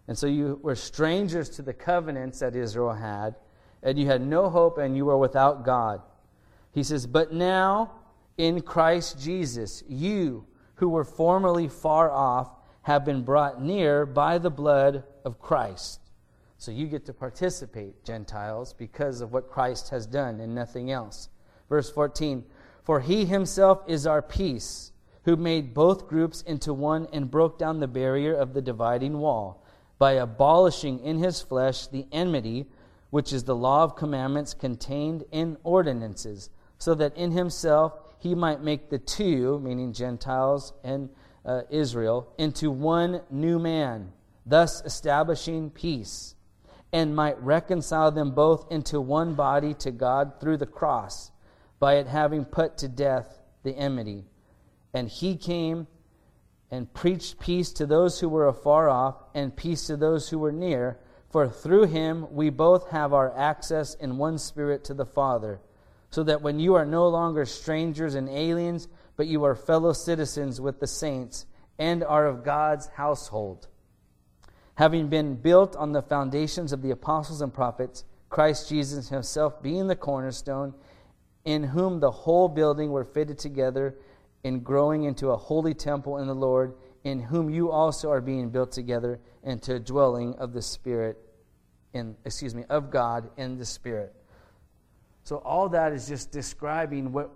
And 0.07 0.19
so 0.19 0.27
you 0.27 0.61
were 0.63 0.75
strangers 0.75 1.49
to 1.51 1.63
the 1.63 1.73
covenants 1.73 2.41
that 2.41 2.55
Israel 2.55 2.93
had, 2.93 3.37
and 3.83 3.99
you 3.99 4.07
had 4.07 4.23
no 4.23 4.49
hope 4.49 4.79
and 4.79 4.97
you 4.97 5.05
were 5.07 5.19
without 5.19 5.65
God. 5.65 6.03
He 6.73 6.83
says, 6.83 7.07
But 7.07 7.33
now 7.33 7.93
in 8.37 8.61
Christ 8.61 9.21
Jesus, 9.21 9.83
you 9.89 10.47
who 10.77 10.89
were 10.89 11.05
formerly 11.05 11.69
far 11.69 12.11
off 12.11 12.51
have 12.83 13.05
been 13.05 13.23
brought 13.23 13.63
near 13.63 14.07
by 14.07 14.39
the 14.39 14.51
blood 14.51 15.05
of 15.25 15.41
Christ. 15.41 16.01
So 16.57 16.71
you 16.71 16.87
get 16.87 17.07
to 17.07 17.15
participate, 17.15 18.05
Gentiles, 18.05 18.73
because 18.73 19.21
of 19.21 19.33
what 19.33 19.51
Christ 19.51 19.89
has 19.91 20.07
done 20.07 20.41
and 20.41 20.55
nothing 20.55 20.91
else. 20.91 21.29
Verse 21.69 21.91
14 21.91 22.45
For 22.85 23.01
he 23.01 23.25
himself 23.25 23.83
is 23.87 24.07
our 24.07 24.23
peace, 24.23 24.93
who 25.25 25.37
made 25.37 25.75
both 25.75 26.09
groups 26.09 26.43
into 26.43 26.73
one 26.73 27.07
and 27.13 27.31
broke 27.31 27.59
down 27.59 27.81
the 27.81 27.87
barrier 27.87 28.35
of 28.35 28.55
the 28.55 28.63
dividing 28.63 29.19
wall 29.19 29.65
by 29.99 30.13
abolishing 30.13 30.99
in 31.01 31.19
his 31.19 31.43
flesh 31.43 31.87
the 31.87 32.07
enmity, 32.11 32.67
which 33.11 33.33
is 33.33 33.45
the 33.45 33.57
law 33.57 33.83
of 33.83 33.97
commandments 33.97 34.55
contained 34.55 35.25
in 35.31 35.57
ordinances, 35.63 36.51
so 36.79 36.95
that 36.95 37.17
in 37.17 37.33
himself 37.33 37.93
he 38.19 38.35
might 38.35 38.63
make 38.63 38.89
the 38.89 38.99
two, 38.99 39.59
meaning 39.61 39.93
Gentiles 39.93 40.73
and 40.85 41.11
uh, 41.45 41.63
Israel, 41.71 42.33
into 42.39 42.71
one 42.71 43.23
new 43.31 43.59
man, 43.59 44.13
thus 44.47 44.83
establishing 44.85 45.71
peace, 45.71 46.35
and 46.93 47.15
might 47.15 47.41
reconcile 47.43 48.11
them 48.11 48.33
both 48.33 48.71
into 48.71 49.01
one 49.01 49.35
body 49.35 49.75
to 49.75 49.91
God 49.91 50.41
through 50.41 50.59
the 50.59 50.67
cross, 50.67 51.31
by 51.79 51.95
it 51.95 52.07
having 52.07 52.45
put 52.45 52.79
to 52.79 52.89
death 52.89 53.41
the 53.63 53.73
enmity. 53.73 54.25
And 54.93 55.09
he 55.09 55.37
came 55.37 55.87
and 56.71 56.93
preached 56.93 57.41
peace 57.41 57.73
to 57.73 57.87
those 57.87 58.21
who 58.21 58.29
were 58.29 58.47
afar 58.47 58.89
off 58.89 59.17
and 59.35 59.57
peace 59.57 59.87
to 59.87 59.97
those 59.97 60.29
who 60.29 60.39
were 60.39 60.53
near. 60.53 60.99
For 61.31 61.49
through 61.49 61.87
him 61.87 62.27
we 62.33 62.51
both 62.51 62.91
have 62.91 63.15
our 63.15 63.37
access 63.37 63.95
in 63.95 64.19
one 64.19 64.37
spirit 64.37 64.85
to 64.85 64.95
the 64.95 65.07
Father. 65.07 65.61
So 66.11 66.25
that 66.25 66.43
when 66.43 66.59
you 66.59 66.75
are 66.75 66.85
no 66.85 67.09
longer 67.09 67.45
strangers 67.45 68.17
and 68.17 68.29
aliens, 68.29 68.89
but 69.17 69.29
you 69.29 69.45
are 69.45 69.55
fellow 69.55 69.93
citizens 69.93 70.61
with 70.61 70.81
the 70.81 70.89
saints 70.89 71.47
and 71.79 72.03
are 72.03 72.27
of 72.27 72.45
God's 72.45 72.89
household. 72.89 73.69
Having 74.75 75.09
been 75.09 75.37
built 75.37 75.77
on 75.77 75.93
the 75.93 76.03
foundations 76.03 76.73
of 76.73 76.83
the 76.83 76.91
apostles 76.91 77.43
and 77.43 77.55
prophets, 77.55 78.05
Christ 78.29 78.69
Jesus 78.69 79.09
himself 79.09 79.63
being 79.63 79.87
the 79.87 79.97
cornerstone, 79.97 80.75
in 81.45 81.63
whom 81.63 82.01
the 82.01 82.11
whole 82.11 82.49
building 82.49 82.91
were 82.91 83.05
fitted 83.05 83.39
together 83.39 83.97
in 84.43 84.61
growing 84.61 85.05
into 85.05 85.31
a 85.31 85.37
holy 85.37 85.75
temple 85.75 86.19
in 86.19 86.27
the 86.27 86.35
Lord, 86.35 86.75
in 87.05 87.21
whom 87.21 87.51
you 87.51 87.71
also 87.71 88.11
are 88.11 88.21
being 88.21 88.51
built 88.51 88.73
together 88.73 89.21
into 89.43 89.75
a 89.77 89.79
dwelling 89.79 90.35
of 90.37 90.53
the 90.53 90.63
Spirit, 90.63 91.19
in 91.93 92.17
excuse 92.25 92.55
me, 92.55 92.65
of 92.69 92.91
God 92.91 93.31
in 93.37 93.59
the 93.59 93.65
Spirit. 93.65 94.15
So 95.25 95.37
all 95.37 95.69
that 95.71 95.93
is 95.93 96.09
just 96.09 96.31
describing 96.31 97.13
what 97.13 97.31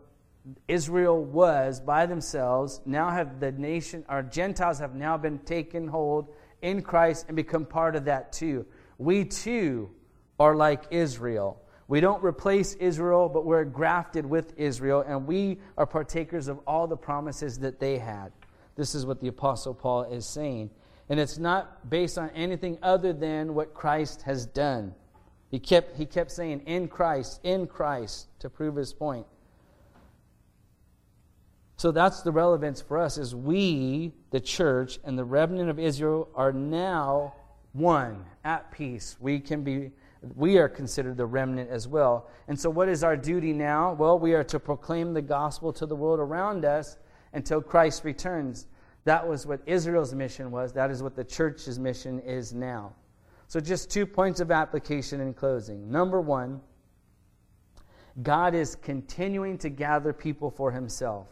Israel 0.69 1.25
was 1.25 1.81
by 1.81 2.07
themselves. 2.07 2.81
Now 2.85 3.11
have 3.11 3.41
the 3.41 3.53
nation, 3.53 4.05
our 4.09 4.23
Gentiles 4.23 4.79
have 4.79 4.95
now 4.95 5.17
been 5.17 5.39
taken 5.41 5.89
hold 5.89 6.35
in 6.63 6.83
Christ 6.83 7.27
and 7.29 7.37
become 7.37 7.65
part 7.65 7.97
of 7.97 8.05
that 8.07 8.33
too. 8.33 8.67
We 8.99 9.25
too 9.25 9.91
are 10.39 10.55
like 10.55 10.85
Israel. 10.91 11.61
We 11.89 12.01
don't 12.01 12.23
replace 12.25 12.75
Israel, 12.75 13.29
but 13.29 13.45
we're 13.45 13.65
grafted 13.65 14.25
with 14.25 14.55
Israel, 14.57 15.05
and 15.07 15.27
we 15.27 15.59
are 15.77 15.87
partakers 15.87 16.49
of 16.49 16.59
all 16.67 16.87
the 16.87 16.97
promises 16.97 17.59
that 17.59 17.79
they 17.79 17.99
had. 17.99 18.33
This 18.77 18.95
is 18.95 19.07
what 19.07 19.21
the 19.21 19.29
Apostle 19.29 19.75
Paul 19.75 20.05
is 20.05 20.27
saying. 20.27 20.71
And 21.09 21.21
it's 21.21 21.39
not 21.39 21.89
based 21.91 22.19
on 22.19 22.31
anything 22.31 22.79
other 22.83 23.13
than 23.13 23.55
what 23.55 23.75
Christ 23.75 24.23
has 24.23 24.47
done. 24.47 24.95
He 25.51 25.59
kept, 25.59 25.97
he 25.97 26.07
kept 26.07 26.31
saying, 26.31 26.63
in 26.67 26.89
Christ, 26.89 27.41
in 27.45 27.67
Christ, 27.67 28.29
to 28.41 28.51
prove 28.51 28.75
his 28.77 28.93
point. 28.93 29.27
So 31.77 31.93
that's 31.93 32.23
the 32.23 32.33
relevance 32.33 32.81
for 32.81 32.99
us 32.99 33.19
is 33.19 33.35
we, 33.35 34.13
the 34.31 34.41
church, 34.41 34.99
and 35.05 35.19
the 35.19 35.25
remnant 35.25 35.69
of 35.69 35.79
Israel 35.79 36.29
are 36.35 36.53
now 36.53 37.35
one, 37.73 38.25
at 38.45 38.71
peace. 38.71 39.17
We 39.21 39.41
can 39.41 39.63
be 39.63 39.91
we 40.37 40.59
are 40.59 40.69
considered 40.69 41.17
the 41.17 41.27
remnant 41.27 41.69
as 41.71 41.87
well. 41.87 42.31
And 42.49 42.59
so, 42.59 42.71
what 42.71 42.89
is 42.89 43.05
our 43.05 43.17
duty 43.17 43.53
now? 43.53 43.93
Well, 43.93 44.19
we 44.19 44.33
are 44.35 44.45
to 44.45 44.59
proclaim 44.59 45.13
the 45.13 45.23
gospel 45.23 45.73
to 45.75 45.87
the 45.87 45.97
world 45.97 46.19
around 46.19 46.65
us 46.65 46.97
until 47.35 47.61
Christ 47.61 48.05
returns. 48.05 48.67
That 49.05 49.29
was 49.29 49.47
what 49.47 49.61
Israel's 49.67 50.15
mission 50.15 50.51
was. 50.51 50.73
That 50.73 50.91
is 50.91 51.03
what 51.03 51.15
the 51.15 51.25
church's 51.25 51.79
mission 51.79 52.21
is 52.21 52.55
now. 52.55 52.95
So, 53.49 53.61
just 53.61 53.91
two 53.91 54.07
points 54.07 54.41
of 54.41 54.51
application 54.51 55.21
in 55.21 55.35
closing. 55.35 55.91
Number 55.91 56.21
one, 56.21 56.63
God 58.23 58.55
is 58.55 58.77
continuing 58.77 59.59
to 59.59 59.69
gather 59.69 60.13
people 60.13 60.51
for 60.51 60.71
himself. 60.71 61.29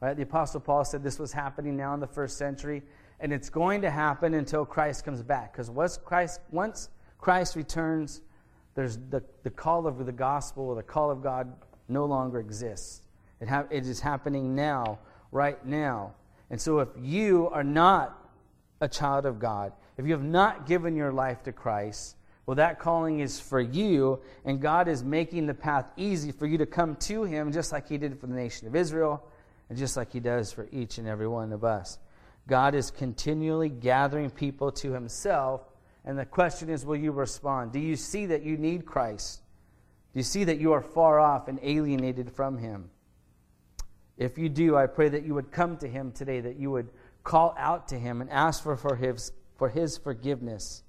Right? 0.00 0.14
The 0.14 0.24
Apostle 0.24 0.60
Paul 0.60 0.84
said 0.84 1.02
this 1.02 1.18
was 1.18 1.32
happening 1.32 1.76
now 1.76 1.94
in 1.94 2.00
the 2.00 2.06
first 2.06 2.36
century, 2.36 2.82
and 3.20 3.32
it's 3.32 3.48
going 3.48 3.80
to 3.80 3.90
happen 3.90 4.34
until 4.34 4.66
Christ 4.66 5.04
comes 5.04 5.22
back. 5.22 5.52
Because 5.52 5.70
once 5.70 5.96
Christ, 5.96 6.40
once 6.50 6.90
Christ 7.18 7.56
returns, 7.56 8.20
there's 8.74 8.98
the, 9.08 9.22
the 9.42 9.50
call 9.50 9.86
of 9.86 10.04
the 10.04 10.12
gospel 10.12 10.68
or 10.68 10.74
the 10.74 10.82
call 10.82 11.10
of 11.10 11.22
God 11.22 11.50
no 11.88 12.04
longer 12.04 12.40
exists. 12.40 13.02
It, 13.40 13.48
ha- 13.48 13.66
it 13.70 13.86
is 13.86 14.00
happening 14.00 14.54
now, 14.54 14.98
right 15.32 15.64
now. 15.64 16.14
And 16.50 16.60
so 16.60 16.80
if 16.80 16.88
you 17.00 17.48
are 17.48 17.64
not 17.64 18.18
a 18.80 18.88
child 18.88 19.26
of 19.26 19.38
God, 19.38 19.72
if 19.96 20.06
you 20.06 20.12
have 20.12 20.22
not 20.22 20.66
given 20.66 20.94
your 20.94 21.12
life 21.12 21.42
to 21.44 21.52
Christ, 21.52 22.16
well, 22.44 22.56
that 22.56 22.78
calling 22.78 23.20
is 23.20 23.40
for 23.40 23.60
you, 23.60 24.20
and 24.44 24.60
God 24.60 24.86
is 24.86 25.02
making 25.02 25.46
the 25.46 25.54
path 25.54 25.86
easy 25.96 26.30
for 26.30 26.46
you 26.46 26.58
to 26.58 26.66
come 26.66 26.94
to 26.96 27.24
Him, 27.24 27.50
just 27.50 27.72
like 27.72 27.88
He 27.88 27.98
did 27.98 28.20
for 28.20 28.28
the 28.28 28.34
nation 28.34 28.68
of 28.68 28.76
Israel, 28.76 29.26
and 29.68 29.76
just 29.76 29.96
like 29.96 30.12
He 30.12 30.20
does 30.20 30.52
for 30.52 30.68
each 30.70 30.98
and 30.98 31.08
every 31.08 31.26
one 31.26 31.52
of 31.52 31.64
us. 31.64 31.98
God 32.46 32.76
is 32.76 32.92
continually 32.92 33.68
gathering 33.68 34.30
people 34.30 34.70
to 34.72 34.92
Himself 34.92 35.62
and 36.06 36.16
the 36.16 36.24
question 36.24 36.70
is, 36.70 36.86
will 36.86 36.96
you 36.96 37.10
respond? 37.10 37.72
Do 37.72 37.80
you 37.80 37.96
see 37.96 38.26
that 38.26 38.44
you 38.44 38.56
need 38.56 38.86
Christ? 38.86 39.42
Do 40.14 40.20
you 40.20 40.22
see 40.22 40.44
that 40.44 40.60
you 40.60 40.72
are 40.72 40.80
far 40.80 41.18
off 41.18 41.48
and 41.48 41.58
alienated 41.62 42.30
from 42.30 42.56
Him? 42.58 42.90
If 44.16 44.38
you 44.38 44.48
do, 44.48 44.76
I 44.76 44.86
pray 44.86 45.08
that 45.08 45.24
you 45.24 45.34
would 45.34 45.50
come 45.50 45.76
to 45.78 45.88
Him 45.88 46.12
today, 46.12 46.40
that 46.40 46.56
you 46.56 46.70
would 46.70 46.88
call 47.24 47.54
out 47.58 47.88
to 47.88 47.98
Him 47.98 48.20
and 48.20 48.30
ask 48.30 48.62
for, 48.62 48.76
for, 48.76 48.96
his, 48.96 49.32
for 49.56 49.68
his 49.68 49.98
forgiveness. 49.98 50.82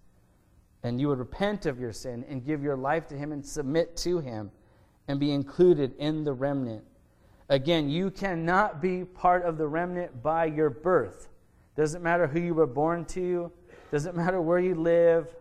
And 0.83 1.01
you 1.01 1.09
would 1.09 1.19
repent 1.19 1.65
of 1.65 1.79
your 1.79 1.91
sin 1.91 2.23
and 2.29 2.45
give 2.45 2.63
your 2.63 2.77
life 2.77 3.07
to 3.07 3.17
Him 3.17 3.31
and 3.31 3.45
submit 3.45 3.97
to 3.97 4.19
Him 4.19 4.51
and 5.07 5.19
be 5.19 5.31
included 5.31 5.93
in 5.97 6.23
the 6.23 6.33
remnant. 6.33 6.83
Again, 7.49 7.89
you 7.89 8.11
cannot 8.11 8.81
be 8.81 9.05
part 9.05 9.43
of 9.43 9.57
the 9.57 9.67
remnant 9.67 10.21
by 10.21 10.45
your 10.45 10.69
birth. 10.69 11.29
Doesn't 11.75 12.03
matter 12.03 12.27
who 12.27 12.39
you 12.39 12.53
were 12.53 12.67
born 12.67 13.05
to, 13.05 13.51
doesn't 13.91 14.15
matter 14.15 14.41
where 14.41 14.59
you 14.59 14.75
live, 14.75 15.33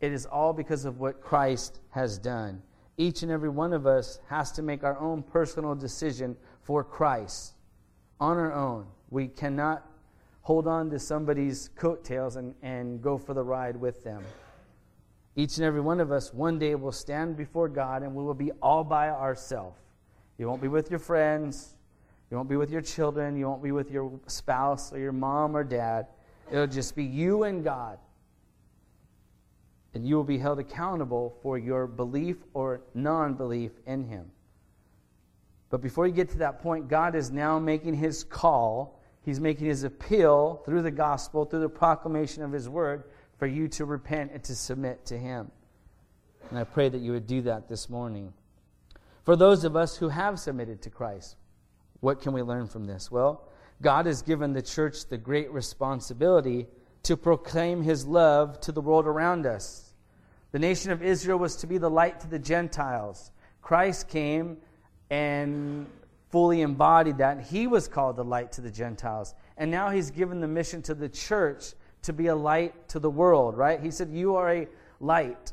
it 0.00 0.12
is 0.12 0.26
all 0.26 0.52
because 0.52 0.84
of 0.84 0.98
what 0.98 1.20
Christ 1.20 1.78
has 1.90 2.18
done. 2.18 2.60
Each 2.96 3.22
and 3.22 3.30
every 3.30 3.48
one 3.48 3.72
of 3.72 3.86
us 3.86 4.18
has 4.28 4.50
to 4.52 4.62
make 4.62 4.82
our 4.82 4.98
own 4.98 5.22
personal 5.22 5.74
decision 5.74 6.36
for 6.62 6.84
Christ 6.84 7.54
on 8.20 8.36
our 8.36 8.52
own. 8.52 8.86
We 9.10 9.28
cannot 9.28 9.86
hold 10.42 10.66
on 10.66 10.90
to 10.90 10.98
somebody's 10.98 11.70
coattails 11.76 12.36
and, 12.36 12.54
and 12.62 13.02
go 13.02 13.18
for 13.18 13.34
the 13.34 13.42
ride 13.42 13.76
with 13.76 14.02
them. 14.04 14.24
Each 15.34 15.56
and 15.56 15.64
every 15.64 15.80
one 15.80 16.00
of 16.00 16.12
us 16.12 16.32
one 16.32 16.58
day 16.58 16.74
will 16.74 16.92
stand 16.92 17.36
before 17.36 17.68
God 17.68 18.02
and 18.02 18.14
we 18.14 18.22
will 18.22 18.34
be 18.34 18.52
all 18.62 18.84
by 18.84 19.08
ourselves. 19.08 19.78
You 20.38 20.48
won't 20.48 20.60
be 20.60 20.68
with 20.68 20.90
your 20.90 20.98
friends. 20.98 21.76
You 22.30 22.36
won't 22.36 22.48
be 22.48 22.56
with 22.56 22.70
your 22.70 22.80
children. 22.80 23.36
You 23.36 23.46
won't 23.46 23.62
be 23.62 23.72
with 23.72 23.90
your 23.90 24.18
spouse 24.26 24.92
or 24.92 24.98
your 24.98 25.12
mom 25.12 25.56
or 25.56 25.64
dad. 25.64 26.06
It'll 26.50 26.66
just 26.66 26.96
be 26.96 27.04
you 27.04 27.44
and 27.44 27.62
God. 27.62 27.98
And 29.94 30.06
you 30.06 30.16
will 30.16 30.24
be 30.24 30.38
held 30.38 30.58
accountable 30.58 31.36
for 31.42 31.58
your 31.58 31.86
belief 31.86 32.36
or 32.54 32.80
non 32.94 33.34
belief 33.34 33.72
in 33.86 34.04
Him. 34.04 34.30
But 35.72 35.80
before 35.80 36.06
you 36.06 36.12
get 36.12 36.28
to 36.32 36.38
that 36.38 36.60
point, 36.60 36.86
God 36.86 37.14
is 37.14 37.30
now 37.30 37.58
making 37.58 37.94
His 37.94 38.24
call. 38.24 39.00
He's 39.22 39.40
making 39.40 39.68
His 39.68 39.84
appeal 39.84 40.60
through 40.66 40.82
the 40.82 40.90
gospel, 40.90 41.46
through 41.46 41.60
the 41.60 41.68
proclamation 41.70 42.42
of 42.42 42.52
His 42.52 42.68
word, 42.68 43.04
for 43.38 43.46
you 43.46 43.68
to 43.68 43.86
repent 43.86 44.32
and 44.34 44.44
to 44.44 44.54
submit 44.54 45.06
to 45.06 45.16
Him. 45.16 45.50
And 46.50 46.58
I 46.58 46.64
pray 46.64 46.90
that 46.90 47.00
you 47.00 47.12
would 47.12 47.26
do 47.26 47.40
that 47.42 47.70
this 47.70 47.88
morning. 47.88 48.34
For 49.24 49.34
those 49.34 49.64
of 49.64 49.74
us 49.74 49.96
who 49.96 50.10
have 50.10 50.38
submitted 50.38 50.82
to 50.82 50.90
Christ, 50.90 51.36
what 52.00 52.20
can 52.20 52.34
we 52.34 52.42
learn 52.42 52.66
from 52.66 52.84
this? 52.84 53.10
Well, 53.10 53.48
God 53.80 54.04
has 54.04 54.20
given 54.20 54.52
the 54.52 54.60
church 54.60 55.06
the 55.06 55.16
great 55.16 55.50
responsibility 55.50 56.66
to 57.04 57.16
proclaim 57.16 57.80
His 57.82 58.04
love 58.04 58.60
to 58.60 58.72
the 58.72 58.82
world 58.82 59.06
around 59.06 59.46
us. 59.46 59.94
The 60.50 60.58
nation 60.58 60.90
of 60.90 61.02
Israel 61.02 61.38
was 61.38 61.56
to 61.56 61.66
be 61.66 61.78
the 61.78 61.88
light 61.88 62.20
to 62.20 62.28
the 62.28 62.38
Gentiles. 62.38 63.30
Christ 63.62 64.08
came 64.08 64.58
and 65.12 65.86
fully 66.30 66.62
embodied 66.62 67.18
that. 67.18 67.42
He 67.42 67.66
was 67.66 67.86
called 67.86 68.16
the 68.16 68.24
light 68.24 68.50
to 68.52 68.62
the 68.62 68.70
Gentiles. 68.70 69.34
And 69.58 69.70
now 69.70 69.90
he's 69.90 70.10
given 70.10 70.40
the 70.40 70.48
mission 70.48 70.80
to 70.82 70.94
the 70.94 71.08
church 71.08 71.74
to 72.00 72.14
be 72.14 72.28
a 72.28 72.34
light 72.34 72.88
to 72.88 72.98
the 72.98 73.10
world, 73.10 73.54
right? 73.54 73.78
He 73.78 73.90
said, 73.90 74.08
You 74.10 74.36
are 74.36 74.50
a 74.50 74.68
light. 75.00 75.52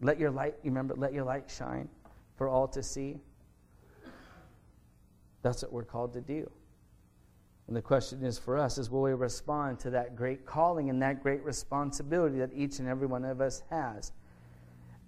Let 0.00 0.20
your 0.20 0.30
light, 0.30 0.54
you 0.62 0.70
remember, 0.70 0.94
let 0.94 1.12
your 1.12 1.24
light 1.24 1.50
shine 1.50 1.88
for 2.36 2.48
all 2.48 2.68
to 2.68 2.82
see. 2.82 3.18
That's 5.42 5.62
what 5.62 5.72
we're 5.72 5.82
called 5.82 6.12
to 6.12 6.20
do. 6.20 6.48
And 7.66 7.76
the 7.76 7.82
question 7.82 8.24
is 8.24 8.38
for 8.38 8.56
us 8.56 8.78
is 8.78 8.88
will 8.88 9.02
we 9.02 9.14
respond 9.14 9.80
to 9.80 9.90
that 9.90 10.14
great 10.14 10.46
calling 10.46 10.90
and 10.90 11.02
that 11.02 11.24
great 11.24 11.42
responsibility 11.42 12.38
that 12.38 12.50
each 12.54 12.78
and 12.78 12.88
every 12.88 13.08
one 13.08 13.24
of 13.24 13.40
us 13.40 13.64
has? 13.68 14.12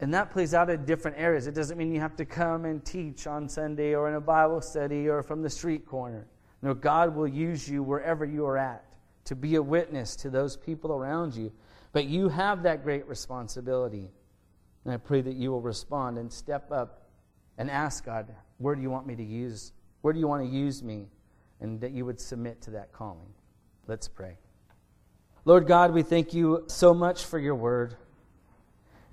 And 0.04 0.12
that 0.12 0.30
plays 0.30 0.52
out 0.52 0.68
in 0.68 0.84
different 0.84 1.16
areas. 1.18 1.46
It 1.46 1.54
doesn't 1.54 1.78
mean 1.78 1.90
you 1.90 2.00
have 2.00 2.14
to 2.16 2.26
come 2.26 2.66
and 2.66 2.84
teach 2.84 3.26
on 3.26 3.48
Sunday 3.48 3.94
or 3.94 4.06
in 4.06 4.16
a 4.16 4.20
Bible 4.20 4.60
study 4.60 5.08
or 5.08 5.22
from 5.22 5.40
the 5.40 5.48
street 5.48 5.86
corner. 5.86 6.26
No, 6.60 6.74
God 6.74 7.16
will 7.16 7.26
use 7.26 7.66
you 7.66 7.82
wherever 7.82 8.26
you 8.26 8.44
are 8.44 8.58
at 8.58 8.84
to 9.24 9.34
be 9.34 9.54
a 9.54 9.62
witness 9.62 10.14
to 10.16 10.28
those 10.28 10.58
people 10.58 10.92
around 10.92 11.34
you. 11.34 11.50
But 11.92 12.04
you 12.04 12.28
have 12.28 12.64
that 12.64 12.82
great 12.82 13.08
responsibility. 13.08 14.10
And 14.84 14.92
I 14.92 14.98
pray 14.98 15.22
that 15.22 15.36
you 15.36 15.50
will 15.50 15.62
respond 15.62 16.18
and 16.18 16.30
step 16.30 16.70
up 16.70 17.08
and 17.56 17.70
ask 17.70 18.04
God, 18.04 18.28
where 18.58 18.74
do 18.74 18.82
you 18.82 18.90
want 18.90 19.06
me 19.06 19.16
to 19.16 19.24
use? 19.24 19.72
Where 20.02 20.12
do 20.12 20.20
you 20.20 20.28
want 20.28 20.44
to 20.44 20.54
use 20.54 20.82
me? 20.82 21.08
And 21.62 21.80
that 21.80 21.92
you 21.92 22.04
would 22.04 22.20
submit 22.20 22.60
to 22.60 22.72
that 22.72 22.92
calling. 22.92 23.32
Let's 23.86 24.06
pray. 24.06 24.36
Lord 25.46 25.66
God, 25.66 25.94
we 25.94 26.02
thank 26.02 26.34
you 26.34 26.64
so 26.66 26.92
much 26.92 27.24
for 27.24 27.38
your 27.38 27.54
word. 27.54 27.96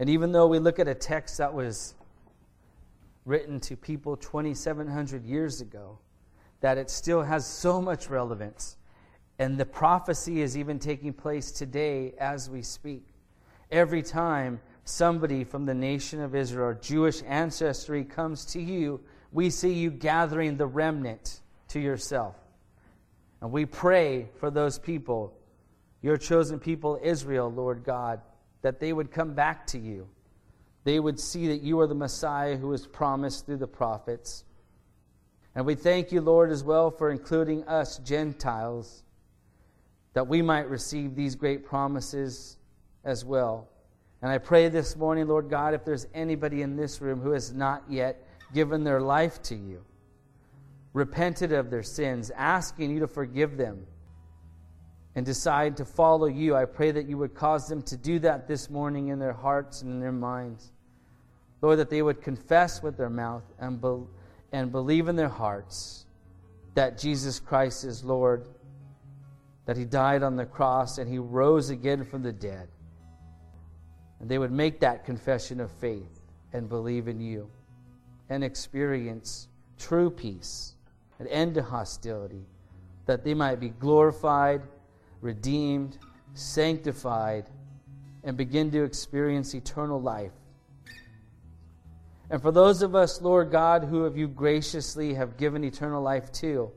And 0.01 0.09
even 0.09 0.31
though 0.31 0.47
we 0.47 0.57
look 0.57 0.79
at 0.79 0.87
a 0.87 0.95
text 0.95 1.37
that 1.37 1.53
was 1.53 1.93
written 3.23 3.59
to 3.59 3.77
people 3.77 4.17
2,700 4.17 5.23
years 5.23 5.61
ago, 5.61 5.99
that 6.61 6.79
it 6.79 6.89
still 6.89 7.21
has 7.21 7.45
so 7.45 7.79
much 7.79 8.09
relevance. 8.09 8.77
And 9.37 9.59
the 9.59 9.65
prophecy 9.65 10.41
is 10.41 10.57
even 10.57 10.79
taking 10.79 11.13
place 11.13 11.51
today 11.51 12.15
as 12.17 12.49
we 12.49 12.63
speak. 12.63 13.03
Every 13.69 14.01
time 14.01 14.59
somebody 14.85 15.43
from 15.43 15.67
the 15.67 15.75
nation 15.75 16.19
of 16.19 16.33
Israel 16.33 16.75
Jewish 16.81 17.21
ancestry 17.27 18.03
comes 18.03 18.43
to 18.45 18.59
you, 18.59 19.01
we 19.31 19.51
see 19.51 19.73
you 19.73 19.91
gathering 19.91 20.57
the 20.57 20.65
remnant 20.65 21.41
to 21.67 21.79
yourself. 21.79 22.35
And 23.39 23.51
we 23.51 23.67
pray 23.67 24.29
for 24.39 24.49
those 24.49 24.79
people, 24.79 25.37
your 26.01 26.17
chosen 26.17 26.57
people, 26.59 26.99
Israel, 27.03 27.51
Lord 27.51 27.83
God, 27.83 28.19
that 28.61 28.79
they 28.79 28.93
would 28.93 29.11
come 29.11 29.33
back 29.33 29.67
to 29.67 29.79
you. 29.79 30.07
They 30.83 30.99
would 30.99 31.19
see 31.19 31.47
that 31.47 31.61
you 31.61 31.79
are 31.79 31.87
the 31.87 31.95
Messiah 31.95 32.57
who 32.57 32.69
was 32.69 32.87
promised 32.87 33.45
through 33.45 33.57
the 33.57 33.67
prophets. 33.67 34.43
And 35.53 35.65
we 35.65 35.75
thank 35.75 36.11
you, 36.11 36.21
Lord, 36.21 36.51
as 36.51 36.63
well 36.63 36.91
for 36.91 37.11
including 37.11 37.63
us, 37.65 37.97
Gentiles, 37.99 39.03
that 40.13 40.27
we 40.27 40.41
might 40.41 40.69
receive 40.69 41.15
these 41.15 41.35
great 41.35 41.65
promises 41.65 42.57
as 43.03 43.25
well. 43.25 43.67
And 44.21 44.31
I 44.31 44.37
pray 44.37 44.69
this 44.69 44.95
morning, 44.95 45.27
Lord 45.27 45.49
God, 45.49 45.73
if 45.73 45.83
there's 45.83 46.07
anybody 46.13 46.61
in 46.61 46.75
this 46.75 47.01
room 47.01 47.21
who 47.21 47.31
has 47.31 47.51
not 47.51 47.83
yet 47.89 48.23
given 48.53 48.83
their 48.83 49.01
life 49.01 49.41
to 49.43 49.55
you, 49.55 49.83
repented 50.93 51.51
of 51.51 51.69
their 51.69 51.83
sins, 51.83 52.31
asking 52.35 52.91
you 52.91 52.99
to 52.99 53.07
forgive 53.07 53.57
them, 53.57 53.85
and 55.15 55.25
decide 55.25 55.77
to 55.77 55.85
follow 55.85 56.27
you, 56.27 56.55
I 56.55 56.65
pray 56.65 56.91
that 56.91 57.07
you 57.07 57.17
would 57.17 57.33
cause 57.33 57.67
them 57.67 57.81
to 57.83 57.97
do 57.97 58.19
that 58.19 58.47
this 58.47 58.69
morning 58.69 59.09
in 59.09 59.19
their 59.19 59.33
hearts 59.33 59.81
and 59.81 59.91
in 59.91 59.99
their 59.99 60.11
minds. 60.11 60.71
Lord, 61.61 61.79
that 61.79 61.89
they 61.89 62.01
would 62.01 62.21
confess 62.21 62.81
with 62.81 62.97
their 62.97 63.09
mouth 63.09 63.43
and, 63.59 63.79
be- 63.81 64.07
and 64.51 64.71
believe 64.71 65.07
in 65.07 65.15
their 65.15 65.29
hearts 65.29 66.05
that 66.73 66.97
Jesus 66.97 67.39
Christ 67.39 67.83
is 67.83 68.03
Lord, 68.03 68.47
that 69.65 69.77
He 69.77 69.85
died 69.85 70.23
on 70.23 70.37
the 70.37 70.45
cross 70.45 70.97
and 70.97 71.09
He 71.09 71.19
rose 71.19 71.69
again 71.69 72.05
from 72.05 72.23
the 72.23 72.31
dead. 72.31 72.69
And 74.19 74.29
they 74.29 74.37
would 74.37 74.51
make 74.51 74.79
that 74.79 75.05
confession 75.05 75.59
of 75.59 75.71
faith 75.71 76.21
and 76.53 76.69
believe 76.69 77.07
in 77.07 77.19
you 77.19 77.49
and 78.29 78.43
experience 78.43 79.49
true 79.77 80.09
peace, 80.09 80.75
an 81.19 81.27
end 81.27 81.55
to 81.55 81.63
hostility, 81.63 82.45
that 83.07 83.23
they 83.23 83.33
might 83.33 83.59
be 83.59 83.69
glorified 83.69 84.61
redeemed, 85.21 85.97
sanctified, 86.33 87.49
and 88.23 88.35
begin 88.35 88.71
to 88.71 88.83
experience 88.83 89.53
eternal 89.53 90.01
life. 90.01 90.31
And 92.29 92.41
for 92.41 92.51
those 92.51 92.81
of 92.81 92.95
us, 92.95 93.21
Lord 93.21 93.51
God, 93.51 93.83
who 93.83 94.03
have 94.03 94.17
you 94.17 94.27
graciously 94.27 95.13
have 95.13 95.37
given 95.37 95.63
eternal 95.63 96.01
life 96.01 96.31
to, 96.33 96.71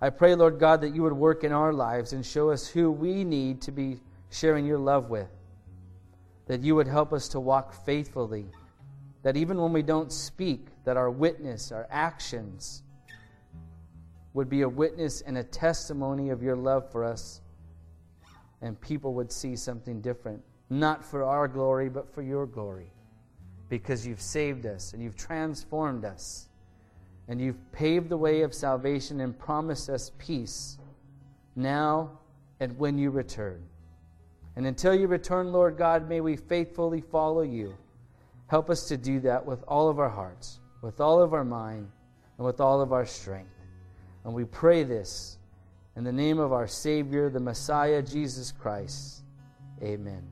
I 0.00 0.10
pray, 0.10 0.34
Lord 0.34 0.58
God, 0.58 0.80
that 0.80 0.94
you 0.94 1.02
would 1.02 1.12
work 1.12 1.44
in 1.44 1.52
our 1.52 1.72
lives 1.72 2.12
and 2.12 2.24
show 2.24 2.50
us 2.50 2.66
who 2.66 2.90
we 2.90 3.24
need 3.24 3.60
to 3.62 3.72
be 3.72 4.00
sharing 4.30 4.66
your 4.66 4.78
love 4.78 5.10
with. 5.10 5.28
That 6.46 6.62
you 6.62 6.74
would 6.74 6.88
help 6.88 7.12
us 7.12 7.28
to 7.28 7.40
walk 7.40 7.84
faithfully. 7.84 8.46
That 9.22 9.36
even 9.36 9.60
when 9.60 9.72
we 9.72 9.82
don't 9.82 10.12
speak, 10.12 10.66
that 10.84 10.96
our 10.96 11.10
witness, 11.10 11.70
our 11.70 11.86
actions, 11.88 12.82
would 14.34 14.48
be 14.48 14.62
a 14.62 14.68
witness 14.68 15.20
and 15.20 15.38
a 15.38 15.44
testimony 15.44 16.30
of 16.30 16.42
your 16.42 16.56
love 16.56 16.90
for 16.90 17.04
us 17.04 17.41
and 18.62 18.80
people 18.80 19.12
would 19.14 19.30
see 19.30 19.56
something 19.56 20.00
different. 20.00 20.42
Not 20.70 21.04
for 21.04 21.24
our 21.24 21.48
glory, 21.48 21.88
but 21.88 22.08
for 22.14 22.22
your 22.22 22.46
glory. 22.46 22.90
Because 23.68 24.06
you've 24.06 24.20
saved 24.20 24.64
us 24.64 24.92
and 24.92 25.02
you've 25.02 25.16
transformed 25.16 26.04
us. 26.04 26.48
And 27.28 27.40
you've 27.40 27.60
paved 27.72 28.08
the 28.08 28.16
way 28.16 28.42
of 28.42 28.54
salvation 28.54 29.20
and 29.20 29.38
promised 29.38 29.90
us 29.90 30.12
peace 30.18 30.78
now 31.56 32.18
and 32.60 32.78
when 32.78 32.96
you 32.96 33.10
return. 33.10 33.62
And 34.56 34.66
until 34.66 34.94
you 34.94 35.06
return, 35.06 35.52
Lord 35.52 35.76
God, 35.76 36.08
may 36.08 36.20
we 36.20 36.36
faithfully 36.36 37.00
follow 37.00 37.42
you. 37.42 37.74
Help 38.48 38.70
us 38.70 38.86
to 38.88 38.96
do 38.96 39.18
that 39.20 39.44
with 39.44 39.64
all 39.66 39.88
of 39.88 39.98
our 39.98 40.10
hearts, 40.10 40.60
with 40.82 41.00
all 41.00 41.22
of 41.22 41.32
our 41.32 41.44
mind, 41.44 41.90
and 42.36 42.46
with 42.46 42.60
all 42.60 42.80
of 42.80 42.92
our 42.92 43.06
strength. 43.06 43.50
And 44.24 44.34
we 44.34 44.44
pray 44.44 44.82
this 44.84 45.38
in 45.96 46.04
the 46.04 46.12
name 46.12 46.38
of 46.38 46.52
our 46.52 46.66
Savior, 46.66 47.28
the 47.28 47.40
Messiah, 47.40 48.02
Jesus 48.02 48.52
Christ. 48.52 49.24
Amen. 49.82 50.31